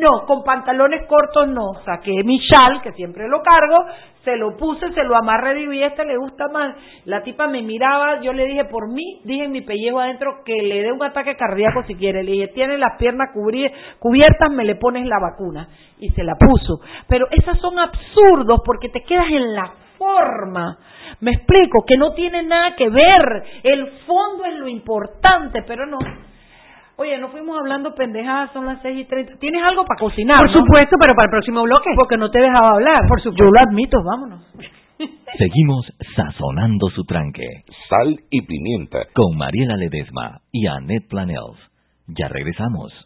no, 0.00 0.26
con 0.26 0.44
pantalones 0.44 1.06
cortos 1.06 1.48
no. 1.48 1.74
Saqué 1.84 2.12
mi 2.24 2.38
chal, 2.40 2.80
que 2.82 2.92
siempre 2.92 3.28
lo 3.28 3.42
cargo, 3.42 3.86
se 4.26 4.36
lo 4.36 4.56
puse, 4.56 4.92
se 4.92 5.04
lo 5.04 5.16
amarré 5.16 5.46
y 5.72 5.82
este 5.82 6.04
le 6.04 6.16
gusta 6.16 6.48
más. 6.48 6.74
La 7.04 7.22
tipa 7.22 7.46
me 7.46 7.62
miraba, 7.62 8.20
yo 8.20 8.32
le 8.32 8.44
dije, 8.46 8.64
por 8.64 8.92
mí, 8.92 9.20
dije 9.24 9.44
en 9.44 9.52
mi 9.52 9.60
pellejo 9.60 10.00
adentro 10.00 10.42
que 10.44 10.54
le 10.54 10.82
dé 10.82 10.92
un 10.92 11.02
ataque 11.02 11.36
cardíaco 11.36 11.84
si 11.86 11.94
quiere. 11.94 12.24
Le 12.24 12.32
dije, 12.32 12.48
tiene 12.48 12.76
las 12.76 12.98
piernas 12.98 13.30
cubiertas, 13.32 14.50
me 14.50 14.64
le 14.64 14.74
pones 14.74 15.06
la 15.06 15.20
vacuna. 15.20 15.68
Y 15.98 16.10
se 16.10 16.24
la 16.24 16.34
puso. 16.34 16.80
Pero 17.08 17.26
esas 17.30 17.58
son 17.60 17.78
absurdos 17.78 18.60
porque 18.66 18.88
te 18.88 19.02
quedas 19.06 19.28
en 19.30 19.54
la 19.54 19.72
forma. 19.98 20.78
Me 21.20 21.32
explico, 21.32 21.84
que 21.86 21.96
no 21.96 22.12
tiene 22.12 22.42
nada 22.42 22.74
que 22.76 22.88
ver. 22.88 23.44
El 23.62 23.86
fondo 24.06 24.44
es 24.44 24.54
lo 24.58 24.68
importante, 24.68 25.62
pero 25.66 25.86
no. 25.86 25.98
Oye, 26.98 27.18
no 27.18 27.28
fuimos 27.28 27.58
hablando 27.58 27.94
pendejadas, 27.94 28.52
son 28.52 28.64
las 28.66 28.80
seis 28.80 29.00
y 29.00 29.04
treinta. 29.04 29.34
¿Tienes 29.38 29.62
algo 29.62 29.84
para 29.84 30.00
cocinar? 30.00 30.36
Por 30.38 30.52
supuesto, 30.52 30.96
pero 31.00 31.14
para 31.14 31.26
el 31.26 31.30
próximo 31.30 31.62
bloque. 31.62 31.90
Porque 31.94 32.16
no 32.16 32.30
te 32.30 32.40
dejaba 32.40 32.72
hablar. 32.72 33.00
Por 33.06 33.20
supuesto. 33.20 33.44
Yo 33.44 33.50
lo 33.50 33.60
admito, 33.60 33.98
vámonos. 34.02 34.40
Seguimos 35.38 35.92
sazonando 36.14 36.88
su 36.90 37.04
tranque. 37.04 37.64
Sal 37.88 38.18
y 38.30 38.42
pimienta. 38.42 39.04
Con 39.14 39.36
Mariela 39.36 39.76
Ledesma 39.76 40.40
y 40.50 40.66
Annette 40.66 41.08
Planels. 41.08 41.58
Ya 42.08 42.28
regresamos. 42.28 43.05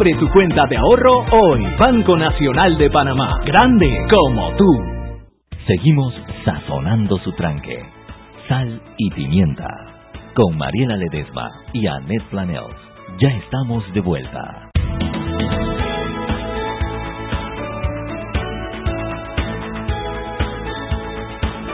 Abre 0.00 0.14
tu 0.14 0.30
cuenta 0.30 0.64
de 0.66 0.78
ahorro 0.78 1.26
hoy. 1.30 1.62
Banco 1.78 2.16
Nacional 2.16 2.78
de 2.78 2.88
Panamá. 2.88 3.38
Grande 3.44 4.06
como 4.08 4.50
tú. 4.56 4.64
Seguimos 5.66 6.14
sazonando 6.42 7.18
su 7.18 7.30
tranque. 7.32 7.84
Sal 8.48 8.80
y 8.96 9.10
pimienta. 9.10 9.68
Con 10.34 10.56
Mariela 10.56 10.96
Ledesma 10.96 11.50
y 11.74 11.86
Annette 11.86 12.24
Planels. 12.30 12.74
Ya 13.18 13.28
estamos 13.28 13.84
de 13.92 14.00
vuelta. 14.00 14.70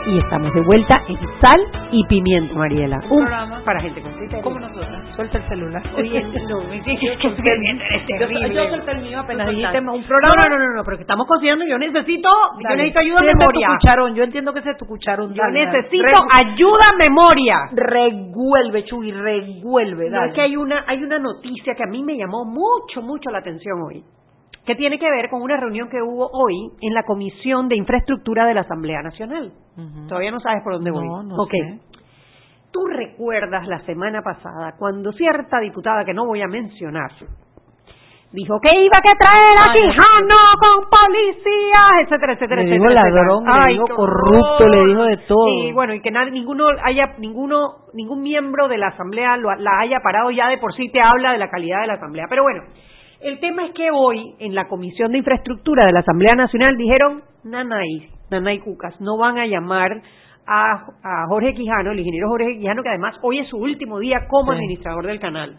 Y 0.09 0.19
estamos 0.19 0.53
de 0.53 0.63
vuelta 0.63 1.01
en 1.07 1.19
Sal 1.41 1.61
y 1.93 2.05
Pimienta, 2.07 2.55
Mariela. 2.55 2.97
Un 3.09 3.25
programa 3.25 3.63
para 3.65 3.81
gente 3.83 4.03
con 4.03 4.13
criterio. 4.15 4.43
Como 4.43 4.59
nosotros. 4.59 5.06
Suelta 5.17 5.39
el 5.39 5.49
celular. 5.49 5.83
Oye, 5.97 6.23
no, 6.47 6.61
me 6.65 6.83
que 6.83 6.93
es 6.93 8.07
terrible. 8.07 8.55
Yo 8.55 8.69
suelto 8.69 8.91
el 8.91 9.01
mío 9.01 9.21
apenas 9.21 9.49
dijiste 9.49 9.79
un 9.81 10.05
programa. 10.05 10.43
No, 10.51 10.59
no, 10.59 10.59
no, 10.59 10.75
no, 10.77 10.85
pero 10.85 10.99
que 10.99 11.05
estamos 11.05 11.27
consiguiendo. 11.27 11.65
Yo 11.67 11.79
necesito, 11.79 12.29
yo 12.61 12.77
necesito 12.77 13.01
ayuda 13.01 13.21
de 13.23 13.35
memoria. 13.35 13.69
Tu 13.69 13.75
cucharón. 13.75 14.15
Yo 14.15 14.25
entiendo 14.25 14.53
que 14.53 14.59
ese 14.59 14.71
es 14.73 14.77
tu 14.77 14.85
cucharón. 14.85 15.33
Yo 15.33 15.43
necesito 15.51 16.07
ayuda 16.31 16.85
memoria. 16.99 17.61
Revuelve, 17.73 18.85
Chuy, 18.85 19.11
revuelve. 19.11 20.11
No, 20.11 20.25
es 20.25 20.35
que 20.35 20.43
hay 20.43 20.57
una, 20.57 20.85
hay 20.87 21.03
una 21.03 21.19
noticia 21.19 21.75
que 21.75 21.83
a 21.83 21.87
mí 21.87 22.03
me 22.03 22.17
llamó 22.19 22.45
mucho, 22.45 23.01
mucho 23.01 23.31
la 23.31 23.39
atención 23.39 23.81
hoy 23.83 24.05
que 24.67 24.75
tiene 24.75 24.99
que 24.99 25.09
ver 25.09 25.31
con 25.31 25.43
una 25.43 25.57
reunión 25.57 25.89
que 25.89 26.03
hubo 26.03 26.29
hoy 26.33 26.73
en 26.81 26.93
la 26.93 27.05
Comisión 27.05 27.69
de 27.69 27.77
Infraestructura 27.77 28.47
de 28.47 28.55
la 28.55 28.63
Asamblea 28.63 29.01
Nacional. 29.01 29.53
Todavía 30.09 30.33
no 30.33 30.41
sabes 30.41 30.65
por 30.65 30.73
dónde 30.75 30.91
voy. 30.91 31.07
No, 31.07 31.23
no 31.23 31.37
okay. 31.37 31.79
¿Tú 32.77 32.87
recuerdas 32.89 33.67
la 33.67 33.79
semana 33.87 34.21
pasada 34.21 34.75
cuando 34.79 35.11
cierta 35.13 35.61
diputada 35.61 36.05
que 36.05 36.13
no 36.13 36.27
voy 36.27 36.43
a 36.43 36.47
mencionar 36.47 37.11
dijo 38.33 38.61
que 38.61 38.77
iba 38.77 38.99
a 38.99 39.17
traer 39.17 39.57
a 39.57 39.73
Quijano 39.73 40.37
con 40.61 40.91
policías, 40.91 42.03
etcétera, 42.03 42.35
etcétera, 42.35 42.63
le 42.63 42.69
etcétera. 42.69 43.03
Dijo 43.03 43.17
ladrón, 43.17 43.45
le 43.47 43.73
dijo 43.73 43.87
corrupto, 43.97 44.69
le 44.69 44.87
dijo 44.89 45.05
de 45.05 45.17
todo. 45.27 45.47
Sí, 45.47 45.73
bueno, 45.73 45.95
y 45.95 46.03
que 46.03 46.11
nadie, 46.11 46.33
ninguno 46.33 46.67
haya, 46.85 47.15
ninguno, 47.17 47.87
ningún 47.95 48.23
miembro 48.23 48.69
de 48.69 48.77
la 48.77 48.89
asamblea 48.89 49.39
la 49.39 49.79
haya 49.81 50.01
parado 50.01 50.31
ya 50.33 50.49
de 50.49 50.59
por 50.59 50.75
sí 50.75 50.91
te 50.91 51.01
habla 51.01 51.33
de 51.33 51.39
la 51.39 51.49
calidad 51.49 51.81
de 51.81 51.87
la 51.87 51.95
asamblea. 51.95 52.27
Pero 52.29 52.43
bueno, 52.43 52.65
el 53.23 53.41
tema 53.41 53.65
es 53.65 53.73
que 53.73 53.89
hoy 53.91 54.35
en 54.39 54.55
la 54.55 54.69
Comisión 54.69 55.13
de 55.13 55.19
Infraestructura 55.19 55.87
de 55.87 55.93
la 55.93 56.01
Asamblea 56.01 56.35
Nacional 56.35 56.77
dijeron, 56.77 57.23
nanay, 57.43 58.11
nanay 58.31 58.59
cucas, 58.59 59.01
no 59.01 59.17
van 59.17 59.39
a 59.39 59.47
llamar 59.47 60.03
a, 60.47 61.27
Jorge 61.29 61.55
Quijano, 61.55 61.93
el 61.93 61.99
ingeniero 61.99 62.29
Jorge 62.29 62.59
Quijano, 62.59 62.83
que 62.83 62.89
además 62.91 63.17
hoy 63.23 63.41
es 63.41 63.49
su 63.49 63.57
último 63.57 63.99
día 63.99 64.27
como 64.29 64.53
administrador 64.53 65.07
del 65.07 65.21
canal. 65.21 65.59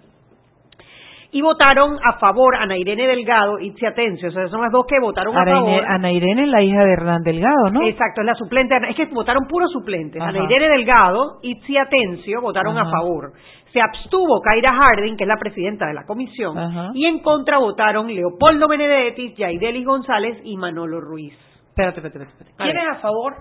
Y 1.30 1.42
votaron 1.42 1.98
a 2.02 2.14
favor 2.20 2.56
Ana 2.56 2.78
Irene 2.78 3.06
Delgado 3.06 3.60
y 3.60 3.74
Atencio, 3.86 4.30
o 4.30 4.32
sea, 4.32 4.48
son 4.48 4.62
las 4.62 4.72
dos 4.72 4.86
que 4.88 4.98
votaron 5.00 5.38
a 5.38 5.44
favor. 5.44 5.84
Ana 5.86 6.12
Irene 6.12 6.44
es 6.44 6.50
la 6.50 6.62
hija 6.62 6.86
de 6.86 6.94
Hernán 6.94 7.22
Delgado, 7.22 7.70
¿no? 7.70 7.86
Exacto, 7.86 8.22
es 8.22 8.28
la 8.28 8.34
suplente, 8.34 8.76
es 8.90 8.96
que 8.96 9.06
votaron 9.08 9.46
puros 9.46 9.70
suplentes. 9.72 10.22
Ana 10.22 10.40
Irene 10.40 10.70
Delgado 10.70 11.40
y 11.44 11.78
Atencio 11.78 12.42
votaron 12.42 12.78
a 12.78 12.90
favor. 12.90 13.34
Se 13.74 13.82
abstuvo 13.82 14.40
Kaira 14.42 14.72
Harding, 14.72 15.18
que 15.18 15.26
es 15.26 15.28
la 15.28 15.36
presidenta 15.36 15.86
de 15.88 15.94
la 15.94 16.06
comisión, 16.06 16.56
y 16.94 17.06
en 17.06 17.20
contra 17.20 17.58
votaron 17.58 18.08
Leopoldo 18.08 18.70
Benedetti, 18.70 19.34
Yaidelis 19.36 19.86
González 19.86 20.40
y 20.46 20.56
Manolo 20.56 21.02
Ruiz. 21.02 21.34
Espérate, 21.68 22.00
espérate, 22.00 22.32
espérate. 22.32 22.56
¿Quién 22.58 22.78
es 22.78 22.98
a 22.98 23.02
favor? 23.02 23.36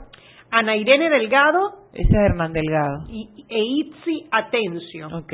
Ana 0.50 0.76
Irene 0.76 1.10
Delgado. 1.10 1.88
Ese 1.92 2.08
es 2.08 2.30
Hernán 2.30 2.52
Delgado. 2.52 3.04
Y, 3.08 3.46
e 3.48 3.58
Itzi 3.58 4.28
Atencio. 4.30 5.08
Ok. 5.08 5.32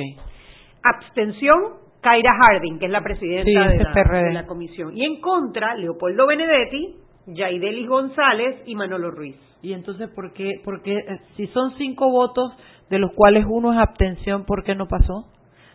Abstención, 0.83 1.59
Kaira 2.01 2.33
Harding, 2.35 2.79
que 2.79 2.87
es 2.87 2.93
la 2.93 3.03
presidenta 3.03 3.69
de, 3.69 4.33
la, 4.33 4.47
comisión. 4.47 4.97
Y 4.97 5.05
en 5.05 5.21
contra, 5.21 5.77
Leopoldo 5.77 6.27
Benedetti, 6.27 6.97
Yaidelis 7.27 7.89
González 7.89 8.63
y 8.67 8.75
Manolo 8.75 9.11
Ruiz. 9.11 9.37
Y 9.63 9.73
entonces, 9.73 10.11
¿por 10.11 10.33
qué? 10.33 10.51
Porque 10.65 10.93
eh, 10.93 11.21
si 11.37 11.47
son 11.49 11.77
cinco 11.79 12.11
votos, 12.11 12.53
de 12.91 12.99
los 12.99 13.13
cuales 13.15 13.47
uno 13.49 13.73
es 13.73 13.79
abstención, 13.79 14.45
¿por 14.45 14.65
qué 14.65 14.75
no 14.75 14.87
pasó? 14.87 15.27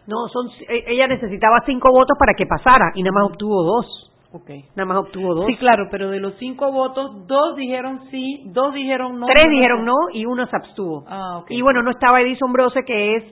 No, 0.05 0.27
son, 0.31 0.49
e, 0.69 0.83
ella 0.87 1.07
necesitaba 1.07 1.63
cinco 1.65 1.89
votos 1.91 2.15
para 2.19 2.33
que 2.33 2.45
pasara 2.45 2.91
y 2.93 3.01
nada 3.01 3.13
más 3.13 3.31
obtuvo 3.31 3.63
dos. 3.63 4.06
Okay. 4.29 4.65
Nada 4.75 4.85
más 4.85 4.97
obtuvo 4.97 5.33
dos. 5.33 5.45
Sí, 5.47 5.55
claro, 5.55 5.87
pero 5.89 6.09
de 6.09 6.19
los 6.19 6.33
cinco 6.37 6.71
votos, 6.71 7.25
dos 7.27 7.55
dijeron 7.55 8.01
sí, 8.11 8.43
dos 8.47 8.73
dijeron 8.73 9.19
no. 9.19 9.25
Tres 9.25 9.49
dijeron 9.49 9.85
no 9.85 9.95
y 10.13 10.25
uno 10.25 10.45
se 10.47 10.55
abstuvo. 10.55 11.05
Ah, 11.07 11.43
Y 11.49 11.61
bueno, 11.61 11.81
no 11.81 11.91
estaba 11.91 12.21
Edison 12.21 12.51
Brose, 12.51 12.83
que 12.83 13.15
es 13.15 13.23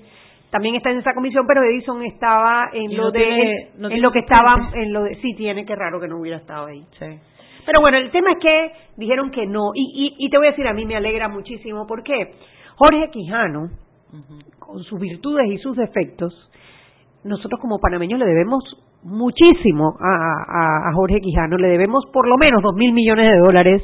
también 0.52 0.76
está 0.76 0.92
en 0.92 1.00
esa 1.00 1.14
comisión, 1.14 1.46
pero 1.48 1.64
Edison 1.64 2.02
estaba 2.06 2.70
en 2.72 2.96
lo 2.96 3.12
de 3.12 3.72
en 3.78 4.02
lo 4.02 4.12
que 4.12 4.20
estaba 4.20 4.70
en 4.74 4.94
lo 4.94 5.04
de 5.04 5.16
sí 5.16 5.34
tiene 5.36 5.66
que 5.66 5.76
raro 5.76 6.00
que 6.00 6.08
no 6.08 6.18
hubiera 6.20 6.38
estado 6.38 6.68
ahí. 6.68 6.86
Sí. 6.98 7.20
Pero 7.66 7.82
bueno, 7.82 7.98
el 7.98 8.10
tema 8.12 8.32
es 8.32 8.38
que 8.40 8.72
dijeron 8.96 9.32
que 9.32 9.46
no 9.46 9.72
y, 9.74 10.16
y, 10.18 10.26
y 10.26 10.30
te 10.30 10.38
voy 10.38 10.48
a 10.48 10.52
decir 10.52 10.66
a 10.66 10.74
mí 10.74 10.86
me 10.86 10.96
alegra 10.96 11.28
muchísimo 11.28 11.86
porque 11.88 12.36
Jorge 12.78 13.10
Quijano 13.12 13.70
con 14.60 14.82
sus 14.84 15.00
virtudes 15.00 15.46
y 15.52 15.58
sus 15.58 15.76
defectos 15.76 16.34
nosotros 17.26 17.60
como 17.60 17.80
panameños 17.80 18.20
le 18.20 18.26
debemos 18.26 18.64
muchísimo 19.06 19.94
a, 20.00 20.90
a, 20.90 20.94
Jorge 20.94 21.22
Quijano, 21.22 21.58
le 21.58 21.70
debemos 21.70 22.06
por 22.12 22.28
lo 22.28 22.38
menos 22.38 22.62
dos 22.62 22.76
mil 22.76 22.92
millones 22.92 23.32
de 23.32 23.38
dólares, 23.38 23.82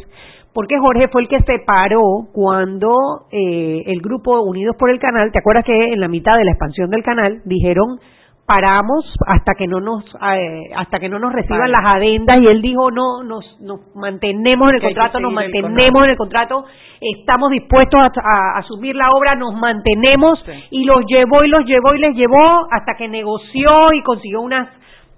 porque 0.54 0.80
Jorge 0.80 1.08
fue 1.10 1.22
el 1.22 1.28
que 1.28 1.40
se 1.40 1.60
paró 1.66 2.02
cuando 2.34 2.92
eh, 3.32 3.84
el 3.86 4.02
grupo 4.02 4.42
Unidos 4.42 4.76
por 4.78 4.90
el 4.90 5.00
Canal, 5.00 5.32
¿te 5.32 5.40
acuerdas 5.40 5.64
que 5.64 5.94
en 5.94 6.00
la 6.00 6.08
mitad 6.08 6.36
de 6.38 6.44
la 6.44 6.52
expansión 6.52 6.90
del 6.90 7.04
canal 7.04 7.42
dijeron 7.46 8.00
paramos 8.46 9.06
hasta 9.28 9.54
que 9.54 9.66
no 9.66 9.80
nos 9.80 10.04
eh, 10.06 10.72
hasta 10.76 11.00
que 11.00 11.08
no 11.08 11.20
nos 11.20 11.32
reciban 11.32 11.72
las 11.72 11.96
adendas 11.96 12.36
y 12.42 12.48
él 12.48 12.62
dijo 12.62 12.92
no 12.92 13.24
nos, 13.24 13.46
nos 13.62 13.80
mantenemos 13.96 14.70
en 14.72 14.76
el 14.76 14.82
contrato 14.82 15.20
nos 15.22 15.32
mantenemos 15.32 16.04
en 16.04 16.10
el 16.10 16.18
contrato 16.18 16.66
estamos 17.00 17.52
dispuestos 17.52 18.02
a, 18.02 18.58
asumir 18.58 18.96
la 18.96 19.10
obra 19.12 19.36
nos 19.36 19.54
mantenemos 19.56 20.44
y 20.70 20.84
los 20.84 21.06
llevó 21.08 21.46
y 21.46 21.48
los 21.48 21.64
llevó 21.66 21.94
y 21.96 22.00
les 22.00 22.16
llevó 22.16 22.68
hasta 22.72 22.96
que 22.98 23.08
negoció 23.08 23.94
y 23.94 24.02
consiguió 24.02 24.42
unas 24.42 24.68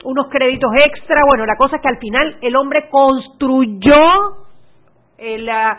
unos 0.04 0.28
créditos 0.28 0.72
extra. 0.86 1.22
Bueno 1.28 1.46
la 1.46 1.56
cosa 1.56 1.78
es 1.78 1.82
que 1.82 1.89
al 1.89 1.98
final 1.98 2.38
el 2.42 2.56
hombre 2.56 2.89
construyó 2.89 3.94
eh, 5.18 5.38
la 5.39 5.78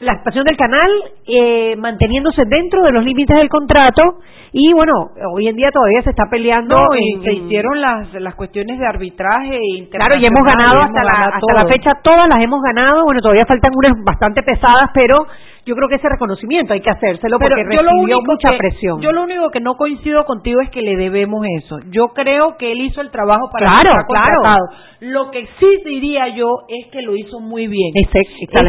la 0.00 0.12
expansión 0.12 0.44
del 0.44 0.56
canal 0.56 0.90
eh, 1.26 1.74
manteniéndose 1.76 2.42
dentro 2.46 2.82
de 2.82 2.92
los 2.92 3.04
límites 3.04 3.36
del 3.36 3.48
contrato. 3.48 4.18
Y 4.52 4.72
bueno 4.72 4.92
hoy 5.34 5.48
en 5.48 5.56
día 5.56 5.70
todavía 5.70 6.02
se 6.02 6.10
está 6.10 6.24
peleando 6.30 6.76
y 6.96 7.24
se 7.24 7.32
hicieron 7.32 7.80
las 7.80 8.12
las 8.14 8.34
cuestiones 8.34 8.78
de 8.78 8.86
arbitraje 8.86 9.58
claro 9.90 10.16
y 10.16 10.22
hemos 10.26 10.44
ganado 10.44 10.82
hasta 10.82 11.02
la 11.02 11.30
hasta 11.34 11.52
la 11.54 11.66
fecha 11.66 11.92
todas 12.02 12.28
las 12.28 12.42
hemos 12.42 12.62
ganado. 12.62 13.04
Bueno 13.04 13.20
todavía 13.20 13.46
faltan 13.46 13.72
unas 13.74 13.92
bastante 14.04 14.42
pesadas 14.42 14.90
pero 14.94 15.26
yo 15.66 15.74
creo 15.74 15.88
que 15.88 15.96
ese 15.96 16.08
reconocimiento 16.08 16.72
hay 16.72 16.80
que 16.80 16.90
hacérselo 16.90 17.40
porque 17.40 17.64
recibió 17.64 18.20
mucha 18.24 18.56
presión. 18.56 19.00
Yo 19.02 19.10
lo 19.10 19.24
único 19.24 19.50
que 19.50 19.58
no 19.58 19.76
coincido 19.76 20.24
contigo 20.24 20.60
es 20.60 20.70
que 20.70 20.80
le 20.80 20.94
debemos 20.94 21.44
eso. 21.58 21.80
Yo 21.90 22.08
creo 22.14 22.56
que 22.56 22.70
él 22.70 22.82
hizo 22.82 23.00
el 23.00 23.10
trabajo 23.10 23.50
para 23.52 23.72
claro, 23.72 24.06
claro. 24.06 24.60
Lo 25.00 25.32
que 25.32 25.44
sí 25.58 25.66
diría 25.84 26.28
yo 26.28 26.46
es 26.68 26.86
que 26.92 27.02
lo 27.02 27.16
hizo 27.16 27.40
muy 27.40 27.66
bien. 27.66 27.92
Es, 27.96 28.08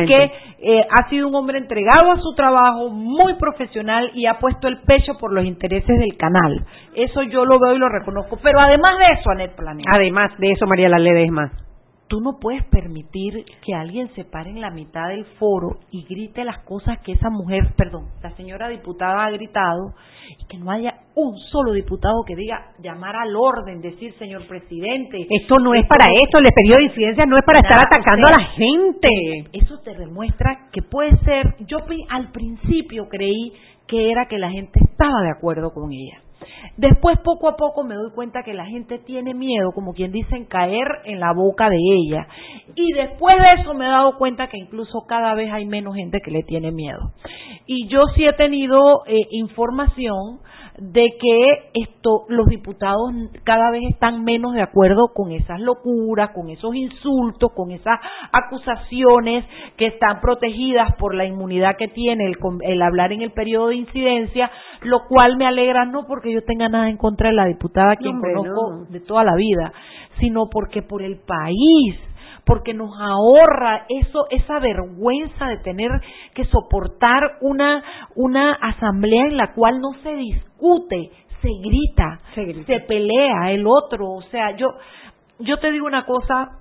que 0.08 0.32
eh, 0.60 0.88
ha 0.90 1.08
sido 1.10 1.28
un 1.28 1.36
hombre 1.36 1.60
entregado 1.60 2.12
a 2.12 2.18
su 2.20 2.34
trabajo, 2.36 2.90
muy 2.90 3.36
profesional 3.36 4.10
y 4.16 4.26
ha 4.26 4.40
puesto 4.40 4.68
el 4.68 4.82
pecho 4.82 5.20
por 5.20 5.32
los 5.32 5.46
intereses 5.46 6.00
del 6.00 6.18
canal. 6.18 6.66
Eso 6.96 7.22
yo 7.22 7.46
lo 7.46 7.60
veo 7.60 7.76
y 7.76 7.80
lo 7.80 7.90
reconozco. 7.90 8.40
Pero 8.42 8.60
además 8.60 8.98
de 8.98 9.20
eso, 9.20 9.30
Anet 9.30 9.56
Planeta. 9.56 9.92
Además 9.94 10.32
de 10.40 10.52
eso, 10.52 10.66
María 10.66 10.90
más 11.30 11.67
tú 12.08 12.22
no 12.22 12.40
puedes 12.40 12.64
permitir 12.66 13.46
que 13.66 13.74
alguien 13.74 14.10
se 14.16 14.24
pare 14.24 14.50
en 14.50 14.62
la 14.62 14.72
mitad 14.72 15.10
del 15.10 15.26
foro 15.40 15.78
y 15.92 16.06
grite 16.06 16.44
las 16.44 16.60
cosas 16.64 17.00
que 17.00 17.14
esa 17.14 17.30
mujer, 17.30 17.74
perdón, 17.76 18.08
la 18.24 18.32
señora 18.36 18.70
diputada 18.70 19.26
ha 19.26 19.32
gritado 19.32 19.94
y 20.40 20.46
que 20.46 20.58
no 20.58 20.72
haya 20.72 20.94
un 21.16 21.38
solo 21.52 21.74
diputado 21.74 22.24
que 22.26 22.36
diga 22.36 22.74
llamar 22.80 23.16
al 23.16 23.36
orden, 23.36 23.82
decir 23.82 24.14
señor 24.18 24.48
presidente. 24.48 25.28
Esto 25.30 25.60
no 25.60 25.74
es 25.74 25.86
para 25.88 26.12
esto, 26.24 26.38
el 26.38 26.46
periodo 26.54 26.78
de 26.80 26.86
incidencia 26.86 27.26
no 27.26 27.38
es 27.38 27.44
para 27.44 27.60
estar 27.60 27.78
atacando 27.86 28.28
a 28.28 28.42
la 28.42 28.48
gente. 28.50 29.10
Eso 29.54 29.80
te 29.80 29.96
demuestra 29.96 30.70
que 30.72 30.82
puede 30.82 31.18
ser, 31.20 31.56
yo 31.68 31.80
al 32.10 32.32
principio 32.32 33.08
creí 33.10 33.54
que 33.88 34.12
era 34.12 34.28
que 34.28 34.38
la 34.38 34.50
gente 34.50 34.80
estaba 34.84 35.22
de 35.22 35.32
acuerdo 35.32 35.72
con 35.74 35.92
ella 35.92 36.27
Después, 36.78 37.20
poco 37.24 37.50
a 37.50 37.56
poco, 37.56 37.84
me 37.84 37.96
doy 37.96 38.12
cuenta 38.14 38.44
que 38.44 38.54
la 38.54 38.66
gente 38.66 39.00
tiene 39.00 39.34
miedo, 39.34 39.72
como 39.74 39.94
quien 39.94 40.12
dicen, 40.12 40.46
caer 40.46 40.88
en 41.06 41.20
la 41.20 41.34
boca 41.34 41.70
de 41.70 41.78
ella. 41.78 42.28
Y 42.76 42.94
después 42.94 43.36
de 43.38 43.62
eso 43.62 43.74
me 43.74 43.86
he 43.86 43.90
dado 43.90 44.18
cuenta 44.18 44.48
que 44.48 44.58
incluso 44.58 45.06
cada 45.08 45.34
vez 45.34 45.52
hay 45.52 45.66
menos 45.66 45.96
gente 45.96 46.20
que 46.24 46.32
le 46.32 46.44
tiene 46.44 46.72
miedo. 46.72 47.14
Y 47.66 47.88
yo 47.88 48.04
sí 48.16 48.26
he 48.26 48.34
tenido 48.34 49.04
eh, 49.08 49.16
información 49.32 50.40
de 50.78 51.16
que 51.20 51.70
esto 51.74 52.26
los 52.30 52.48
diputados 52.48 53.12
cada 53.44 53.72
vez 53.72 53.82
están 53.90 54.24
menos 54.24 54.54
de 54.54 54.62
acuerdo 54.62 55.12
con 55.14 55.32
esas 55.32 55.60
locuras, 55.60 56.32
con 56.32 56.50
esos 56.50 56.76
insultos, 56.76 57.52
con 57.54 57.72
esas 57.72 58.00
acusaciones 58.32 59.44
que 59.76 59.88
están 59.88 60.22
protegidas 60.22 60.96
por 61.00 61.16
la 61.16 61.26
inmunidad 61.26 61.78
que 61.78 61.88
tiene 61.88 62.26
el, 62.28 62.38
el 62.62 62.82
hablar 62.82 63.12
en 63.12 63.22
el 63.22 63.32
periodo 63.32 63.70
de 63.70 63.78
incidencia, 63.78 64.52
lo 64.82 65.08
cual 65.08 65.38
me 65.38 65.48
alegra 65.48 65.86
no 65.86 66.06
porque 66.08 66.27
yo 66.32 66.44
tenga 66.44 66.70
nada 66.70 66.90
en 66.90 66.98
contra 66.98 67.30
de 67.30 67.36
la 67.36 67.46
diputada 67.46 67.96
quien 67.96 68.20
conozco 68.20 68.86
de 68.90 69.00
toda 69.00 69.24
la 69.24 69.36
vida, 69.36 69.72
sino 70.20 70.50
porque 70.50 70.82
por 70.82 71.02
el 71.02 71.20
país 71.20 71.96
porque 72.46 72.74
nos 72.74 72.92
ahorra 72.98 73.86
eso 73.90 74.26
esa 74.30 74.60
vergüenza 74.60 75.48
de 75.48 75.58
tener 75.58 75.92
que 76.34 76.46
soportar 76.46 77.38
una 77.42 77.84
una 78.16 78.54
asamblea 78.54 79.26
en 79.26 79.38
la 79.38 79.54
cual 79.54 79.82
no 79.82 79.92
se 80.02 80.16
discute, 80.16 81.12
se 81.42 81.50
grita, 81.62 82.20
se, 82.34 82.46
grita. 82.46 82.66
se 82.66 82.80
pelea 82.80 83.52
el 83.52 83.68
otro, 83.68 84.10
o 84.10 84.22
sea, 84.32 84.56
yo 84.56 84.70
yo 85.40 85.58
te 85.60 85.72
digo 85.72 85.86
una 85.86 86.06
cosa, 86.06 86.52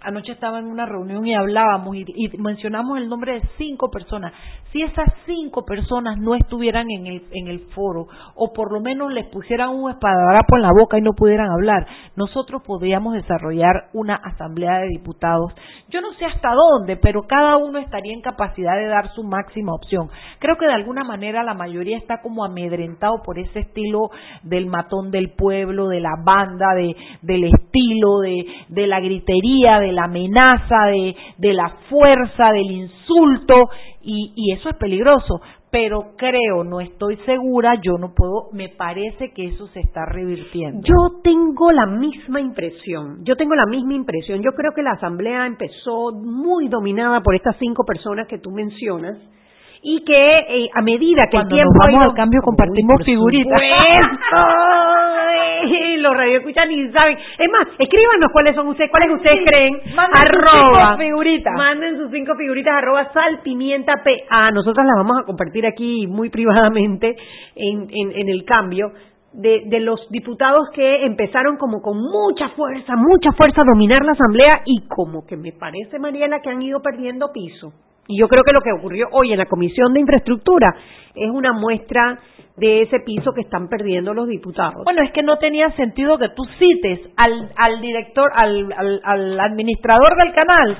anoche 0.00 0.32
estaba 0.32 0.58
en 0.58 0.66
una 0.66 0.86
reunión 0.86 1.26
y 1.26 1.34
hablábamos 1.34 1.96
y, 1.96 2.28
mencionamos 2.38 2.98
el 2.98 3.08
nombre 3.08 3.40
de 3.40 3.48
cinco 3.58 3.90
personas. 3.90 4.32
Si 4.72 4.82
esas 4.82 5.08
cinco 5.24 5.64
personas 5.64 6.18
no 6.18 6.34
estuvieran 6.34 6.90
en 6.90 7.06
el, 7.06 7.22
en 7.32 7.48
el 7.48 7.60
foro 7.74 8.06
o 8.34 8.52
por 8.52 8.72
lo 8.72 8.80
menos 8.80 9.12
les 9.12 9.26
pusieran 9.26 9.70
un 9.70 9.90
espadarapo 9.90 10.56
en 10.56 10.62
la 10.62 10.70
boca 10.78 10.98
y 10.98 11.02
no 11.02 11.12
pudieran 11.12 11.50
hablar, 11.50 11.86
nosotros 12.14 12.62
podríamos 12.62 13.14
desarrollar 13.14 13.88
una 13.94 14.16
asamblea 14.16 14.78
de 14.80 14.88
diputados. 14.88 15.52
Yo 15.88 16.00
no 16.00 16.12
sé 16.14 16.26
hasta 16.26 16.50
dónde, 16.50 16.96
pero 16.96 17.26
cada 17.26 17.56
uno 17.56 17.78
estaría 17.78 18.12
en 18.12 18.20
capacidad 18.20 18.76
de 18.76 18.86
dar 18.86 19.10
su 19.14 19.22
máxima 19.22 19.72
opción. 19.74 20.10
Creo 20.38 20.56
que 20.56 20.66
de 20.66 20.74
alguna 20.74 21.04
manera 21.04 21.42
la 21.42 21.54
mayoría 21.54 21.96
está 21.96 22.20
como 22.20 22.44
amedrentado 22.44 23.22
por 23.24 23.38
ese 23.38 23.60
estilo 23.60 24.10
del 24.42 24.66
matón 24.66 25.10
del 25.10 25.30
pueblo, 25.30 25.88
de 25.88 26.00
la 26.00 26.14
banda, 26.24 26.74
de, 26.74 26.94
del 27.22 27.44
estilo, 27.44 28.18
de, 28.20 28.46
de 28.68 28.86
la 28.86 29.00
gritería, 29.00 29.80
de 29.80 29.95
la 29.96 30.04
amenaza, 30.04 30.84
de, 30.86 31.16
de 31.38 31.52
la 31.52 31.68
fuerza, 31.90 32.52
del 32.52 32.70
insulto, 32.70 33.70
y, 34.02 34.32
y 34.36 34.52
eso 34.52 34.68
es 34.68 34.76
peligroso 34.76 35.40
pero 35.76 36.14
creo, 36.16 36.64
no 36.64 36.80
estoy 36.80 37.18
segura, 37.26 37.74
yo 37.82 37.98
no 37.98 38.14
puedo, 38.14 38.48
me 38.52 38.70
parece 38.70 39.32
que 39.32 39.48
eso 39.48 39.66
se 39.68 39.80
está 39.80 40.06
revirtiendo. 40.06 40.80
Yo 40.82 41.20
tengo 41.22 41.70
la 41.70 41.84
misma 41.84 42.40
impresión, 42.40 43.22
yo 43.24 43.36
tengo 43.36 43.54
la 43.54 43.66
misma 43.66 43.92
impresión, 43.92 44.42
yo 44.42 44.52
creo 44.52 44.72
que 44.74 44.82
la 44.82 44.92
asamblea 44.92 45.46
empezó 45.46 46.12
muy 46.12 46.68
dominada 46.68 47.20
por 47.20 47.34
estas 47.34 47.56
cinco 47.58 47.84
personas 47.84 48.26
que 48.26 48.38
tú 48.38 48.52
mencionas, 48.52 49.18
y 49.82 50.04
que 50.04 50.38
eh, 50.38 50.68
a 50.74 50.82
medida 50.82 51.26
que 51.30 51.36
el 51.36 51.48
tiempo 51.48 51.72
nos 51.72 51.86
vamos 51.86 52.04
al 52.10 52.14
cambio 52.14 52.40
compartimos 52.42 53.02
figuritas. 53.04 53.60
los 56.06 56.16
radioescuchas 56.16 56.68
ni 56.68 56.90
saben. 56.92 57.16
Es 57.16 57.50
más, 57.50 57.66
escríbanos 57.78 58.30
cuáles 58.32 58.54
son 58.54 58.68
ustedes, 58.68 58.90
cuáles 58.90 59.10
ustedes 59.10 59.44
creen. 59.44 59.80
Manden 59.94 60.22
arroba, 60.26 60.90
sus 60.90 61.04
figuritas. 61.04 61.54
Manden 61.56 61.96
sus 61.96 62.10
cinco 62.10 62.34
figuritas 62.36 62.74
arroba 62.74 63.12
salpimienta 63.12 64.02
PA. 64.04 64.50
Nosotros 64.50 64.84
las 64.86 64.96
vamos 64.96 65.18
a 65.22 65.24
compartir 65.24 65.66
aquí 65.66 66.06
muy 66.06 66.30
privadamente 66.30 67.16
en, 67.54 67.88
en, 67.90 68.12
en 68.12 68.28
el 68.28 68.44
cambio. 68.44 68.92
De, 69.32 69.64
de, 69.66 69.80
los 69.80 70.00
diputados 70.08 70.70
que 70.72 71.04
empezaron 71.04 71.58
como 71.58 71.82
con 71.82 71.98
mucha 71.98 72.48
fuerza, 72.56 72.94
mucha 72.96 73.32
fuerza 73.32 73.60
a 73.60 73.64
dominar 73.66 74.02
la 74.02 74.12
asamblea 74.12 74.62
y 74.64 74.86
como 74.88 75.26
que 75.26 75.36
me 75.36 75.52
parece, 75.52 75.98
Mariela, 75.98 76.40
que 76.40 76.48
han 76.48 76.62
ido 76.62 76.80
perdiendo 76.80 77.32
piso. 77.34 77.70
Y 78.08 78.18
yo 78.18 78.28
creo 78.28 78.44
que 78.44 78.52
lo 78.52 78.60
que 78.60 78.72
ocurrió 78.72 79.08
hoy 79.12 79.32
en 79.32 79.38
la 79.38 79.46
Comisión 79.46 79.92
de 79.92 80.00
Infraestructura 80.00 80.74
es 81.14 81.30
una 81.30 81.52
muestra 81.52 82.18
de 82.56 82.82
ese 82.82 83.00
piso 83.00 83.32
que 83.34 83.42
están 83.42 83.68
perdiendo 83.68 84.14
los 84.14 84.28
diputados. 84.28 84.84
Bueno, 84.84 85.02
es 85.02 85.12
que 85.12 85.22
no 85.22 85.38
tenía 85.38 85.70
sentido 85.72 86.16
que 86.18 86.30
tú 86.30 86.44
cites 86.58 87.00
al, 87.16 87.50
al 87.56 87.80
director, 87.80 88.30
al, 88.34 88.72
al, 89.04 89.40
administrador 89.40 90.16
del 90.16 90.32
canal 90.34 90.78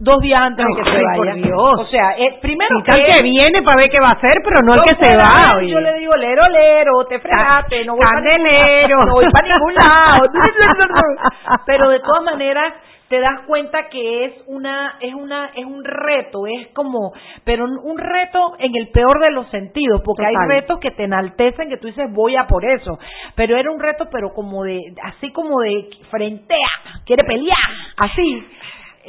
dos 0.00 0.20
días 0.20 0.40
antes 0.40 0.64
de 0.64 0.82
que 0.82 0.90
se 0.90 1.02
vaya. 1.02 1.34
Dios. 1.34 1.74
O 1.80 1.86
sea, 1.86 2.16
eh, 2.16 2.38
primero 2.40 2.82
que, 2.84 2.92
que 2.92 3.22
viene 3.22 3.62
para 3.62 3.76
ver 3.82 3.90
qué 3.90 3.98
va 3.98 4.14
a 4.14 4.16
hacer, 4.16 4.40
pero 4.44 4.56
no, 4.64 4.72
el 4.72 4.96
que 4.96 5.04
se 5.04 5.16
va. 5.16 5.60
Yo 5.60 5.80
le 5.80 5.98
digo, 5.98 6.14
lero, 6.14 6.42
lero, 6.48 7.04
te 7.08 7.18
fregaste, 7.18 7.84
no 7.84 7.94
voy 7.94 8.02
para 8.08 8.20
ningún, 8.20 9.06
no 9.06 9.14
voy 9.14 9.26
para 9.30 9.48
ningún 9.48 9.74
lado. 9.74 10.28
pero 11.66 11.90
de 11.90 12.00
todas 12.00 12.22
maneras, 12.22 12.74
te 13.08 13.20
das 13.20 13.42
cuenta 13.46 13.88
que 13.88 14.26
es 14.26 14.32
una 14.46 14.98
es 15.00 15.14
una 15.14 15.46
es 15.54 15.64
un 15.64 15.82
reto 15.84 16.46
es 16.46 16.68
como 16.68 17.12
pero 17.44 17.64
un 17.64 17.98
reto 17.98 18.56
en 18.58 18.76
el 18.76 18.88
peor 18.88 19.20
de 19.20 19.30
los 19.30 19.50
sentidos 19.50 20.02
porque 20.04 20.26
hay 20.26 20.34
retos 20.48 20.78
que 20.78 20.90
te 20.90 21.04
enaltecen 21.04 21.68
que 21.68 21.78
tú 21.78 21.86
dices 21.86 22.12
voy 22.12 22.36
a 22.36 22.46
por 22.46 22.64
eso 22.64 22.98
pero 23.34 23.56
era 23.56 23.70
un 23.70 23.80
reto 23.80 24.08
pero 24.10 24.32
como 24.34 24.64
de 24.64 24.80
así 25.02 25.32
como 25.32 25.60
de 25.60 25.88
frentea 26.10 26.68
quiere 27.04 27.24
pelear 27.24 27.56
así. 27.96 28.44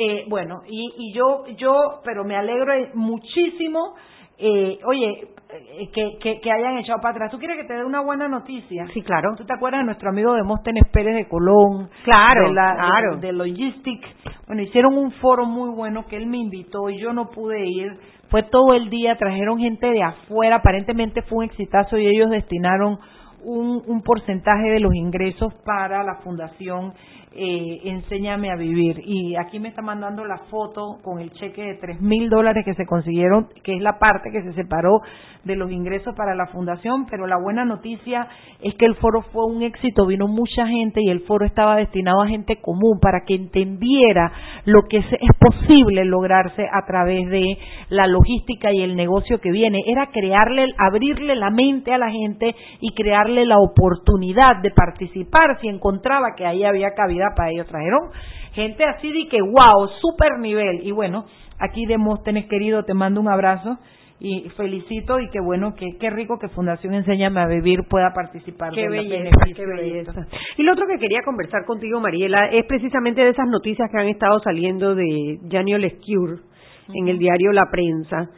Eh, 0.02 0.24
bueno 0.30 0.62
y, 0.66 0.94
y 0.98 1.14
yo 1.14 1.46
yo 1.58 2.00
pero 2.06 2.24
me 2.24 2.38
alegro 2.38 2.74
muchísimo 2.94 3.96
eh, 4.40 4.80
oye, 4.86 5.28
eh, 5.52 5.90
que, 5.94 6.18
que, 6.22 6.40
que, 6.40 6.52
hayan 6.52 6.78
echado 6.78 7.02
para 7.02 7.16
atrás. 7.16 7.32
¿Tú 7.32 7.40
quieres 7.40 7.58
que 7.58 7.68
te 7.68 7.74
dé 7.74 7.84
una 7.84 8.02
buena 8.02 8.28
noticia? 8.28 8.86
Sí, 8.94 9.02
claro. 9.02 9.34
¿Tú 9.36 9.46
te 9.46 9.54
acuerdas 9.54 9.82
de 9.82 9.86
nuestro 9.86 10.10
amigo 10.10 10.34
Demóstenes 10.34 10.84
Pérez 10.94 11.16
de 11.16 11.28
Colón? 11.28 11.90
Claro, 12.04 12.48
de 12.48 12.54
la, 12.54 12.76
claro. 12.76 13.16
De, 13.18 13.28
de, 13.28 13.34
Logistic. 13.34 14.02
Bueno, 14.48 14.62
hicieron 14.62 14.98
un 14.98 15.12
foro 15.14 15.46
muy 15.46 15.70
bueno 15.72 16.06
que 16.08 16.16
él 16.16 16.28
me 16.28 16.38
invitó 16.38 16.90
y 16.90 17.00
yo 17.00 17.12
no 17.12 17.30
pude 17.32 17.66
ir. 17.66 18.00
Fue 18.30 18.44
todo 18.44 18.76
el 18.76 18.90
día, 18.90 19.18
trajeron 19.18 19.60
gente 19.60 19.88
de 19.88 20.04
afuera, 20.04 20.58
aparentemente 20.58 21.24
fue 21.24 21.40
un 21.40 21.44
exitazo 21.46 21.98
y 21.98 22.08
ellos 22.08 22.30
destinaron 22.30 23.00
un, 23.44 23.82
un 23.88 24.02
porcentaje 24.04 24.70
de 24.70 24.80
los 24.80 24.94
ingresos 24.94 25.54
para 25.66 26.04
la 26.04 26.16
fundación 26.24 26.94
eh, 27.32 27.82
Enséñame 27.84 28.52
a 28.52 28.56
Vivir. 28.56 29.02
Y 29.06 29.36
aquí 29.36 29.60
me 29.60 29.70
está 29.70 29.82
mandando 29.82 30.26
la 30.26 30.38
foto 30.50 30.98
con 31.04 31.20
el 31.20 31.32
cheque 31.34 31.62
de 31.62 31.76
tres 31.76 32.02
mil 32.02 32.30
dólares 32.30 32.66
que 32.66 32.74
se 32.74 32.86
consiguieron, 32.86 33.50
que 33.64 33.76
es 33.76 33.82
la 33.82 34.00
parte 34.00 34.32
que 34.32 34.42
se 34.42 34.54
separó 34.54 35.02
de 35.44 35.56
los 35.56 35.72
ingresos 35.72 36.14
para 36.16 36.36
la 36.36 36.48
fundación, 36.48 37.06
pero 37.10 37.26
la 37.26 37.38
buena 37.42 37.64
noticia 37.64 38.28
es 38.62 38.76
que 38.76 38.86
el 38.86 38.96
foro 38.96 39.22
fue 39.32 39.46
un 39.46 39.62
éxito, 39.64 40.06
vino 40.06 40.28
mucha 40.28 40.68
gente 40.68 41.02
y 41.02 41.10
el 41.10 41.22
foro 41.22 41.46
estaba 41.46 41.78
destinado 41.78 42.22
a 42.22 42.28
gente 42.28 42.58
común 42.58 43.00
para 43.02 43.22
que 43.26 43.36
entendiera 43.36 44.32
lo 44.66 44.82
que 44.90 44.98
es, 44.98 45.06
es 45.14 45.38
posible 45.40 46.04
lograrse 46.04 46.64
a 46.64 46.86
través 46.86 47.30
de 47.30 47.58
la 47.90 48.06
logística 48.08 48.74
y 48.74 48.82
el 48.82 48.96
negocio 48.96 49.40
que 49.40 49.52
viene. 49.52 49.80
Era 49.88 50.08
crearle, 50.08 50.66
abrirle 50.78 51.36
la 51.36 51.52
mente 51.52 51.94
a 51.94 51.98
la 51.98 52.12
gente 52.12 52.54
y 52.82 52.94
crearle 52.94 53.46
la 53.46 53.60
oportunidad 53.60 54.58
de 54.62 54.72
participar 54.72 55.58
si 55.62 55.70
encontraba 55.70 56.36
que 56.36 56.46
ahí 56.46 56.66
había 56.66 56.94
cabida 56.96 57.19
para 57.36 57.52
ellos. 57.52 57.68
Trajeron 57.68 58.10
gente 58.54 58.84
así 58.86 59.12
de 59.12 59.28
que, 59.30 59.42
wow, 59.42 59.88
super 60.02 60.40
nivel. 60.40 60.86
Y 60.86 60.92
bueno, 60.92 61.26
aquí 61.60 61.86
Demóstenes 61.86 62.46
querido, 62.48 62.84
te 62.84 62.94
mando 62.94 63.22
un 63.22 63.30
abrazo 63.30 63.78
y 64.20 64.50
felicito 64.58 65.20
y 65.20 65.30
qué 65.30 65.40
bueno, 65.40 65.74
que 65.76 65.98
qué 65.98 66.10
rico 66.10 66.38
que 66.40 66.50
Fundación 66.50 66.94
Enséñame 66.94 67.40
a 67.40 67.48
Vivir 67.48 67.84
pueda 67.90 68.12
participar. 68.14 68.74
Qué 68.74 68.90
belleza, 68.90 69.30
qué 69.56 69.66
belleza. 69.66 70.28
Y 70.58 70.64
lo 70.64 70.74
otro 70.74 70.88
que 70.88 70.98
quería 71.00 71.22
conversar 71.24 71.64
contigo, 71.66 72.02
Mariela, 72.02 72.48
es 72.48 72.66
precisamente 72.66 73.22
de 73.22 73.30
esas 73.30 73.48
noticias 73.48 73.90
que 73.90 73.98
han 73.98 74.08
estado 74.08 74.40
saliendo 74.40 74.94
de 74.94 75.40
Janio 75.50 75.78
Lescure 75.78 76.42
en 76.94 77.08
el 77.08 77.18
diario 77.18 77.54
La 77.54 77.70
Prensa, 77.72 78.30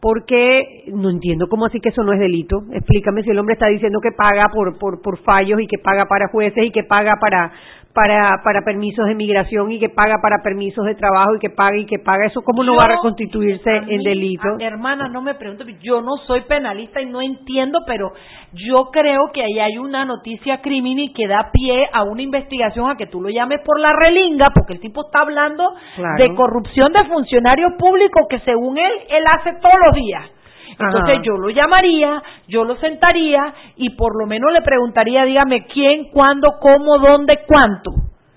porque 0.00 0.84
no 0.92 1.10
entiendo 1.10 1.46
cómo 1.48 1.66
así 1.66 1.78
que 1.78 1.90
eso 1.90 2.02
no 2.02 2.12
es 2.12 2.18
delito. 2.18 2.56
Explícame 2.72 3.22
si 3.22 3.30
el 3.30 3.38
hombre 3.38 3.52
está 3.52 3.68
diciendo 3.68 4.00
que 4.02 4.10
paga 4.16 4.48
por, 4.52 4.76
por, 4.78 5.00
por 5.02 5.18
fallos 5.18 5.60
y 5.60 5.68
que 5.68 5.78
paga 5.78 6.06
para 6.06 6.28
jueces 6.32 6.64
y 6.64 6.70
que 6.72 6.82
paga 6.82 7.14
para 7.20 7.52
para, 7.98 8.42
para 8.44 8.62
permisos 8.62 9.06
de 9.06 9.16
migración 9.16 9.72
y 9.72 9.80
que 9.80 9.88
paga 9.88 10.18
para 10.22 10.36
permisos 10.40 10.84
de 10.86 10.94
trabajo 10.94 11.34
y 11.34 11.40
que 11.40 11.50
paga 11.50 11.76
y 11.76 11.84
que 11.84 11.98
paga 11.98 12.26
eso, 12.26 12.42
¿cómo 12.42 12.62
no 12.62 12.76
va 12.76 12.84
a 12.84 12.94
reconstituirse 12.94 13.68
en 13.88 14.04
delito? 14.04 14.56
hermana, 14.60 15.08
no 15.08 15.20
me 15.20 15.34
pregunto, 15.34 15.64
yo 15.82 16.00
no 16.00 16.16
soy 16.18 16.42
penalista 16.42 17.00
y 17.00 17.06
no 17.06 17.20
entiendo, 17.20 17.80
pero 17.88 18.12
yo 18.52 18.90
creo 18.92 19.32
que 19.32 19.42
ahí 19.42 19.58
hay 19.58 19.78
una 19.78 20.04
noticia 20.04 20.60
criminal 20.60 21.10
que 21.12 21.26
da 21.26 21.50
pie 21.52 21.88
a 21.92 22.04
una 22.04 22.22
investigación 22.22 22.88
a 22.88 22.94
que 22.94 23.06
tú 23.06 23.20
lo 23.20 23.30
llames 23.30 23.62
por 23.64 23.80
la 23.80 23.92
relinga, 23.92 24.46
porque 24.54 24.74
el 24.74 24.80
tipo 24.80 25.06
está 25.06 25.22
hablando 25.22 25.74
de 26.18 26.34
corrupción 26.36 26.92
de 26.92 27.04
funcionarios 27.04 27.72
públicos 27.80 28.26
que 28.30 28.38
según 28.40 28.78
él, 28.78 28.92
él 29.10 29.24
hace 29.26 29.54
todos 29.60 29.76
los 29.86 29.94
días. 29.94 30.37
Entonces 30.78 31.18
yo 31.22 31.36
lo 31.36 31.50
llamaría, 31.50 32.22
yo 32.46 32.64
lo 32.64 32.76
sentaría 32.76 33.54
y 33.76 33.90
por 33.90 34.18
lo 34.18 34.26
menos 34.26 34.52
le 34.52 34.62
preguntaría, 34.62 35.24
dígame 35.24 35.66
quién, 35.66 36.10
cuándo, 36.10 36.58
cómo, 36.60 36.98
dónde, 36.98 37.40
cuánto. 37.46 37.90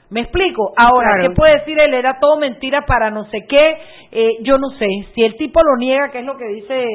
¿Me 0.09 0.21
explico? 0.21 0.73
Ahora, 0.75 1.21
¿qué 1.21 1.29
puede 1.29 1.59
decir 1.59 1.79
él? 1.79 1.93
Era 1.93 2.19
todo 2.19 2.37
mentira 2.37 2.85
para 2.85 3.09
no 3.09 3.25
sé 3.25 3.45
qué. 3.47 3.77
Eh, 4.11 4.39
yo 4.41 4.57
no 4.57 4.69
sé. 4.71 4.87
Si 5.15 5.23
el 5.23 5.37
tipo 5.37 5.61
lo 5.63 5.77
niega, 5.77 6.09
que 6.11 6.19
es 6.19 6.25
lo 6.25 6.35
que 6.35 6.47
dice 6.47 6.85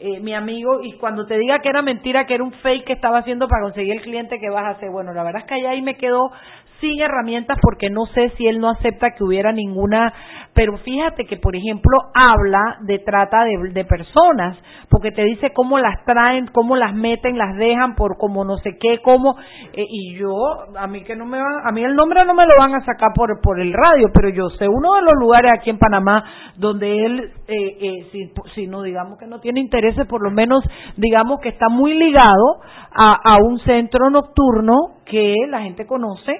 eh, 0.00 0.18
mi 0.18 0.34
amigo, 0.34 0.80
y 0.82 0.94
cuando 0.94 1.26
te 1.26 1.38
diga 1.38 1.60
que 1.60 1.68
era 1.68 1.80
mentira, 1.80 2.26
que 2.26 2.34
era 2.34 2.42
un 2.42 2.50
fake 2.50 2.86
que 2.86 2.92
estaba 2.92 3.18
haciendo 3.18 3.46
para 3.46 3.62
conseguir 3.62 3.92
el 3.92 4.02
cliente 4.02 4.40
que 4.40 4.50
vas 4.50 4.64
a 4.64 4.70
hacer, 4.70 4.90
bueno, 4.90 5.12
la 5.12 5.22
verdad 5.22 5.42
es 5.42 5.46
que 5.46 5.54
allá 5.54 5.70
ahí 5.70 5.82
me 5.82 5.96
quedó 5.96 6.32
sin 6.80 7.00
herramientas 7.00 7.56
porque 7.62 7.88
no 7.88 8.06
sé 8.06 8.30
si 8.36 8.48
él 8.48 8.58
no 8.58 8.70
acepta 8.70 9.12
que 9.12 9.22
hubiera 9.22 9.52
ninguna 9.52 10.12
pero 10.54 10.78
fíjate 10.78 11.24
que, 11.24 11.36
por 11.36 11.56
ejemplo, 11.56 11.98
habla 12.14 12.78
de 12.82 13.00
trata 13.00 13.44
de, 13.44 13.84
personas, 13.84 14.56
porque 14.88 15.10
te 15.10 15.24
dice 15.24 15.52
cómo 15.52 15.78
las 15.78 16.04
traen, 16.04 16.46
cómo 16.46 16.76
las 16.76 16.94
meten, 16.94 17.36
las 17.36 17.56
dejan 17.56 17.96
por 17.96 18.16
como 18.16 18.44
no 18.44 18.56
sé 18.58 18.78
qué, 18.80 19.00
cómo, 19.02 19.36
eh, 19.72 19.84
y 19.88 20.14
yo, 20.16 20.32
a 20.78 20.86
mí 20.86 21.02
que 21.02 21.16
no 21.16 21.26
me 21.26 21.38
van, 21.38 21.66
a 21.66 21.72
mí 21.72 21.82
el 21.82 21.96
nombre 21.96 22.24
no 22.24 22.34
me 22.34 22.46
lo 22.46 22.54
van 22.56 22.74
a 22.74 22.84
sacar 22.84 23.10
por, 23.14 23.40
por 23.42 23.60
el 23.60 23.72
radio, 23.72 24.10
pero 24.14 24.28
yo 24.28 24.48
sé 24.50 24.68
uno 24.68 24.94
de 24.94 25.02
los 25.02 25.14
lugares 25.18 25.50
aquí 25.58 25.70
en 25.70 25.78
Panamá 25.78 26.24
donde 26.56 27.04
él, 27.04 27.32
eh, 27.48 27.76
eh, 27.80 28.08
si, 28.12 28.32
si 28.54 28.66
no 28.68 28.82
digamos 28.82 29.18
que 29.18 29.26
no 29.26 29.40
tiene 29.40 29.60
intereses, 29.60 30.06
por 30.06 30.22
lo 30.22 30.30
menos 30.30 30.64
digamos 30.96 31.40
que 31.40 31.48
está 31.48 31.68
muy 31.68 31.94
ligado 31.94 32.60
a, 32.92 33.18
a 33.24 33.38
un 33.38 33.58
centro 33.60 34.08
nocturno 34.08 35.00
que 35.04 35.34
la 35.48 35.62
gente 35.62 35.84
conoce 35.84 36.32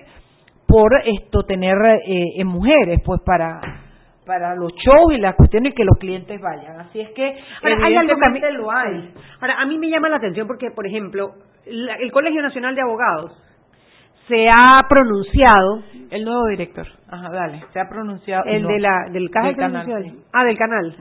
por 0.69 0.93
esto 1.05 1.43
tener 1.43 1.77
eh, 2.07 2.45
mujeres, 2.45 3.01
pues 3.05 3.21
para 3.25 3.84
para 4.27 4.55
los 4.55 4.73
shows 4.73 5.13
y 5.13 5.19
las 5.19 5.35
cuestiones 5.35 5.75
que 5.75 5.85
los 5.85 5.99
clientes 5.99 6.41
vayan. 6.41 6.81
Así 6.81 7.01
es 7.01 7.11
que 7.11 7.37
Ahora, 7.63 7.87
hay 7.87 7.97
algo 7.97 8.17
que 8.17 8.27
a 8.27 8.31
mí, 8.31 8.41
lo 8.53 8.71
hay. 8.71 9.13
Ahora, 9.41 9.61
a 9.61 9.67
mí 9.67 9.79
me 9.79 9.91
llama 9.91 10.09
la 10.09 10.17
atención 10.17 10.47
porque, 10.47 10.71
por 10.71 10.87
ejemplo, 10.87 11.35
el 11.67 12.13
Colegio 12.13 12.43
Nacional 12.43 12.75
de 12.75 12.83
Abogados 12.83 13.33
se 14.29 14.49
ha 14.49 14.81
pronunciado 14.89 15.83
el 16.11 16.25
nuevo 16.25 16.47
director. 16.49 16.87
Ajá 17.09 17.31
dale. 17.31 17.63
Se 17.73 17.81
ha 17.81 17.89
pronunciado 17.89 18.45
el 18.47 18.67
de 18.67 18.81
la 18.81 19.07
del, 19.11 19.31
canal 19.31 19.53
ah 20.33 20.45
del 20.45 20.59
canal. 20.59 20.97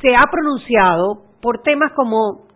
Se 0.00 0.16
ha 0.16 0.24
pronunciado 0.30 1.24
por 1.42 1.62
temas 1.62 1.92
como 1.92 2.48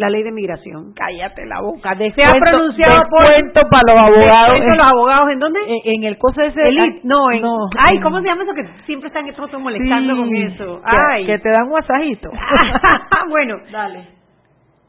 la 0.00 0.08
ley 0.08 0.22
de 0.22 0.32
migración. 0.32 0.92
Cállate 0.94 1.46
la 1.46 1.60
boca. 1.60 1.94
se 1.96 2.22
ha 2.22 2.32
pronunciado 2.32 3.08
por 3.10 3.22
cuento 3.22 3.60
para 3.70 3.92
los 3.92 4.16
abogados. 4.16 4.58
los 4.58 4.86
abogados 4.86 5.30
en 5.30 5.38
dónde? 5.38 5.60
En, 5.84 6.04
el 6.04 6.18
coso 6.18 6.40
ese. 6.40 6.60
no, 7.04 7.30
en, 7.30 7.44
ay, 7.44 8.00
¿cómo 8.00 8.20
se 8.20 8.26
llama 8.26 8.44
eso 8.44 8.54
que 8.54 8.66
siempre 8.86 9.08
están 9.08 9.28
estos 9.28 9.52
molestando 9.60 10.16
con 10.16 10.34
eso? 10.34 10.80
Ay, 10.84 11.26
que, 11.26 11.38
te 11.38 11.50
dan 11.50 11.64
un 11.66 11.72
masajito. 11.72 12.30
bueno, 13.28 13.56
dale. 13.70 14.20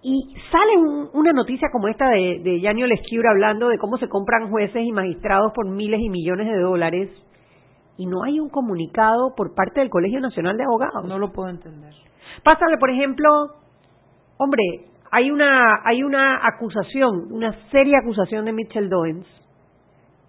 Y 0.04 0.36
sale 0.52 0.72
una 1.14 1.32
noticia 1.32 1.68
como 1.72 1.88
esta 1.88 2.10
de, 2.10 2.40
de 2.44 2.60
Yanio 2.60 2.88
Lesquiura 2.88 3.30
hablando 3.32 3.68
de 3.68 3.78
cómo 3.78 3.98
se 3.98 4.10
compran 4.10 4.50
jueces 4.50 4.82
y 4.84 4.92
magistrados 4.92 5.52
por 5.54 5.70
miles 5.70 6.00
y 6.00 6.10
millones 6.10 6.48
de 6.48 6.58
dólares 6.58 7.10
y 7.98 8.08
no 8.08 8.24
hay 8.24 8.40
un 8.40 8.50
comunicado 8.50 9.36
por 9.36 9.54
parte 9.54 9.80
del 9.80 9.92
Colegio 9.92 10.20
Nacional 10.20 10.58
de 10.58 10.64
Abogados. 10.64 11.06
No 11.06 11.20
lo 11.20 11.32
puedo 11.32 11.50
entender. 11.50 11.94
Pásale, 12.44 12.80
por 12.80 12.90
ejemplo, 12.90 13.30
hombre, 14.38 14.64
hay 15.12 15.30
una, 15.30 15.82
hay 15.84 16.04
una 16.04 16.40
acusación, 16.48 17.32
una 17.32 17.54
seria 17.70 18.00
acusación 18.00 18.46
de 18.46 18.54
Mitchell 18.54 18.90
Doens 18.90 19.28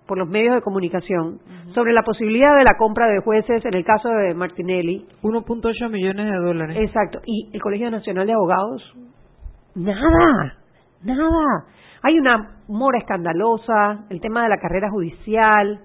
por 0.09 0.19
los 0.19 0.29
medios 0.29 0.57
de 0.57 0.63
comunicación 0.63 1.39
sobre 1.73 1.93
la 1.93 2.03
posibilidad 2.03 2.57
de 2.59 2.65
la 2.65 2.77
compra 2.77 3.07
de 3.07 3.21
jueces 3.21 3.65
en 3.65 3.75
el 3.75 3.85
caso 3.85 4.09
de 4.09 4.35
Martinelli. 4.35 5.07
1.8 5.23 5.89
millones 5.89 6.27
de 6.27 6.37
dólares. 6.37 6.77
Exacto. 6.81 7.21
Y 7.25 7.49
el 7.55 7.63
Colegio 7.63 7.91
Nacional 7.91 8.27
de 8.27 8.33
Abogados, 8.33 8.83
nada, 9.77 10.59
nada. 11.05 11.65
Hay 12.03 12.19
una 12.19 12.59
mora 12.67 12.99
escandalosa, 12.99 14.07
el 14.11 14.21
tema 14.21 14.43
de 14.43 14.49
la 14.49 14.59
carrera 14.59 14.91
judicial, 14.91 15.81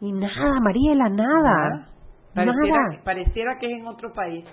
y 0.00 0.12
nada, 0.12 0.60
Mariela, 0.60 1.08
nada. 1.08 1.88
Pareciera, 2.32 3.02
pareciera 3.04 3.58
que 3.58 3.66
es 3.66 3.80
en 3.80 3.86
otro 3.88 4.12
país 4.12 4.44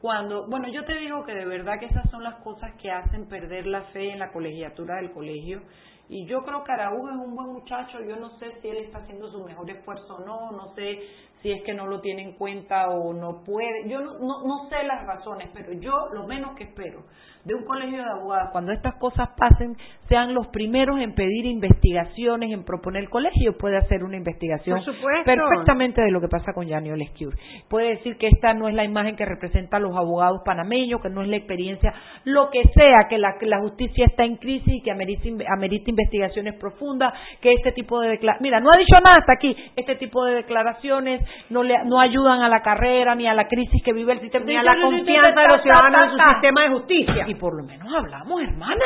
cuando, 0.00 0.46
bueno, 0.48 0.68
yo 0.68 0.84
te 0.84 0.94
digo 0.94 1.24
que 1.24 1.34
de 1.34 1.44
verdad 1.44 1.78
que 1.78 1.86
esas 1.86 2.10
son 2.10 2.22
las 2.22 2.36
cosas 2.36 2.72
que 2.80 2.90
hacen 2.90 3.28
perder 3.28 3.66
la 3.66 3.82
fe 3.92 4.10
en 4.12 4.18
la 4.18 4.32
colegiatura 4.32 4.96
del 4.96 5.12
colegio. 5.12 5.60
Y 6.08 6.26
yo 6.26 6.42
creo 6.42 6.64
que 6.64 6.72
Araújo 6.72 7.10
es 7.10 7.16
un 7.16 7.36
buen 7.36 7.52
muchacho, 7.52 8.00
yo 8.02 8.16
no 8.16 8.30
sé 8.38 8.60
si 8.60 8.68
él 8.68 8.78
está 8.78 8.98
haciendo 8.98 9.30
su 9.30 9.44
mejor 9.44 9.70
esfuerzo 9.70 10.16
o 10.16 10.24
no, 10.24 10.50
no 10.52 10.74
sé 10.74 10.98
si 11.40 11.52
es 11.52 11.62
que 11.62 11.72
no 11.72 11.86
lo 11.86 12.00
tiene 12.00 12.22
en 12.22 12.32
cuenta 12.32 12.88
o 12.88 13.12
no 13.12 13.44
puede, 13.44 13.88
yo 13.88 14.00
no, 14.00 14.18
no, 14.18 14.42
no 14.44 14.68
sé 14.68 14.82
las 14.82 15.06
razones, 15.06 15.50
pero 15.54 15.72
yo 15.74 15.92
lo 16.12 16.26
menos 16.26 16.56
que 16.56 16.64
espero 16.64 17.04
de 17.44 17.54
un 17.54 17.64
colegio 17.64 17.98
de 17.98 18.10
abogados, 18.10 18.50
cuando 18.52 18.72
estas 18.72 18.94
cosas 18.96 19.30
pasen, 19.36 19.76
sean 20.08 20.34
los 20.34 20.48
primeros 20.48 21.00
en 21.00 21.14
pedir 21.14 21.46
investigaciones, 21.46 22.52
en 22.52 22.64
proponer 22.64 23.04
el 23.04 23.08
colegio, 23.08 23.56
puede 23.56 23.78
hacer 23.78 24.04
una 24.04 24.16
investigación 24.16 24.80
perfectamente 25.24 26.02
de 26.02 26.10
lo 26.10 26.20
que 26.20 26.28
pasa 26.28 26.52
con 26.52 26.66
Yanio 26.66 26.96
Lescure. 26.96 27.36
Puede 27.68 27.90
decir 27.90 28.18
que 28.18 28.28
esta 28.28 28.52
no 28.52 28.68
es 28.68 28.74
la 28.74 28.84
imagen 28.84 29.16
que 29.16 29.24
representa 29.24 29.78
a 29.78 29.80
los 29.80 29.96
abogados 29.96 30.42
panameños, 30.44 31.00
que 31.00 31.08
no 31.08 31.22
es 31.22 31.28
la 31.28 31.36
experiencia, 31.36 31.94
lo 32.24 32.50
que 32.50 32.62
sea, 32.74 33.06
que 33.08 33.16
la, 33.16 33.36
la 33.40 33.60
justicia 33.60 34.04
está 34.06 34.24
en 34.24 34.36
crisis 34.36 34.74
y 34.74 34.82
que 34.82 34.90
amerita, 34.90 35.28
amerita 35.54 35.90
investigaciones 35.90 36.54
profundas, 36.54 37.14
que 37.40 37.52
este 37.54 37.72
tipo 37.72 38.00
de 38.00 38.10
declaraciones, 38.10 38.42
mira, 38.42 38.60
no 38.60 38.72
ha 38.72 38.76
dicho 38.76 38.96
nada 38.96 39.16
hasta 39.18 39.32
aquí, 39.32 39.56
este 39.76 39.94
tipo 39.94 40.24
de 40.24 40.34
declaraciones 40.34 41.22
no, 41.48 41.62
le, 41.62 41.84
no 41.84 42.00
ayudan 42.00 42.42
a 42.42 42.48
la 42.48 42.60
carrera, 42.60 43.14
ni 43.14 43.26
a 43.26 43.34
la 43.34 43.48
crisis 43.48 43.82
que 43.82 43.92
vive 43.92 44.12
el 44.12 44.20
sistema, 44.20 44.44
ni 44.44 44.56
a 44.56 44.62
la 44.62 44.76
confianza 44.82 45.40
de 45.40 45.48
los 45.48 45.62
ciudadanos 45.62 46.12
en 46.12 46.18
su 46.18 46.30
sistema 46.32 46.62
de 46.62 46.68
justicia 46.68 47.29
y 47.30 47.34
por 47.36 47.56
lo 47.56 47.64
menos 47.64 47.88
hablamos, 47.94 48.42
hermana. 48.42 48.84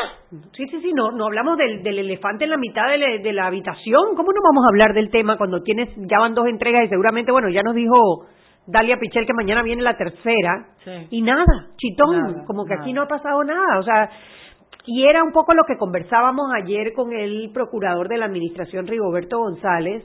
Sí, 0.53 0.67
sí, 0.69 0.81
sí, 0.81 0.93
no, 0.95 1.11
no 1.11 1.27
hablamos 1.27 1.57
del, 1.57 1.83
del 1.83 1.99
elefante 1.99 2.45
en 2.45 2.51
la 2.51 2.57
mitad 2.57 2.89
de, 2.89 3.19
de, 3.21 3.33
la 3.33 3.47
habitación. 3.47 4.15
¿Cómo 4.17 4.33
no 4.33 4.41
vamos 4.43 4.65
a 4.65 4.69
hablar 4.69 4.95
del 4.95 5.11
tema 5.11 5.37
cuando 5.37 5.63
tienes, 5.63 5.89
ya 5.97 6.19
van 6.19 6.35
dos 6.35 6.47
entregas 6.47 6.85
y 6.85 6.89
seguramente, 6.89 7.33
bueno, 7.33 7.49
ya 7.49 7.63
nos 7.63 7.75
dijo 7.75 8.27
Dalia 8.67 8.99
Pichel 8.99 9.27
que 9.27 9.35
mañana 9.35 9.63
viene 9.63 9.83
la 9.83 9.97
tercera 9.97 10.67
y 11.11 11.23
nada, 11.23 11.45
chitón, 11.77 12.45
como 12.47 12.65
que 12.65 12.75
aquí 12.75 12.93
no 12.93 13.03
ha 13.03 13.09
pasado 13.09 13.45
nada, 13.45 13.79
o 13.79 13.83
sea, 13.83 14.11
y 14.87 15.07
era 15.07 15.23
un 15.23 15.33
poco 15.33 15.55
lo 15.55 15.65
que 15.65 15.77
conversábamos 15.77 16.47
ayer 16.55 16.93
con 16.95 17.13
el 17.13 17.51
procurador 17.53 18.09
de 18.09 18.19
la 18.19 18.27
administración 18.27 18.87
Rigoberto 18.87 19.39
González, 19.39 20.05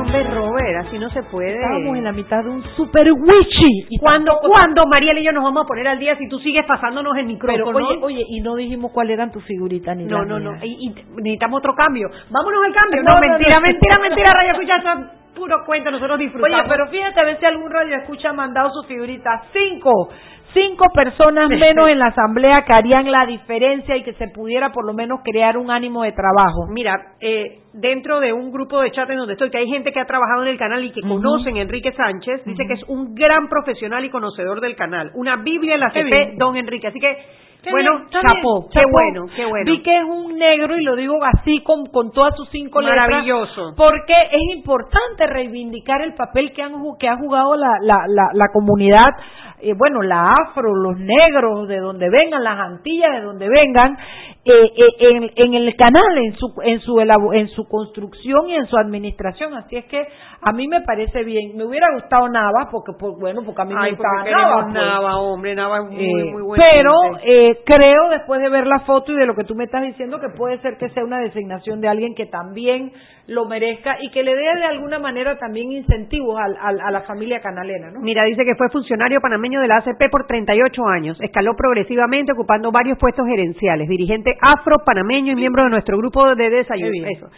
Hombre, 0.00 0.24
Robert, 0.24 0.86
así 0.86 0.98
no 0.98 1.10
se 1.10 1.22
puede. 1.24 1.54
Estamos 1.54 1.96
en 1.96 2.04
la 2.04 2.12
mitad 2.12 2.42
de 2.42 2.50
un 2.50 2.62
super 2.76 3.10
witchy. 3.12 3.86
¿Y 3.90 3.98
cuando, 3.98 4.38
cuando 4.40 4.86
Mariela 4.86 5.20
y 5.20 5.24
yo 5.24 5.32
nos 5.32 5.44
vamos 5.44 5.64
a 5.64 5.66
poner 5.66 5.88
al 5.88 5.98
día 5.98 6.16
si 6.16 6.28
tú 6.28 6.38
sigues 6.38 6.64
pasándonos 6.66 7.16
el 7.16 7.26
micrófono? 7.26 7.72
Pero, 7.72 7.86
oye, 7.86 7.98
oye, 8.02 8.24
y 8.28 8.40
no 8.40 8.54
dijimos 8.56 8.92
cuáles 8.92 9.14
eran 9.14 9.30
tus 9.30 9.44
figuritas 9.44 9.96
ni 9.96 10.04
No, 10.04 10.24
no, 10.24 10.38
no. 10.38 10.56
Y, 10.62 10.94
necesitamos 11.16 11.58
otro 11.58 11.74
cambio. 11.74 12.08
Vámonos 12.30 12.64
al 12.64 12.72
cambio. 12.72 13.02
No, 13.02 13.20
mentira, 13.20 13.60
mentira, 13.60 14.00
mentira, 14.00 14.30
Radio 14.30 14.52
Escucha, 14.52 15.10
puro 15.34 15.56
cuento, 15.64 15.90
nosotros 15.90 16.18
disfrutamos. 16.18 16.60
Oye, 16.60 16.68
pero 16.68 16.88
fíjate 16.88 17.20
a 17.20 17.24
ver 17.24 17.38
si 17.38 17.46
algún 17.46 17.70
radio 17.70 17.96
escucha 17.96 18.30
ha 18.30 18.32
mandado 18.32 18.70
su 18.70 18.86
figurita. 18.88 19.42
Cinco 19.52 20.10
cinco 20.52 20.86
personas 20.94 21.48
menos 21.50 21.88
en 21.88 21.98
la 21.98 22.06
asamblea 22.06 22.64
que 22.66 22.72
harían 22.72 23.10
la 23.10 23.26
diferencia 23.26 23.96
y 23.96 24.02
que 24.02 24.12
se 24.14 24.28
pudiera 24.28 24.72
por 24.72 24.86
lo 24.86 24.92
menos 24.92 25.20
crear 25.24 25.56
un 25.56 25.70
ánimo 25.70 26.02
de 26.02 26.12
trabajo. 26.12 26.66
Mira, 26.68 27.14
eh, 27.20 27.60
dentro 27.72 28.20
de 28.20 28.32
un 28.32 28.50
grupo 28.50 28.80
de 28.80 28.90
chat 28.90 29.08
en 29.10 29.18
donde 29.18 29.34
estoy, 29.34 29.50
que 29.50 29.58
hay 29.58 29.68
gente 29.68 29.92
que 29.92 30.00
ha 30.00 30.06
trabajado 30.06 30.42
en 30.42 30.48
el 30.48 30.58
canal 30.58 30.84
y 30.84 30.90
que 30.90 31.02
conocen 31.02 31.56
a 31.56 31.62
Enrique 31.62 31.92
Sánchez, 31.92 32.44
dice 32.44 32.64
que 32.66 32.74
es 32.74 32.84
un 32.88 33.14
gran 33.14 33.48
profesional 33.48 34.04
y 34.04 34.10
conocedor 34.10 34.60
del 34.60 34.76
canal. 34.76 35.10
Una 35.14 35.36
Biblia 35.36 35.74
en 35.74 35.80
la 35.80 35.90
CP, 35.90 36.34
don 36.36 36.56
Enrique. 36.56 36.88
Así 36.88 36.98
que 36.98 37.16
bueno, 37.68 38.06
chapó, 38.10 38.68
qué 38.72 38.80
bueno, 38.90 39.26
qué 39.36 39.44
bueno. 39.44 39.70
Vi 39.70 39.82
que 39.82 39.94
es 39.94 40.04
un 40.04 40.38
negro 40.38 40.78
y 40.78 40.82
lo 40.82 40.96
digo 40.96 41.18
así 41.22 41.62
con, 41.62 41.86
con 41.86 42.10
todas 42.10 42.34
sus 42.36 42.48
cinco 42.50 42.80
letras. 42.80 43.08
Maravilloso. 43.08 43.74
Porque 43.76 44.14
es 44.32 44.56
importante 44.56 45.26
reivindicar 45.26 46.00
el 46.02 46.14
papel 46.14 46.52
que, 46.52 46.62
han, 46.62 46.72
que 46.98 47.08
ha 47.08 47.16
jugado 47.18 47.56
la, 47.56 47.78
la, 47.82 48.06
la, 48.08 48.30
la 48.32 48.46
comunidad 48.52 49.10
eh, 49.62 49.74
bueno, 49.76 50.02
la 50.02 50.32
afro, 50.32 50.74
los 50.74 50.98
negros, 50.98 51.68
de 51.68 51.78
donde 51.78 52.08
vengan, 52.10 52.42
las 52.42 52.58
antillas, 52.58 53.12
de 53.12 53.20
donde 53.20 53.48
vengan, 53.48 53.96
eh, 54.44 54.72
eh, 54.76 55.30
en, 55.36 55.54
el 55.54 55.76
canal, 55.76 56.16
en 56.16 56.34
su, 56.36 56.52
en, 56.62 56.80
su, 56.80 56.98
en 57.00 57.48
su 57.48 57.68
construcción 57.68 58.48
y 58.48 58.56
en 58.56 58.66
su 58.66 58.76
administración. 58.76 59.54
Así 59.54 59.76
es 59.76 59.84
que 59.86 60.06
a 60.40 60.52
mí 60.52 60.66
me 60.68 60.80
parece 60.80 61.24
bien. 61.24 61.56
Me 61.56 61.64
hubiera 61.64 61.88
gustado 61.94 62.28
Nava, 62.28 62.68
porque, 62.70 62.92
bueno, 63.18 63.42
porque 63.44 63.62
a 63.62 63.64
mí 63.64 63.74
me 63.74 63.90
gustaba 63.90 64.24
Nava. 64.24 64.62
Pues. 64.62 64.74
Nava, 64.74 65.16
hombre, 65.18 65.54
Nava 65.54 65.78
es 65.78 65.90
muy, 65.90 66.32
muy 66.32 66.42
bueno. 66.42 66.64
Pero 66.74 66.92
creo, 67.64 68.08
después 68.10 68.40
de 68.40 68.48
ver 68.48 68.66
la 68.66 68.80
foto 68.80 69.12
y 69.12 69.16
de 69.16 69.26
lo 69.26 69.34
que 69.34 69.44
tú 69.44 69.54
me 69.54 69.64
estás 69.64 69.82
diciendo, 69.82 70.20
que 70.20 70.30
puede 70.36 70.58
ser 70.60 70.78
que 70.78 70.88
sea 70.90 71.04
una 71.04 71.18
designación 71.18 71.80
de 71.80 71.88
alguien 71.88 72.14
que 72.14 72.26
también 72.26 72.92
lo 73.30 73.44
merezca 73.46 73.96
y 74.02 74.10
que 74.10 74.24
le 74.24 74.34
dé 74.34 74.42
de 74.56 74.64
alguna 74.64 74.98
manera 74.98 75.38
también 75.38 75.70
incentivos 75.70 76.36
a, 76.38 76.90
la 76.90 77.00
familia 77.02 77.40
canalena. 77.40 77.90
¿no? 77.92 78.00
Mira, 78.00 78.24
dice 78.24 78.44
que 78.44 78.56
fue 78.56 78.68
funcionario 78.70 79.20
panameño 79.20 79.60
de 79.60 79.68
la 79.68 79.76
ACP 79.76 80.10
por 80.10 80.26
38 80.26 80.86
años, 80.88 81.20
escaló 81.20 81.54
progresivamente 81.54 82.32
ocupando 82.32 82.72
varios 82.72 82.98
puestos 82.98 83.26
gerenciales, 83.26 83.88
dirigente 83.88 84.36
afro 84.40 84.78
panameño 84.84 85.32
y 85.32 85.36
miembro 85.36 85.62
de 85.62 85.70
nuestro 85.70 85.96
grupo 85.96 86.34
de 86.34 86.50
desayuno. 86.50 87.06
Eso. 87.06 87.30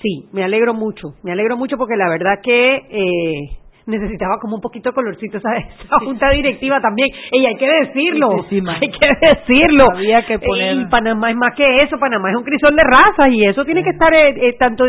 Sí, 0.00 0.28
me 0.32 0.44
alegro 0.44 0.72
mucho, 0.72 1.14
me 1.24 1.32
alegro 1.32 1.56
mucho 1.56 1.76
porque 1.76 1.96
la 1.96 2.08
verdad 2.08 2.40
que 2.42 2.76
eh, 2.88 3.59
necesitaba 3.90 4.38
como 4.40 4.56
un 4.56 4.60
poquito 4.60 4.90
de 4.90 4.94
colorcito 4.94 5.38
esa, 5.38 5.56
esa 5.84 5.98
junta 5.98 6.30
directiva 6.30 6.80
también. 6.80 7.08
Y 7.32 7.44
hay 7.44 7.56
que 7.56 7.68
decirlo, 7.68 8.28
hay 8.80 8.90
que 8.90 9.26
decirlo. 9.26 9.90
Había 9.92 10.24
que 10.24 10.38
poner... 10.38 10.76
Y 10.76 10.86
Panamá 10.86 11.30
es 11.30 11.36
más 11.36 11.54
que 11.54 11.76
eso, 11.78 11.98
Panamá 11.98 12.30
es 12.30 12.36
un 12.36 12.44
crisol 12.44 12.74
de 12.74 12.82
razas 12.84 13.28
y 13.30 13.44
eso 13.44 13.64
tiene 13.64 13.82
que 13.82 13.90
estar 13.90 14.12
eh, 14.14 14.48
eh, 14.48 14.56
tanto 14.58 14.84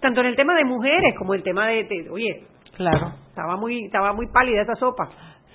tanto 0.00 0.20
en 0.20 0.26
el 0.26 0.36
tema 0.36 0.54
de 0.54 0.64
mujeres 0.64 1.14
como 1.16 1.34
el 1.34 1.42
tema 1.42 1.66
de, 1.66 1.86
oye, 2.10 2.44
claro, 2.76 3.12
estaba 3.28 3.56
muy 3.56 3.84
estaba 3.84 4.12
muy 4.12 4.26
pálida 4.28 4.62
esa 4.62 4.74
sopa. 4.74 5.08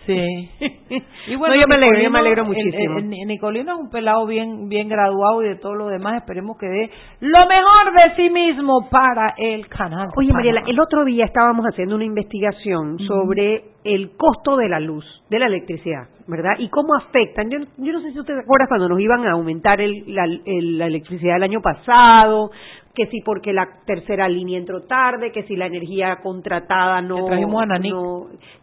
Sí. 0.07 0.49
Y 1.27 1.35
bueno, 1.35 1.55
yo 1.55 1.67
me 1.67 1.75
alegro, 1.75 1.99
yo 1.99 2.09
me 2.09 2.19
alegro 2.19 2.45
muchísimo. 2.45 3.01
Nicolino 3.01 3.73
es 3.73 3.79
un 3.79 3.89
pelado 3.89 4.25
bien 4.25 4.69
bien 4.69 4.87
graduado 4.87 5.43
y 5.43 5.49
de 5.49 5.55
todo 5.57 5.75
lo 5.75 5.87
demás 5.87 6.15
esperemos 6.15 6.57
que 6.57 6.67
dé 6.67 6.89
lo 7.19 7.45
mejor 7.47 7.93
de 7.93 8.15
sí 8.15 8.29
mismo 8.29 8.87
para 8.89 9.33
el 9.37 9.67
canal. 9.67 10.07
Oye, 10.15 10.31
Mariela, 10.31 10.63
el 10.65 10.79
otro 10.79 11.03
día 11.03 11.25
estábamos 11.25 11.65
haciendo 11.65 11.95
una 11.95 12.05
investigación 12.05 12.97
sobre 12.99 13.65
el 13.83 14.11
costo 14.15 14.55
de 14.55 14.69
la 14.69 14.79
luz, 14.79 15.05
de 15.29 15.39
la 15.39 15.47
electricidad, 15.47 16.07
¿verdad? 16.27 16.51
Y 16.59 16.69
cómo 16.69 16.95
afectan. 16.95 17.49
Yo, 17.49 17.59
yo 17.77 17.93
no 17.93 18.01
sé 18.01 18.13
si 18.13 18.19
usted 18.19 18.35
se 18.35 18.41
acuerda 18.41 18.67
cuando 18.69 18.87
nos 18.87 18.99
iban 19.01 19.27
a 19.27 19.31
aumentar 19.31 19.81
el, 19.81 20.03
la, 20.07 20.25
la 20.25 20.85
electricidad 20.85 21.35
el 21.35 21.43
año 21.43 21.61
pasado, 21.61 22.51
que 22.97 23.05
si 23.11 23.21
porque 23.21 23.53
la 23.53 23.67
tercera 23.85 24.27
línea 24.27 24.57
entró 24.57 24.81
tarde, 24.87 25.31
que 25.31 25.43
si 25.43 25.55
la 25.55 25.67
energía 25.67 26.17
contratada 26.23 26.99
no... 26.99 27.17
Que 27.17 27.23
trajimos 27.27 27.61
a 27.61 27.65
Nanik. 27.67 27.93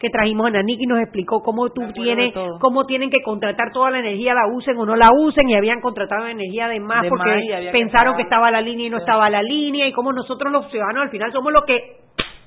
que 0.00 0.10
trajimos 0.10 0.48
a 0.48 0.50
Nanik 0.50 0.80
y 0.80 0.86
nos 0.86 0.98
explicó 0.98 1.40
cómo 1.40 1.70
tú 1.70 1.92
tienes, 1.92 2.34
cómo 2.60 2.84
tienen 2.84 3.10
que 3.10 3.22
contratar 3.22 3.70
toda 3.72 3.92
la 3.92 4.00
energía, 4.00 4.34
la 4.34 4.48
usen 4.52 4.76
o 4.76 4.84
no 4.84 4.96
la 4.96 5.12
usen, 5.12 5.48
y 5.48 5.54
habían 5.54 5.80
contratado 5.80 6.26
energía 6.26 6.66
de 6.66 6.80
más 6.80 7.06
porque 7.08 7.70
pensaron 7.70 8.16
que, 8.16 8.22
estaba 8.22 8.50
la 8.50 8.60
línea 8.60 8.88
y 8.88 8.90
no 8.90 8.98
estaba 8.98 9.30
la 9.30 9.40
línea, 9.40 9.86
y 9.86 9.92
cómo 9.92 10.12
nosotros 10.12 10.50
los 10.50 10.68
ciudadanos 10.68 11.04
al 11.04 11.10
final 11.10 11.32
somos 11.32 11.52
los 11.52 11.64
que 11.64 11.98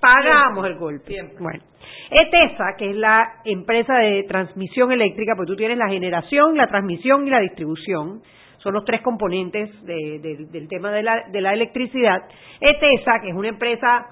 pagamos 0.01 0.65
el 0.65 0.75
golpe. 0.75 1.15
Bueno. 1.39 1.63
ETESA, 2.11 2.75
que 2.77 2.89
es 2.89 2.97
la 2.97 3.25
empresa 3.45 3.95
de 3.95 4.25
transmisión 4.27 4.91
eléctrica, 4.91 5.35
pues 5.37 5.47
tú 5.47 5.55
tienes 5.55 5.77
la 5.77 5.87
generación, 5.87 6.57
la 6.57 6.67
transmisión 6.67 7.25
y 7.25 7.29
la 7.29 7.39
distribución 7.39 8.21
son 8.57 8.73
los 8.73 8.85
tres 8.85 9.01
componentes 9.01 9.69
del 9.85 10.67
tema 10.67 10.91
de 10.91 11.03
la, 11.03 11.23
de 11.31 11.41
la 11.41 11.53
electricidad. 11.53 12.23
ETESA, 12.59 13.21
que 13.21 13.29
es 13.29 13.35
una 13.35 13.49
empresa 13.49 14.07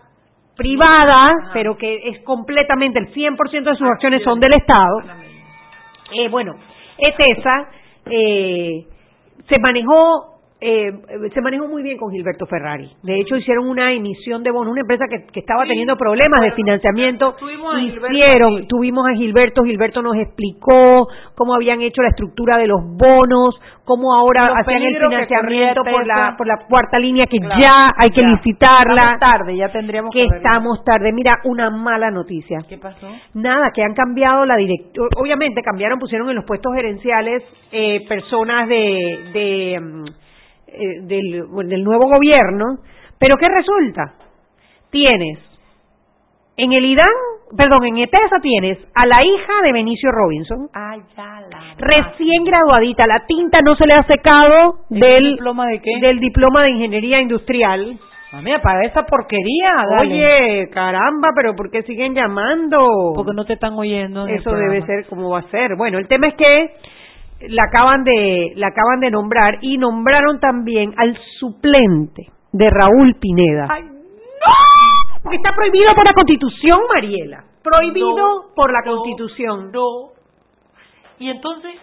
privada, 0.56 1.24
pero 1.54 1.78
que 1.78 2.10
es 2.10 2.20
completamente, 2.24 3.00
el 3.00 3.14
100% 3.14 3.64
de 3.64 3.76
sus 3.76 3.88
acciones 3.88 4.24
son 4.24 4.39
del 4.39 4.54
Estado. 4.54 5.02
Eh, 6.14 6.30
bueno, 6.30 6.56
ETESA 6.98 7.70
eh, 8.10 8.86
se 9.50 9.60
manejó 9.60 10.35
eh, 10.62 10.89
se 11.34 11.41
manejó 11.41 11.68
muy 11.68 11.84
bien 11.84 11.97
con 11.97 12.12
Gilberto 12.12 12.45
Ferrari. 12.45 12.89
De 13.03 13.20
hecho, 13.20 13.36
hicieron 13.36 13.68
una 13.68 13.91
emisión 13.91 14.41
de 14.41 14.51
bonos, 14.51 14.72
una 14.72 14.82
empresa 14.82 15.06
que, 15.10 15.28
que 15.32 15.41
estaba 15.41 15.66
teniendo 15.66 15.97
problemas 15.97 16.41
de 16.41 16.51
financiamiento. 16.53 17.36
Hicieron, 17.82 18.66
tuvimos 18.68 19.06
a 19.06 19.16
Gilberto, 19.16 19.64
Gilberto 19.64 20.01
nos 20.01 20.16
explicó 20.16 21.08
cómo 21.36 21.56
habían 21.56 21.82
hecho 21.82 22.01
la 22.01 22.10
estructura 22.10 22.58
de 22.58 22.68
los 22.68 22.80
bonos, 22.82 23.60
cómo 23.84 24.16
ahora 24.16 24.53
hacían 24.58 24.82
el 24.82 24.97
financiamiento 24.97 25.82
por 25.84 26.08
la, 26.08 26.36
por 26.38 26.47
la 26.47 26.66
cuarta 26.70 26.99
línea 26.99 27.28
que 27.28 27.38
ya 27.39 27.91
hay 27.97 28.10
que 28.10 28.22
licitarla. 28.22 28.95
Estamos 28.95 29.20
tarde, 29.20 29.58
ya 29.58 29.70
tendríamos 29.70 30.14
que, 30.14 30.24
estamos 30.24 30.84
tarde. 30.86 31.12
Mira, 31.12 31.39
una 31.43 31.70
mala 31.70 32.12
noticia. 32.12 32.60
¿Qué 32.68 32.78
pasó? 32.78 33.08
Nada, 33.34 33.72
que 33.74 33.84
han 33.84 33.93
cambiado 33.93 34.45
la 34.45 34.56
dirección. 34.56 35.10
Obviamente 35.18 35.62
cambiaron, 35.62 35.99
pusieron 35.99 36.30
en 36.30 36.38
los 36.38 36.45
puestos 36.45 36.74
gerenciales 36.74 37.43
eh, 37.74 38.08
personas 38.08 38.70
de, 38.70 39.20
de 39.34 39.80
mm, 39.80 40.24
eh, 40.78 41.01
del, 41.01 41.45
del 41.67 41.84
nuevo 41.84 42.07
gobierno, 42.07 42.80
pero 43.19 43.38
¿qué 43.38 43.47
resulta? 43.47 44.13
Tienes 44.89 45.39
en 46.57 46.71
el 46.71 46.86
IDAN, 46.86 47.05
perdón, 47.57 47.86
en 47.86 47.97
ETESA 47.97 48.39
tienes 48.41 48.78
a 48.95 49.05
la 49.05 49.17
hija 49.26 49.53
de 49.63 49.73
Benicio 49.73 50.09
Robinson, 50.11 50.69
recién 51.78 52.45
graduadita, 52.45 53.05
la 53.07 53.26
tinta 53.26 53.59
no 53.63 53.76
se 53.76 53.86
le 53.86 53.91
ha 53.97 54.03
secado 54.03 54.80
del 54.89 55.32
diploma 55.32 55.67
de 55.67 55.82
qué? 55.82 55.99
Del 55.99 56.19
diploma 56.19 56.63
de 56.63 56.71
ingeniería 56.71 57.19
industrial. 57.19 57.99
Mami, 58.32 58.51
para 58.61 58.86
esa 58.86 59.05
porquería. 59.05 59.84
Oye, 60.01 60.69
caramba, 60.73 61.30
pero 61.36 61.55
¿por 61.55 61.71
qué 61.71 61.84
siguen 61.84 62.13
llamando? 62.13 63.13
Porque 63.15 63.32
no 63.34 63.45
te 63.45 63.53
están 63.53 63.73
oyendo. 63.73 64.28
Eso 64.28 64.51
debe 64.51 64.86
ser 64.86 65.05
como 65.07 65.30
va 65.30 65.39
a 65.39 65.49
ser. 65.51 65.76
Bueno, 65.78 65.99
el 65.99 66.07
tema 66.07 66.28
es 66.28 66.36
que 66.36 66.73
la 67.42 67.64
acaban 67.68 68.04
de 68.04 68.54
la 68.56 68.68
acaban 68.68 69.00
de 69.00 69.12
nombrar 69.12 69.60
y 69.62 69.78
nombraron 69.78 70.40
también 70.40 70.94
al 70.98 71.18
suplente 71.40 72.28
de 72.52 72.70
Raúl 72.70 73.16
Pineda. 73.20 73.68
Ay, 73.70 73.84
no, 73.84 75.22
porque 75.24 75.38
está 75.38 75.54
prohibido 75.56 75.94
por 75.94 76.08
la 76.08 76.14
Constitución, 76.14 76.80
Mariela. 76.94 77.44
Prohibido 77.64 78.54
por 78.56 78.72
la 78.72 78.84
Constitución. 78.84 79.72
No. 79.72 80.12
Y 81.20 81.30
entonces, 81.30 81.76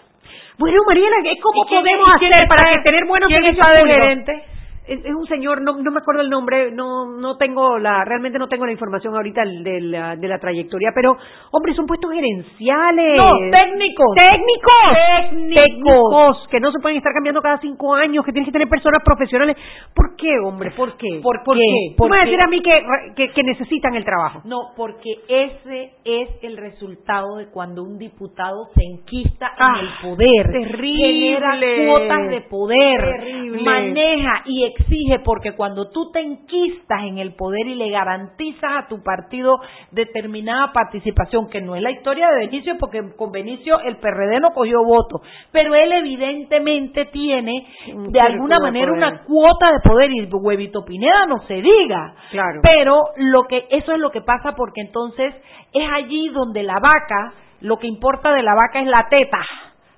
bueno, 0.58 0.78
Mariela, 0.86 1.16
¿cómo 1.42 1.66
podemos 1.68 2.08
hacer 2.14 2.30
para 2.48 2.82
tener 2.82 3.04
buenos 3.06 3.30
servicios 3.30 3.66
de 3.74 4.51
es, 4.86 5.14
un 5.14 5.26
señor, 5.26 5.62
no, 5.62 5.76
no 5.76 5.90
me 5.90 5.98
acuerdo 5.98 6.22
el 6.22 6.30
nombre, 6.30 6.72
no 6.72 7.06
no 7.18 7.36
tengo 7.36 7.78
la, 7.78 8.04
realmente 8.04 8.38
no 8.38 8.48
tengo 8.48 8.66
la 8.66 8.72
información 8.72 9.14
ahorita 9.14 9.42
de 9.44 9.80
la, 9.80 10.16
de 10.16 10.28
la 10.28 10.38
trayectoria, 10.38 10.90
pero, 10.94 11.16
hombre, 11.52 11.74
son 11.74 11.86
puestos 11.86 12.10
gerenciales. 12.12 13.16
No, 13.16 13.32
técnicos. 13.50 14.16
Técnicos. 14.16 15.62
Técnicos. 15.62 16.48
que 16.50 16.60
no 16.60 16.72
se 16.72 16.80
pueden 16.80 16.98
estar 16.98 17.12
cambiando 17.12 17.40
cada 17.40 17.58
cinco 17.58 17.94
años, 17.94 18.24
que 18.24 18.32
tienen 18.32 18.46
que 18.46 18.52
tener 18.52 18.68
personas 18.68 19.02
profesionales. 19.04 19.56
¿Por 19.94 20.16
qué, 20.16 20.32
hombre? 20.44 20.70
¿Por 20.72 20.96
qué? 20.96 21.20
¿Por, 21.22 21.42
qué? 21.42 21.94
¿Por 21.96 22.14
a 22.14 22.24
decir 22.24 22.40
a 22.40 22.48
mí 22.48 22.60
que, 22.62 22.82
que, 23.16 23.30
que 23.32 23.42
necesitan 23.42 23.94
el 23.94 24.04
trabajo? 24.04 24.42
No, 24.44 24.72
porque 24.76 25.10
ese 25.28 25.92
es 26.04 26.28
el 26.42 26.56
resultado 26.56 27.36
de 27.36 27.50
cuando 27.50 27.82
un 27.82 27.98
diputado 27.98 28.66
se 28.74 28.82
enquista 28.82 29.46
en 29.46 29.62
Ah, 29.62 29.80
el 29.80 30.10
poder. 30.10 30.50
terrible. 30.50 31.38
Genera 31.38 31.86
cuotas 31.86 32.28
de 32.30 32.40
poder. 32.42 33.00
Terrible. 33.00 33.62
Maneja 33.62 34.42
y 34.46 34.71
exige, 34.76 35.20
porque 35.24 35.52
cuando 35.52 35.90
tú 35.90 36.10
te 36.12 36.20
enquistas 36.20 37.02
en 37.04 37.18
el 37.18 37.34
poder 37.34 37.66
y 37.66 37.74
le 37.74 37.90
garantizas 37.90 38.84
a 38.84 38.88
tu 38.88 39.02
partido 39.02 39.60
determinada 39.90 40.72
participación, 40.72 41.48
que 41.48 41.60
no 41.60 41.76
es 41.76 41.82
la 41.82 41.90
historia 41.90 42.28
de 42.30 42.46
Benicio, 42.46 42.74
porque 42.78 43.14
con 43.16 43.30
Benicio 43.32 43.80
el 43.80 43.96
PRD 43.96 44.40
no 44.40 44.50
cogió 44.50 44.84
votos, 44.84 45.20
pero 45.50 45.74
él 45.74 45.92
evidentemente 45.92 47.06
tiene 47.06 47.66
de 48.08 48.20
alguna 48.20 48.56
de 48.56 48.62
manera 48.62 48.92
una 48.92 49.22
cuota 49.24 49.72
de 49.72 49.80
poder 49.88 50.10
y 50.10 50.28
Huevito 50.32 50.84
Pineda 50.84 51.26
no 51.28 51.38
se 51.46 51.54
diga. 51.54 52.14
Claro. 52.30 52.60
Pero 52.62 53.02
lo 53.16 53.44
que 53.44 53.66
eso 53.70 53.92
es 53.92 53.98
lo 53.98 54.10
que 54.10 54.20
pasa 54.20 54.54
porque 54.56 54.80
entonces 54.80 55.34
es 55.72 55.88
allí 55.94 56.28
donde 56.28 56.62
la 56.62 56.78
vaca, 56.80 57.34
lo 57.60 57.78
que 57.78 57.86
importa 57.86 58.32
de 58.32 58.42
la 58.42 58.54
vaca 58.54 58.80
es 58.80 58.86
la 58.86 59.06
teta. 59.08 59.40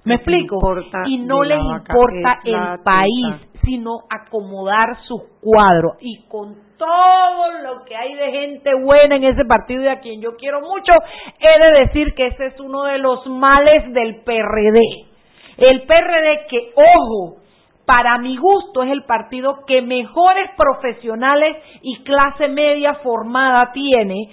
¿Me 0.04 0.16
explico? 0.16 0.58
Y 1.06 1.18
no 1.18 1.40
de 1.40 1.48
le 1.48 1.56
la 1.56 1.64
vaca 1.64 1.94
importa 1.94 2.40
el 2.44 2.82
país, 2.84 3.36
sino 3.64 4.00
acomodar 4.10 4.98
sus 5.06 5.22
cuadros. 5.40 5.94
Y 6.00 6.26
con 6.28 6.54
todo 6.76 7.52
lo 7.62 7.84
que 7.84 7.96
hay 7.96 8.14
de 8.14 8.30
gente 8.30 8.70
buena 8.74 9.16
en 9.16 9.24
ese 9.24 9.44
partido 9.46 9.82
y 9.82 9.88
a 9.88 10.00
quien 10.00 10.20
yo 10.20 10.36
quiero 10.36 10.60
mucho, 10.60 10.92
he 11.40 11.58
de 11.58 11.80
decir 11.86 12.14
que 12.14 12.26
ese 12.26 12.46
es 12.46 12.60
uno 12.60 12.84
de 12.84 12.98
los 12.98 13.26
males 13.26 13.90
del 13.92 14.22
PRD. 14.24 14.80
El 15.56 15.82
PRD 15.82 16.46
que, 16.50 16.72
ojo, 16.74 17.36
para 17.86 18.18
mi 18.18 18.36
gusto 18.36 18.82
es 18.82 18.90
el 18.90 19.04
partido 19.04 19.64
que 19.66 19.82
mejores 19.82 20.50
profesionales 20.56 21.56
y 21.82 22.02
clase 22.02 22.48
media 22.48 22.94
formada 23.02 23.72
tiene, 23.72 24.30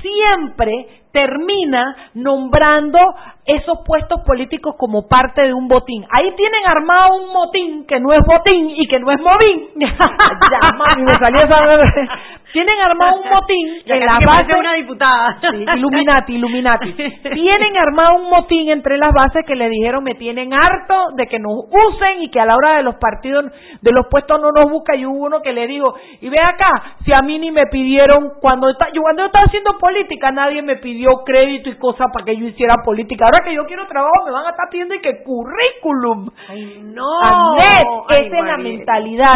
siempre 0.00 1.02
termina 1.12 2.10
nombrando 2.14 2.98
esos 3.46 3.78
puestos 3.86 4.20
políticos 4.22 4.74
como 4.78 5.06
parte 5.08 5.42
de 5.42 5.54
un 5.54 5.68
botín. 5.68 6.04
Ahí 6.10 6.32
tienen 6.36 6.66
armado 6.66 7.16
un 7.16 7.32
motín 7.32 7.86
que 7.86 8.00
no 8.00 8.12
es 8.12 8.20
botín 8.26 8.70
y 8.76 8.86
que 8.88 8.98
no 8.98 9.10
es 9.10 9.20
movín. 9.20 9.68
ya, 9.76 10.72
mami, 10.76 11.02
me 11.04 11.14
salió 11.14 11.42
esa... 11.42 11.56
Tienen 12.52 12.80
armado 12.80 13.20
un 13.20 13.28
motín 13.28 13.68
Ya 13.84 13.96
en 13.96 14.06
casi 14.06 14.14
la 14.14 14.18
que 14.18 14.24
parece 14.24 14.48
base 14.48 14.58
una 14.58 14.72
diputada. 14.74 15.38
Sí, 15.42 15.66
Illuminati, 15.76 16.34
Illuminati. 16.36 16.92
Tienen 17.34 17.76
armado 17.76 18.16
un 18.16 18.30
motín 18.30 18.70
entre 18.70 18.96
las 18.96 19.12
bases 19.12 19.44
que 19.46 19.54
le 19.54 19.68
dijeron 19.68 20.02
me 20.02 20.14
tienen 20.14 20.54
harto 20.54 21.10
de 21.16 21.26
que 21.26 21.38
nos 21.38 21.52
usen 21.70 22.22
y 22.22 22.30
que 22.30 22.40
a 22.40 22.46
la 22.46 22.56
hora 22.56 22.76
de 22.78 22.82
los 22.82 22.94
partidos, 22.94 23.44
de 23.82 23.92
los 23.92 24.06
puestos 24.10 24.40
no 24.40 24.52
nos 24.52 24.70
busca. 24.70 24.96
Y 24.96 25.04
hubo 25.04 25.26
uno 25.26 25.42
que 25.42 25.52
le 25.52 25.66
digo, 25.66 25.96
y 26.22 26.30
ve 26.30 26.40
acá, 26.40 26.94
si 27.04 27.12
a 27.12 27.20
mí 27.20 27.38
ni 27.38 27.50
me 27.50 27.66
pidieron, 27.66 28.30
cuando, 28.40 28.70
está- 28.70 28.88
yo, 28.94 29.02
cuando 29.02 29.22
yo 29.22 29.26
estaba 29.26 29.44
haciendo 29.44 29.76
política, 29.78 30.30
nadie 30.30 30.62
me 30.62 30.76
pidió 30.76 31.10
crédito 31.26 31.68
y 31.68 31.76
cosas 31.76 32.06
para 32.10 32.24
que 32.24 32.38
yo 32.38 32.46
hiciera 32.46 32.76
política. 32.82 33.26
Ahora 33.38 33.44
que 33.50 33.54
yo 33.54 33.64
quiero 33.66 33.86
trabajo, 33.86 34.24
me 34.24 34.30
van 34.32 34.46
a 34.46 34.50
estar 34.50 34.68
pidiendo 34.70 34.94
y 34.94 35.00
que 35.00 35.22
currículum. 35.22 36.30
Ay, 36.48 36.80
no. 36.84 37.20
Anet, 37.22 37.86
Ay, 38.08 38.26
esa 38.26 38.38
es 38.38 38.44
la 38.44 38.56
mentalidad. 38.78 39.34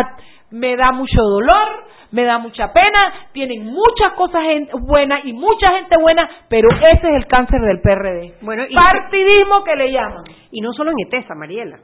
Me 0.50 0.76
da 0.76 0.90
mucho 0.92 1.20
dolor, 1.22 1.68
me 2.12 2.24
da 2.24 2.38
mucha 2.38 2.72
pena, 2.72 2.98
tienen 3.32 3.64
muchas 3.66 4.12
cosas 4.16 4.42
buenas 4.82 5.24
y 5.24 5.32
mucha 5.32 5.68
gente 5.76 5.96
buena, 6.00 6.28
pero 6.48 6.68
ese 6.70 7.08
es 7.08 7.14
el 7.16 7.26
cáncer 7.26 7.60
del 7.60 7.80
PRD. 7.80 8.34
Bueno, 8.42 8.64
y- 8.68 8.74
Partidismo 8.74 9.62
que 9.64 9.76
le 9.76 9.92
llaman. 9.92 10.24
Y 10.50 10.60
no 10.60 10.72
solo 10.72 10.90
en 10.90 10.96
ETESA, 11.06 11.34
Mariela. 11.34 11.78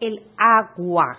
El 0.00 0.20
agua. 0.38 1.18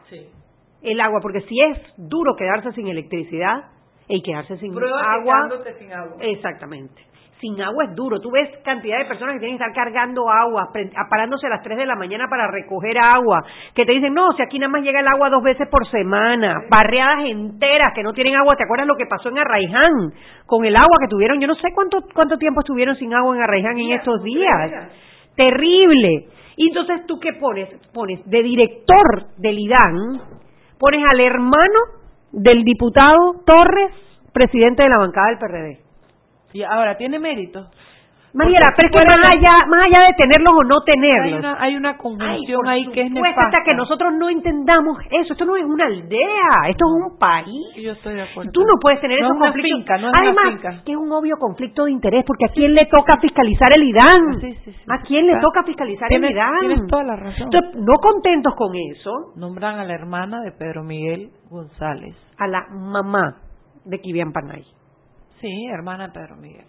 El 0.81 1.01
agua, 1.01 1.19
porque 1.21 1.41
si 1.41 1.59
es 1.61 1.79
duro 1.97 2.35
quedarse 2.35 2.71
sin 2.73 2.87
electricidad 2.87 3.65
y 4.07 4.21
quedarse 4.23 4.57
sin 4.57 4.71
agua. 4.93 5.49
sin 5.79 5.91
agua. 5.93 6.15
Exactamente. 6.21 7.01
Sin 7.39 7.61
agua 7.61 7.85
es 7.85 7.95
duro. 7.95 8.19
Tú 8.19 8.31
ves 8.31 8.49
cantidad 8.65 8.97
de 8.97 9.05
personas 9.05 9.35
que 9.35 9.39
tienen 9.39 9.59
que 9.59 9.63
estar 9.63 9.75
cargando 9.75 10.27
agua, 10.27 10.71
parándose 11.07 11.45
a 11.45 11.51
las 11.51 11.61
3 11.61 11.77
de 11.77 11.85
la 11.85 11.95
mañana 11.95 12.25
para 12.27 12.47
recoger 12.47 12.97
agua, 12.97 13.43
que 13.75 13.85
te 13.85 13.91
dicen, 13.91 14.15
no, 14.15 14.31
si 14.33 14.41
aquí 14.41 14.57
nada 14.57 14.71
más 14.71 14.81
llega 14.81 15.01
el 15.01 15.07
agua 15.07 15.29
dos 15.29 15.43
veces 15.43 15.67
por 15.69 15.87
semana, 15.87 16.61
barriadas 16.67 17.25
enteras 17.25 17.93
que 17.93 18.01
no 18.01 18.13
tienen 18.13 18.35
agua. 18.35 18.55
¿Te 18.55 18.63
acuerdas 18.63 18.87
lo 18.87 18.95
que 18.95 19.05
pasó 19.05 19.29
en 19.29 19.37
Arraiján 19.37 20.13
con 20.47 20.65
el 20.65 20.75
agua 20.75 20.97
que 20.99 21.07
tuvieron? 21.07 21.39
Yo 21.39 21.45
no 21.45 21.55
sé 21.55 21.67
cuánto, 21.75 21.99
cuánto 22.13 22.39
tiempo 22.39 22.61
estuvieron 22.61 22.95
sin 22.95 23.13
agua 23.13 23.35
en 23.35 23.43
Arraiján 23.43 23.77
en 23.77 23.91
estos 23.91 24.23
días. 24.23 24.91
Terrible. 25.35 26.29
Y 26.55 26.69
entonces, 26.69 27.05
¿tú 27.05 27.19
qué 27.19 27.33
pones? 27.33 27.69
Pones 27.93 28.25
de 28.25 28.41
director 28.41 29.27
del 29.37 29.59
IDAN, 29.59 30.21
pones 30.79 31.03
al 31.13 31.19
hermano 31.19 31.79
del 32.31 32.63
diputado 32.63 33.43
Torres, 33.45 33.91
presidente 34.33 34.81
de 34.81 34.89
la 34.89 34.97
bancada 34.97 35.27
del 35.27 35.37
PRD. 35.37 35.86
Y 36.57 36.63
ahora, 36.63 36.97
¿tiene 36.97 37.19
mérito? 37.19 37.67
Mariela, 38.33 38.67
pero 38.75 38.89
es 38.89 38.91
que 39.07 39.17
más 39.17 39.31
allá, 39.31 39.65
más 39.67 39.85
allá 39.85 40.05
de 40.05 40.13
tenerlos 40.13 40.53
o 40.59 40.63
no 40.63 40.75
Hay 40.79 40.85
tenerlos. 40.85 41.39
una, 41.39 41.57
hay 41.63 41.75
una 41.75 41.97
conjunción 41.97 42.67
ahí 42.67 42.85
que 42.91 43.01
es 43.01 43.11
nefasta. 43.11 43.45
hasta 43.45 43.63
que 43.63 43.73
nosotros 43.73 44.13
no 44.19 44.29
entendamos 44.29 44.97
eso. 45.09 45.33
Esto 45.33 45.45
no 45.45 45.55
es 45.55 45.63
una 45.63 45.85
aldea, 45.85 46.69
esto 46.69 46.85
es 46.85 47.11
un 47.11 47.17
país. 47.17 47.65
Yo 47.81 47.93
estoy 47.93 48.15
de 48.15 48.23
acuerdo. 48.23 48.51
Tú 48.51 48.61
no 48.61 48.73
puedes 48.81 48.99
tener 49.01 49.21
No 49.21 49.27
esos 49.27 49.35
es 49.37 49.39
una 49.41 49.47
conflictos. 49.51 49.79
finca, 49.79 49.97
no 49.97 50.07
es 50.07 50.13
una 50.13 50.19
Además, 50.21 50.45
finca. 50.53 50.83
que 50.85 50.91
es 50.91 50.97
un 50.97 51.11
obvio 51.11 51.35
conflicto 51.39 51.85
de 51.85 51.91
interés, 51.91 52.23
porque 52.27 52.45
¿a 52.45 52.49
quién 52.53 52.73
le 52.75 52.85
toca 52.87 53.17
fiscalizar 53.17 53.69
el 53.75 53.83
IDAN? 53.83 54.41
Sí, 54.41 54.53
sí, 54.65 54.71
sí, 54.71 54.81
¿A 54.89 55.01
quién 55.01 55.25
le 55.25 55.39
toca 55.39 55.63
fiscalizar 55.63 56.11
el 56.11 56.25
IDAN? 56.25 56.59
tienes 56.59 56.87
toda 56.87 57.03
la 57.05 57.15
razón. 57.15 57.43
Entonces, 57.51 57.75
no 57.81 57.93
contentos 58.01 58.53
con 58.55 58.75
eso, 58.75 59.11
Nombran 59.37 59.79
a 59.79 59.85
la 59.85 59.93
hermana 59.95 60.41
de 60.41 60.51
Pedro 60.51 60.83
Miguel 60.83 61.29
González. 61.49 62.15
a 62.37 62.45
la 62.47 62.67
mamá 62.69 63.37
de 63.85 63.99
Kivian 63.99 64.31
Panay. 64.33 64.63
Sí, 65.41 65.67
hermana 65.71 66.07
de 66.07 66.13
Pedro 66.13 66.35
Miguel. 66.37 66.65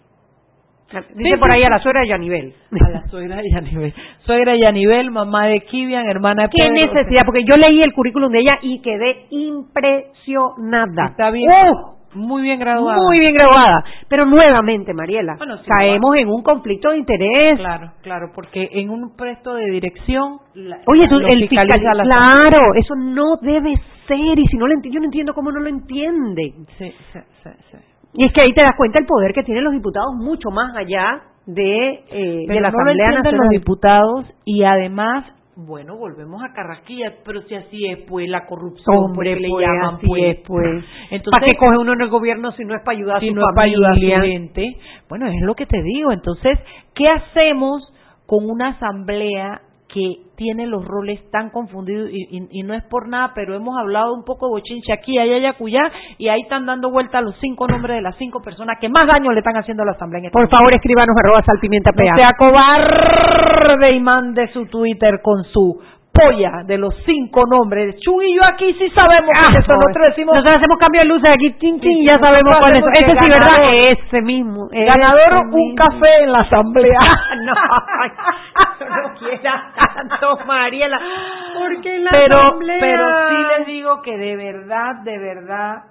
Dice 1.15 1.37
por 1.37 1.51
ahí 1.51 1.63
a 1.63 1.69
la 1.69 1.79
suegra 1.79 2.01
de 2.01 2.07
Yanivel. 2.07 2.53
A 2.83 2.89
la 2.89 3.07
suegra 3.09 3.35
de 3.37 3.49
Yanivel. 3.51 3.93
Suegra 4.25 4.53
de 4.53 4.59
Yanivel, 4.59 5.11
mamá 5.11 5.45
de 5.45 5.61
Kivian, 5.61 6.07
hermana 6.09 6.43
de 6.43 6.49
¿Qué 6.49 6.57
Pedro. 6.67 6.73
necesidad? 6.93 7.21
Porque 7.25 7.43
yo 7.43 7.55
leí 7.57 7.81
el 7.83 7.93
currículum 7.93 8.31
de 8.31 8.39
ella 8.39 8.57
y 8.61 8.81
quedé 8.81 9.27
impresionada. 9.29 11.07
Está 11.11 11.29
bien. 11.29 11.49
¡Uf! 11.49 11.99
Muy 12.15 12.41
bien 12.41 12.59
graduada. 12.59 12.97
Muy 12.97 13.19
bien 13.19 13.35
graduada. 13.35 13.83
Pero 14.07 14.25
nuevamente, 14.25 14.95
Mariela, 14.95 15.37
caemos 15.67 16.15
en 16.15 16.27
un 16.27 16.41
conflicto 16.41 16.89
de 16.89 16.97
interés. 16.97 17.57
Claro, 17.57 17.91
claro, 18.01 18.31
porque 18.33 18.67
en 18.71 18.89
un 18.89 19.15
puesto 19.15 19.53
de 19.53 19.69
dirección. 19.69 20.39
Oye, 20.87 21.07
tú, 21.07 21.19
el 21.19 21.47
fiscal, 21.47 21.67
claro, 21.67 22.73
eso 22.75 22.95
no 22.95 23.37
debe 23.43 23.75
ser. 24.07 24.39
Y 24.39 24.47
si 24.47 24.57
no 24.57 24.65
lo 24.65 24.73
entiendo, 24.73 24.95
yo 24.95 24.99
no 25.01 25.05
entiendo 25.05 25.33
cómo 25.35 25.51
no 25.51 25.59
lo 25.59 25.69
entienden. 25.69 26.65
Sí, 26.79 26.91
sí, 27.13 27.19
sí, 27.43 27.77
Y 28.13 28.25
es 28.25 28.33
que 28.33 28.41
ahí 28.41 28.53
te 28.53 28.61
das 28.61 28.75
cuenta 28.75 28.99
el 28.99 29.05
poder 29.05 29.33
que 29.33 29.43
tienen 29.43 29.63
los 29.63 29.73
diputados 29.73 30.15
mucho 30.15 30.49
más 30.49 30.75
allá 30.75 31.21
de, 31.45 32.03
eh, 32.09 32.45
de 32.47 32.59
la 32.59 32.69
Asamblea 32.69 33.11
Nacional. 33.11 33.41
los 33.41 33.49
diputados 33.49 34.25
y 34.45 34.63
además 34.63 35.25
bueno, 35.67 35.97
volvemos 35.97 36.41
a 36.41 36.53
Carrasquilla, 36.53 37.15
pero 37.25 37.41
si 37.41 37.55
así 37.55 37.85
es, 37.85 37.99
pues 38.07 38.29
la 38.29 38.45
corrupción, 38.45 38.95
Hombre, 38.95 39.37
le 39.37 39.49
pues, 39.49 39.65
llaman, 39.65 39.99
pues. 39.99 40.37
pues. 40.47 40.85
Entonces, 41.11 41.33
¿Para 41.33 41.45
qué 41.45 41.57
coge 41.57 41.77
uno 41.77 41.93
en 41.93 42.01
el 42.01 42.09
gobierno 42.09 42.53
si 42.53 42.63
no 42.63 42.75
es 42.75 42.81
para 42.81 42.97
ayudar 42.97 43.17
a 43.17 43.19
su 43.19 43.33
no 43.33 43.41
para 43.53 43.67
ayudar 43.67 43.91
a 43.91 43.95
su 43.95 44.21
gente? 44.21 44.77
Bueno, 45.09 45.27
es 45.27 45.41
lo 45.41 45.55
que 45.55 45.65
te 45.65 45.81
digo. 45.81 46.13
Entonces, 46.13 46.59
¿qué 46.95 47.09
hacemos 47.09 47.83
con 48.25 48.49
una 48.49 48.69
asamblea 48.69 49.61
que 49.91 50.29
tiene 50.37 50.67
los 50.67 50.85
roles 50.85 51.19
tan 51.31 51.49
confundidos 51.49 52.09
y, 52.11 52.63
no 52.63 52.73
es 52.73 52.83
por 52.83 53.09
nada, 53.09 53.31
pero 53.33 53.55
hemos 53.55 53.75
hablado 53.77 54.13
un 54.13 54.23
poco 54.23 54.45
de 54.45 54.51
bochinche 54.51 54.93
aquí, 54.93 55.17
allá, 55.17 55.35
allá, 55.35 55.53
cuyá, 55.53 55.81
y 56.17 56.27
ahí 56.29 56.41
están 56.41 56.65
dando 56.65 56.91
vuelta 56.91 57.21
los 57.21 57.35
cinco 57.41 57.67
nombres 57.67 57.97
de 57.97 58.01
las 58.01 58.15
cinco 58.17 58.41
personas 58.41 58.77
que 58.79 58.87
más 58.87 59.07
daño 59.07 59.31
le 59.31 59.39
están 59.39 59.57
haciendo 59.57 59.83
a 59.83 59.87
la 59.87 59.93
Asamblea. 59.93 60.21
Este 60.21 60.31
por 60.31 60.47
favor, 60.47 60.73
escríbanos 60.73 61.15
arroba 61.17 61.41
salpimienta 61.43 61.91
No 61.91 62.15
sea 62.15 62.29
cobarde 62.37 63.91
y 63.91 63.99
mande 63.99 64.47
su 64.53 64.67
Twitter 64.67 65.19
con 65.23 65.43
su 65.45 65.81
polla 66.11 66.63
de 66.65 66.77
los 66.77 66.93
cinco 67.05 67.43
nombres. 67.45 67.95
Chu 67.99 68.21
y 68.21 68.35
yo 68.35 68.41
aquí 68.43 68.73
sí 68.73 68.89
sabemos 68.95 69.31
ah, 69.35 69.57
eso. 69.57 69.73
Nosotros 69.73 70.07
decimos. 70.09 70.35
Nosotros 70.35 70.61
hacemos 70.61 70.77
cambio 70.79 71.01
de 71.01 71.07
luces 71.07 71.31
aquí, 71.31 71.51
tin, 71.59 71.79
tin, 71.79 72.03
ya 72.03 72.19
sabemos 72.19 72.53
cuál 72.59 72.75
es. 72.75 72.83
Ese 72.93 73.11
sí, 73.11 73.29
¿verdad? 73.31 73.73
Ese 73.89 74.21
mismo. 74.21 74.67
Ganador, 74.71 75.47
un 75.51 75.75
café 75.75 76.23
en 76.23 76.31
la 76.31 76.39
asamblea. 76.39 76.99
no, 77.41 77.53
no 77.53 79.13
quieras 79.19 79.63
tanto, 79.75 80.45
Mariela. 80.45 80.99
Porque 81.57 81.95
en 81.95 82.03
la 82.03 82.11
pero, 82.11 82.35
asamblea. 82.35 82.79
Pero 82.79 83.29
sí 83.29 83.35
les 83.57 83.67
digo 83.67 84.01
que 84.01 84.17
de 84.17 84.35
verdad, 84.35 84.95
de 85.03 85.17
verdad, 85.17 85.83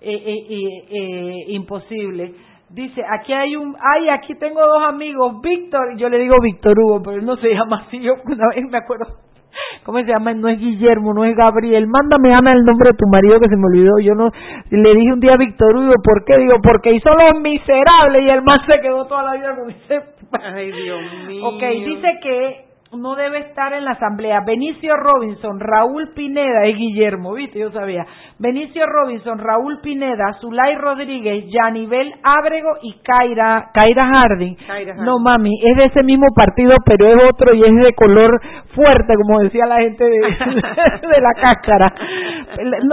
eh, 0.00 0.22
eh, 0.26 0.84
eh, 0.90 1.44
imposible 1.48 2.34
dice, 2.70 3.02
aquí 3.08 3.32
hay 3.32 3.56
un, 3.56 3.76
ay, 3.80 4.08
aquí 4.08 4.34
tengo 4.34 4.60
dos 4.60 4.82
amigos, 4.88 5.40
Víctor, 5.40 5.92
y 5.94 5.98
yo 5.98 6.08
le 6.08 6.18
digo 6.18 6.36
Víctor 6.42 6.78
Hugo, 6.78 7.02
pero 7.02 7.18
él 7.18 7.24
no 7.24 7.36
se 7.36 7.54
llama 7.54 7.84
así, 7.86 8.00
yo 8.00 8.14
una 8.24 8.48
vez 8.54 8.64
me 8.70 8.78
acuerdo, 8.78 9.06
¿cómo 9.84 9.98
se 9.98 10.06
llama? 10.06 10.34
No 10.34 10.48
es 10.48 10.58
Guillermo, 10.58 11.14
no 11.14 11.24
es 11.24 11.36
Gabriel, 11.36 11.86
mándame, 11.86 12.34
ama 12.34 12.52
el 12.52 12.64
nombre 12.64 12.90
de 12.90 12.96
tu 12.96 13.06
marido 13.06 13.38
que 13.40 13.48
se 13.48 13.56
me 13.56 13.66
olvidó, 13.66 13.98
yo 14.00 14.14
no, 14.14 14.30
le 14.70 14.94
dije 14.94 15.12
un 15.12 15.20
día 15.20 15.34
a 15.34 15.38
Víctor 15.38 15.76
Hugo, 15.76 15.94
¿por 16.02 16.24
qué? 16.24 16.38
Digo, 16.38 16.56
porque 16.62 16.92
hizo 16.92 17.10
los 17.10 17.40
miserables 17.40 18.22
y 18.22 18.30
el 18.30 18.42
más 18.42 18.58
se 18.68 18.80
quedó 18.80 19.06
toda 19.06 19.22
la 19.22 19.34
vida 19.34 19.56
con 19.56 19.70
ese... 19.70 20.02
Ay, 20.42 20.72
Dios 20.72 21.00
mío. 21.28 21.46
Ok, 21.46 21.62
dice 21.62 22.18
que 22.22 22.63
no 22.96 23.14
debe 23.14 23.38
estar 23.38 23.72
en 23.72 23.84
la 23.84 23.92
asamblea. 23.92 24.40
Benicio 24.46 24.94
Robinson, 24.96 25.60
Raúl 25.60 26.12
Pineda 26.14 26.66
y 26.66 26.74
Guillermo, 26.74 27.34
viste, 27.34 27.58
yo 27.58 27.70
sabía. 27.70 28.06
Benicio 28.38 28.84
Robinson, 28.86 29.38
Raúl 29.38 29.80
Pineda, 29.80 30.34
Zulay 30.40 30.76
Rodríguez, 30.76 31.44
Yanivel 31.48 32.14
Ábrego 32.22 32.70
y 32.82 32.94
Kaira, 33.02 33.70
Kaira 33.72 34.06
Harding. 34.06 34.56
No 35.04 35.18
mami, 35.18 35.50
es 35.62 35.76
de 35.76 35.84
ese 35.86 36.02
mismo 36.02 36.26
partido, 36.34 36.72
pero 36.84 37.06
es 37.06 37.16
otro 37.30 37.54
y 37.54 37.62
es 37.62 37.74
de 37.74 37.94
color 37.94 38.40
fuerte, 38.74 39.14
como 39.14 39.40
decía 39.40 39.66
la 39.66 39.78
gente 39.78 40.04
de, 40.04 40.10
de 40.20 41.20
la 41.20 41.34
cáscara. 41.40 41.92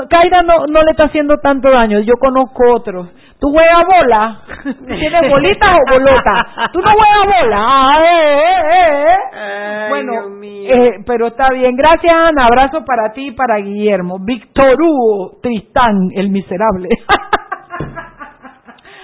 Kaira 0.10 0.43
no, 0.43 0.68
no 0.68 0.82
le 0.84 0.91
está 0.91 1.06
haciendo 1.06 1.38
tanto 1.38 1.70
daño, 1.70 1.99
yo 1.99 2.14
conozco 2.20 2.64
otros. 2.76 3.10
¿Tú 3.41 3.49
juegas 3.49 3.84
bola? 3.88 4.38
¿Tienes 4.86 5.30
bolitas 5.32 5.72
o 5.74 5.91
bolotas? 5.91 6.72
¿Tú 6.72 6.80
no 6.80 6.93
juegas 6.93 7.41
bola? 7.41 7.58
Ah, 7.58 7.91
eh, 7.97 8.54
eh, 8.70 9.06
eh. 9.08 9.11
Pero 11.12 11.28
está 11.28 11.49
bien. 11.51 11.76
Gracias, 11.76 12.09
Ana. 12.09 12.43
Abrazo 12.47 12.86
para 12.86 13.12
ti 13.12 13.28
y 13.28 13.32
para 13.32 13.57
Guillermo. 13.57 14.18
Víctor 14.22 14.82
Hugo 14.82 15.39
Tristán, 15.41 16.07
el 16.16 16.30
miserable. 16.30 16.88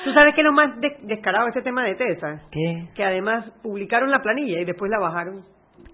¿Tú 0.05 0.13
sabes 0.13 0.33
qué 0.33 0.39
es 0.39 0.45
lo 0.45 0.53
más 0.53 0.69
descarado 1.01 1.49
este 1.49 1.63
tema 1.63 1.83
de 1.83 1.95
TESA? 1.95 2.43
¿Qué? 2.49 2.87
Que 2.95 3.03
además 3.03 3.43
publicaron 3.61 4.09
la 4.09 4.21
planilla 4.21 4.61
y 4.61 4.63
después 4.63 4.89
la 4.89 4.99
bajaron. 4.99 5.43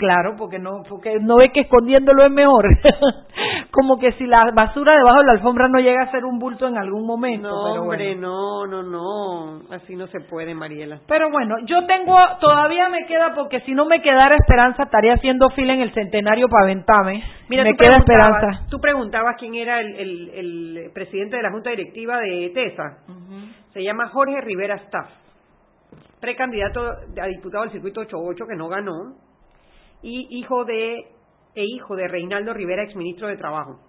Claro, 0.03 0.35
porque 0.37 0.59
no, 0.59 0.83
porque 0.89 1.17
no 1.21 1.37
ve 1.37 1.53
que 1.53 1.61
escondiéndolo 1.61 2.25
es 2.25 2.31
mejor. 2.31 2.65
Como 3.71 3.97
que 3.97 4.11
si 4.13 4.25
la 4.25 4.51
basura 4.53 4.97
debajo 4.97 5.19
de 5.19 5.25
la 5.27 5.31
alfombra 5.31 5.69
no 5.69 5.79
llega 5.79 6.03
a 6.03 6.11
ser 6.11 6.25
un 6.25 6.39
bulto 6.39 6.67
en 6.67 6.77
algún 6.77 7.07
momento. 7.07 7.47
No, 7.47 7.83
hombre, 7.83 8.13
no, 8.13 8.67
no, 8.67 8.83
no. 8.83 9.61
Así 9.73 9.95
no 9.95 10.07
se 10.07 10.19
puede, 10.19 10.53
Mariela. 10.53 10.99
Pero 11.07 11.31
bueno, 11.31 11.55
yo 11.67 11.85
tengo, 11.85 12.17
todavía 12.41 12.89
me 12.89 13.05
queda, 13.05 13.33
porque 13.33 13.61
si 13.61 13.73
no 13.73 13.85
me 13.85 14.01
quedara 14.01 14.35
esperanza, 14.35 14.83
estaría 14.83 15.13
haciendo 15.13 15.49
fila 15.51 15.73
en 15.73 15.79
el 15.79 15.93
centenario 15.93 16.49
para 16.49 16.65
aventarme. 16.65 17.23
Mira, 17.47 17.63
me 17.63 17.77
queda 17.77 17.95
esperanza. 17.95 18.65
Tú 18.69 18.81
preguntabas 18.81 19.37
quién 19.39 19.55
era 19.55 19.79
el, 19.79 20.29
el, 20.33 20.91
presidente 20.93 21.37
de 21.37 21.43
la 21.43 21.51
junta 21.51 21.69
directiva 21.69 22.17
de 22.17 22.51
TESA. 22.53 22.97
Se 23.71 23.81
llama 23.81 24.09
Jorge 24.09 24.41
Rivera 24.41 24.75
Staff. 24.75 25.07
Precandidato 26.19 26.81
a 27.21 27.27
diputado 27.27 27.63
del 27.63 27.71
circuito 27.71 28.01
88 28.01 28.45
que 28.47 28.55
no 28.57 28.67
ganó 28.67 29.23
y 30.03 30.27
hijo 30.37 30.65
de 30.65 31.07
e 31.55 31.65
hijo 31.65 31.95
de 31.95 32.07
Reinaldo 32.07 32.53
Rivera, 32.53 32.83
exministro 32.83 33.27
de 33.27 33.37
Trabajo. 33.37 33.79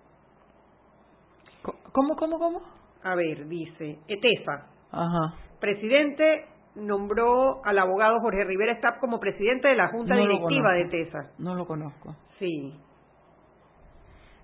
¿Cómo, 1.92 2.16
cómo, 2.16 2.38
cómo? 2.38 2.60
A 3.02 3.14
ver, 3.14 3.46
dice, 3.46 3.98
ETESA. 4.08 4.66
Ajá. 4.90 5.34
Presidente 5.60 6.46
nombró 6.74 7.64
al 7.64 7.78
abogado 7.78 8.20
Jorge 8.20 8.44
Rivera 8.44 8.76
Stapp 8.76 8.98
como 8.98 9.20
presidente 9.20 9.68
de 9.68 9.76
la 9.76 9.88
Junta 9.88 10.16
Directiva 10.16 10.72
de 10.72 10.82
ETESA. 10.82 11.30
No 11.38 11.54
lo 11.54 11.66
conozco. 11.66 12.16
Sí. 12.38 12.74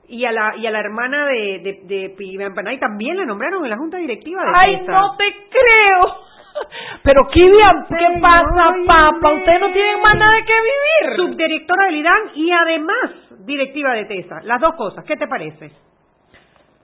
Y 0.08 0.24
a 0.24 0.32
la, 0.32 0.56
y 0.56 0.66
a 0.66 0.70
la 0.70 0.80
hermana 0.80 1.26
de, 1.26 1.82
de, 1.86 2.16
de 2.16 2.78
también 2.78 3.16
la 3.16 3.26
nombraron 3.26 3.64
en 3.64 3.70
la 3.70 3.76
Junta 3.76 3.98
Directiva 3.98 4.42
de 4.42 4.52
¡Ay, 4.54 4.86
no 4.86 5.16
te 5.16 5.24
creo! 5.50 6.29
Pero 7.02 7.26
Kivian, 7.28 7.86
¿qué 7.88 8.20
pasa, 8.20 8.74
papá? 8.86 9.32
Usted 9.32 9.60
no 9.60 9.72
tiene 9.72 9.96
más 10.02 10.16
nada 10.16 10.36
que 10.46 10.52
vivir. 10.52 11.16
Subdirectora 11.16 11.86
del 11.86 11.96
IDAN 11.96 12.20
y 12.34 12.50
además 12.50 13.10
directiva 13.46 13.94
de 13.94 14.04
TESA. 14.04 14.40
Las 14.44 14.60
dos 14.60 14.74
cosas. 14.74 15.04
¿Qué 15.04 15.16
te 15.16 15.26
parece? 15.26 15.70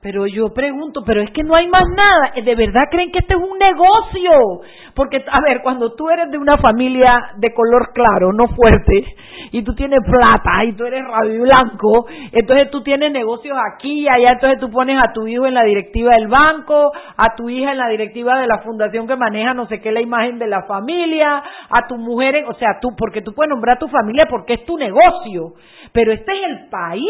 Pero 0.02 0.26
yo 0.26 0.52
pregunto, 0.54 1.02
pero 1.04 1.22
es 1.22 1.30
que 1.32 1.42
no 1.42 1.56
hay 1.56 1.66
más 1.66 1.84
nada. 1.88 2.32
¿De 2.40 2.54
verdad 2.54 2.84
creen 2.90 3.10
que 3.10 3.18
este 3.18 3.34
es 3.34 3.40
un 3.40 3.58
negocio? 3.58 4.60
Porque, 4.96 5.22
a 5.30 5.40
ver, 5.42 5.60
cuando 5.62 5.92
tú 5.94 6.08
eres 6.08 6.30
de 6.30 6.38
una 6.38 6.56
familia 6.56 7.32
de 7.36 7.52
color 7.52 7.92
claro, 7.92 8.32
no 8.32 8.48
fuerte, 8.48 9.14
y 9.52 9.62
tú 9.62 9.74
tienes 9.74 10.00
plata, 10.02 10.64
y 10.64 10.72
tú 10.72 10.84
eres 10.86 11.04
radio 11.06 11.42
blanco, 11.42 12.06
entonces 12.32 12.70
tú 12.70 12.82
tienes 12.82 13.12
negocios 13.12 13.56
aquí 13.72 14.00
y 14.00 14.08
allá, 14.08 14.32
entonces 14.32 14.58
tú 14.58 14.70
pones 14.70 14.98
a 15.04 15.12
tu 15.12 15.26
hijo 15.26 15.46
en 15.46 15.52
la 15.52 15.64
directiva 15.64 16.14
del 16.14 16.28
banco, 16.28 16.92
a 17.16 17.36
tu 17.36 17.50
hija 17.50 17.72
en 17.72 17.78
la 17.78 17.88
directiva 17.88 18.40
de 18.40 18.46
la 18.46 18.60
fundación 18.60 19.06
que 19.06 19.16
maneja 19.16 19.52
no 19.52 19.66
sé 19.66 19.82
qué 19.82 19.92
la 19.92 20.00
imagen 20.00 20.38
de 20.38 20.46
la 20.46 20.62
familia, 20.62 21.42
a 21.68 21.86
tu 21.86 21.96
mujer, 21.96 22.46
o 22.48 22.54
sea, 22.54 22.78
tú, 22.80 22.96
porque 22.96 23.20
tú 23.20 23.34
puedes 23.34 23.50
nombrar 23.50 23.76
a 23.76 23.78
tu 23.78 23.88
familia 23.88 24.26
porque 24.30 24.54
es 24.54 24.64
tu 24.64 24.78
negocio. 24.78 25.52
Pero 25.92 26.12
este 26.12 26.32
es 26.32 26.50
el 26.50 26.68
país, 26.68 27.04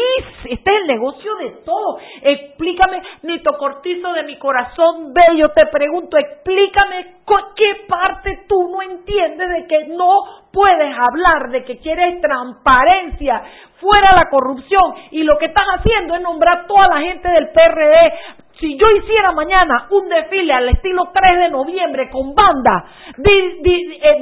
este 0.49 0.71
es 0.71 0.81
el 0.81 0.87
negocio 0.87 1.35
de 1.37 1.51
todo. 1.65 1.97
Explícame, 2.21 3.01
Nito 3.23 3.57
Cortizo 3.57 4.13
de 4.13 4.23
mi 4.23 4.37
corazón 4.37 5.13
bello, 5.13 5.49
te 5.49 5.65
pregunto, 5.67 6.17
explícame 6.17 7.17
qué 7.55 7.76
parte 7.87 8.45
tú 8.47 8.69
no 8.69 8.81
entiendes 8.81 9.49
de 9.49 9.67
que 9.67 9.87
no 9.87 10.09
puedes 10.51 10.95
hablar, 10.97 11.49
de 11.49 11.63
que 11.63 11.77
quieres 11.79 12.21
transparencia, 12.21 13.41
fuera 13.79 14.15
la 14.15 14.29
corrupción 14.29 14.95
y 15.11 15.23
lo 15.23 15.37
que 15.37 15.45
estás 15.45 15.65
haciendo 15.77 16.15
es 16.15 16.21
nombrar 16.21 16.67
toda 16.67 16.87
la 16.87 17.01
gente 17.01 17.29
del 17.29 17.49
PRD 17.49 18.13
si 18.59 18.77
yo 18.77 18.85
hiciera 18.91 19.31
mañana 19.31 19.87
un 19.91 20.09
desfile 20.09 20.53
al 20.53 20.69
estilo 20.69 21.09
3 21.13 21.39
de 21.39 21.49
noviembre 21.49 22.09
con 22.09 22.33
banda, 22.33 22.85
di, 23.17 23.61
di, 23.61 23.99
eh, 24.01 24.17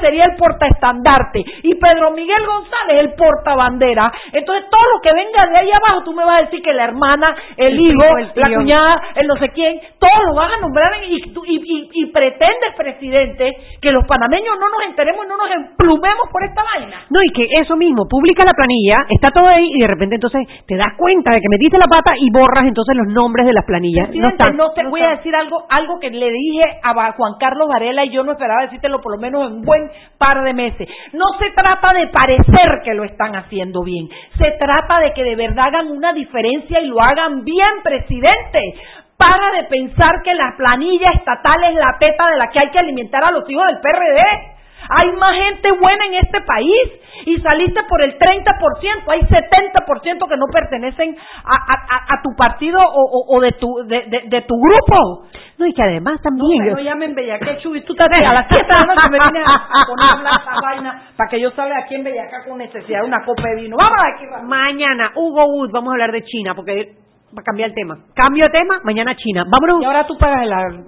sería 0.00 0.24
el 0.30 0.36
portaestandarte 0.36 1.44
y 1.62 1.74
Pedro 1.76 2.10
Miguel 2.10 2.44
González 2.44 3.00
el 3.00 3.14
portabandera. 3.14 4.12
Entonces 4.32 4.68
todo 4.70 4.82
lo 4.94 5.00
que 5.00 5.12
venga 5.12 5.46
de 5.46 5.58
ahí 5.58 5.70
abajo, 5.70 6.02
tú 6.04 6.12
me 6.12 6.24
vas 6.24 6.38
a 6.38 6.44
decir 6.44 6.62
que 6.62 6.72
la 6.72 6.84
hermana, 6.84 7.34
el, 7.56 7.78
hijo, 7.78 8.04
la 8.34 8.56
cuñada, 8.56 9.02
el 9.14 9.26
no 9.26 9.36
sé 9.36 9.50
quién, 9.50 9.80
todo 9.98 10.24
lo 10.26 10.34
vas 10.34 10.52
a 10.52 10.60
nombrar 10.60 10.92
y, 11.04 11.16
y, 11.16 11.90
y, 11.92 12.06
pretendes, 12.06 12.74
presidente, 12.76 13.56
que 13.80 13.92
los 13.92 14.04
panameños 14.06 14.58
no 14.58 14.68
nos 14.68 14.82
enteremos 14.88 15.24
y 15.24 15.28
no 15.28 15.36
nos 15.36 15.50
emplumemos 15.50 16.28
por 16.32 16.44
esta 16.44 16.62
vaina. 16.74 17.02
No, 17.10 17.18
y 17.24 17.32
que 17.32 17.46
eso 17.60 17.76
mismo, 17.76 18.06
publica 18.08 18.44
la 18.44 18.54
planilla, 18.54 19.06
está 19.08 19.30
todo 19.30 19.46
ahí 19.46 19.70
y 19.72 19.80
de 19.80 19.86
repente 19.86 20.16
entonces 20.16 20.46
te 20.66 20.76
das 20.76 20.94
cuenta 20.96 21.32
de 21.32 21.40
que 21.40 21.48
metiste 21.48 21.76
la 21.78 21.88
pata 21.88 22.14
y 22.18 22.30
borras 22.30 22.64
entonces 22.64 22.96
los 22.96 23.06
nombres 23.08 23.46
de 23.46 23.51
las 23.52 23.64
planillas. 23.64 24.10
no, 24.10 24.72
te 24.72 24.86
voy 24.86 25.00
a 25.02 25.10
decir 25.10 25.34
algo, 25.34 25.66
algo 25.68 25.98
que 26.00 26.10
le 26.10 26.30
dije 26.30 26.80
a 26.82 27.12
Juan 27.12 27.34
Carlos 27.38 27.68
Varela 27.68 28.04
y 28.04 28.10
yo 28.10 28.22
no 28.24 28.32
esperaba 28.32 28.62
decírtelo 28.62 29.00
por 29.00 29.12
lo 29.12 29.20
menos 29.20 29.46
en 29.46 29.56
un 29.58 29.62
buen 29.62 29.90
par 30.18 30.42
de 30.42 30.54
meses. 30.54 30.88
No 31.12 31.24
se 31.38 31.50
trata 31.50 31.92
de 31.92 32.08
parecer 32.08 32.80
que 32.84 32.94
lo 32.94 33.04
están 33.04 33.34
haciendo 33.36 33.82
bien, 33.82 34.08
se 34.38 34.52
trata 34.52 35.00
de 35.00 35.12
que 35.12 35.24
de 35.24 35.36
verdad 35.36 35.66
hagan 35.66 35.90
una 35.90 36.12
diferencia 36.12 36.80
y 36.80 36.86
lo 36.86 37.00
hagan 37.00 37.44
bien, 37.44 37.82
presidente. 37.82 38.74
Para 39.16 39.52
de 39.56 39.68
pensar 39.68 40.22
que 40.24 40.34
la 40.34 40.54
planilla 40.56 41.06
estatal 41.14 41.62
es 41.70 41.74
la 41.76 41.96
teta 42.00 42.28
de 42.28 42.36
la 42.38 42.48
que 42.48 42.58
hay 42.58 42.70
que 42.70 42.78
alimentar 42.78 43.22
a 43.24 43.30
los 43.30 43.48
hijos 43.48 43.64
del 43.68 43.78
PRD. 43.80 44.52
Hay 44.88 45.12
más 45.12 45.34
gente 45.36 45.72
buena 45.72 46.06
en 46.06 46.14
este 46.14 46.40
país 46.42 47.02
y 47.24 47.38
saliste 47.40 47.80
por 47.88 48.02
el 48.02 48.18
30%, 48.18 49.08
hay 49.08 49.20
70% 49.20 50.28
que 50.28 50.36
no 50.36 50.46
pertenecen 50.52 51.16
a, 51.44 52.22
tu 52.22 52.30
partido 52.36 52.78
o, 52.80 53.40
de, 53.40 53.52
tu, 53.52 53.68
de, 53.86 54.44
tu 54.46 54.54
grupo. 54.54 55.26
No, 55.58 55.66
y 55.66 55.74
que 55.74 55.82
además 55.82 56.20
también... 56.22 56.66
No, 56.66 56.74
no 56.74 56.82
llamen 56.82 57.14
Bellaqué, 57.14 57.58
Chubi, 57.58 57.82
tú 57.82 57.92
estás 57.98 58.08
a 58.10 58.32
las 58.32 58.46
7 58.48 58.64
de 58.64 58.86
la 58.86 58.94
noche 58.94 59.10
me 59.10 59.18
vine 59.18 59.44
a 59.44 59.86
poner 59.86 60.08
a 60.08 60.12
hablar 60.12 60.40
esa 60.42 60.60
vaina 60.62 61.02
para 61.16 61.30
que 61.30 61.40
yo 61.40 61.50
salga 61.52 61.78
aquí 61.78 61.94
en 61.94 62.04
Bellacá 62.04 62.44
con 62.48 62.58
necesidad 62.58 63.00
de 63.00 63.06
una 63.06 63.24
copa 63.24 63.42
de 63.48 63.62
vino. 63.62 63.76
Vamos 63.80 63.98
aquí. 64.14 64.24
Mañana, 64.44 65.12
Hugo 65.14 65.44
Wood, 65.44 65.70
vamos 65.72 65.90
a 65.90 65.92
hablar 65.92 66.12
de 66.12 66.24
China, 66.24 66.54
porque 66.54 66.94
va 67.36 67.40
a 67.40 67.44
cambiar 67.44 67.70
el 67.70 67.74
tema. 67.74 67.96
Cambio 68.14 68.44
de 68.46 68.50
tema, 68.50 68.80
mañana 68.84 69.14
China. 69.16 69.44
Vámonos. 69.46 69.82
Y 69.82 69.84
ahora 69.84 70.06
tú 70.06 70.16
pagas 70.18 70.42
el... 70.42 70.50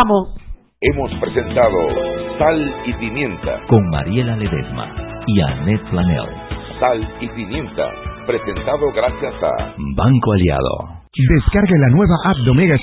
Vamos. 0.00 0.47
Hemos 0.80 1.10
presentado 1.18 1.76
Sal 2.38 2.74
y 2.86 2.92
Pimienta 2.92 3.58
con 3.66 3.84
Mariela 3.90 4.36
Ledesma 4.36 4.94
y 5.26 5.40
Annette 5.40 5.84
Flanell. 5.90 6.28
Sal 6.78 7.16
y 7.20 7.28
Pimienta, 7.30 7.90
presentado 8.24 8.86
gracias 8.94 9.34
a 9.42 9.74
Banco 9.96 10.32
Aliado. 10.34 11.02
Descarga 11.34 11.76
la 11.80 11.88
nueva 11.88 12.14
app 12.26 12.36
de 12.44 12.50
Omega 12.50 12.78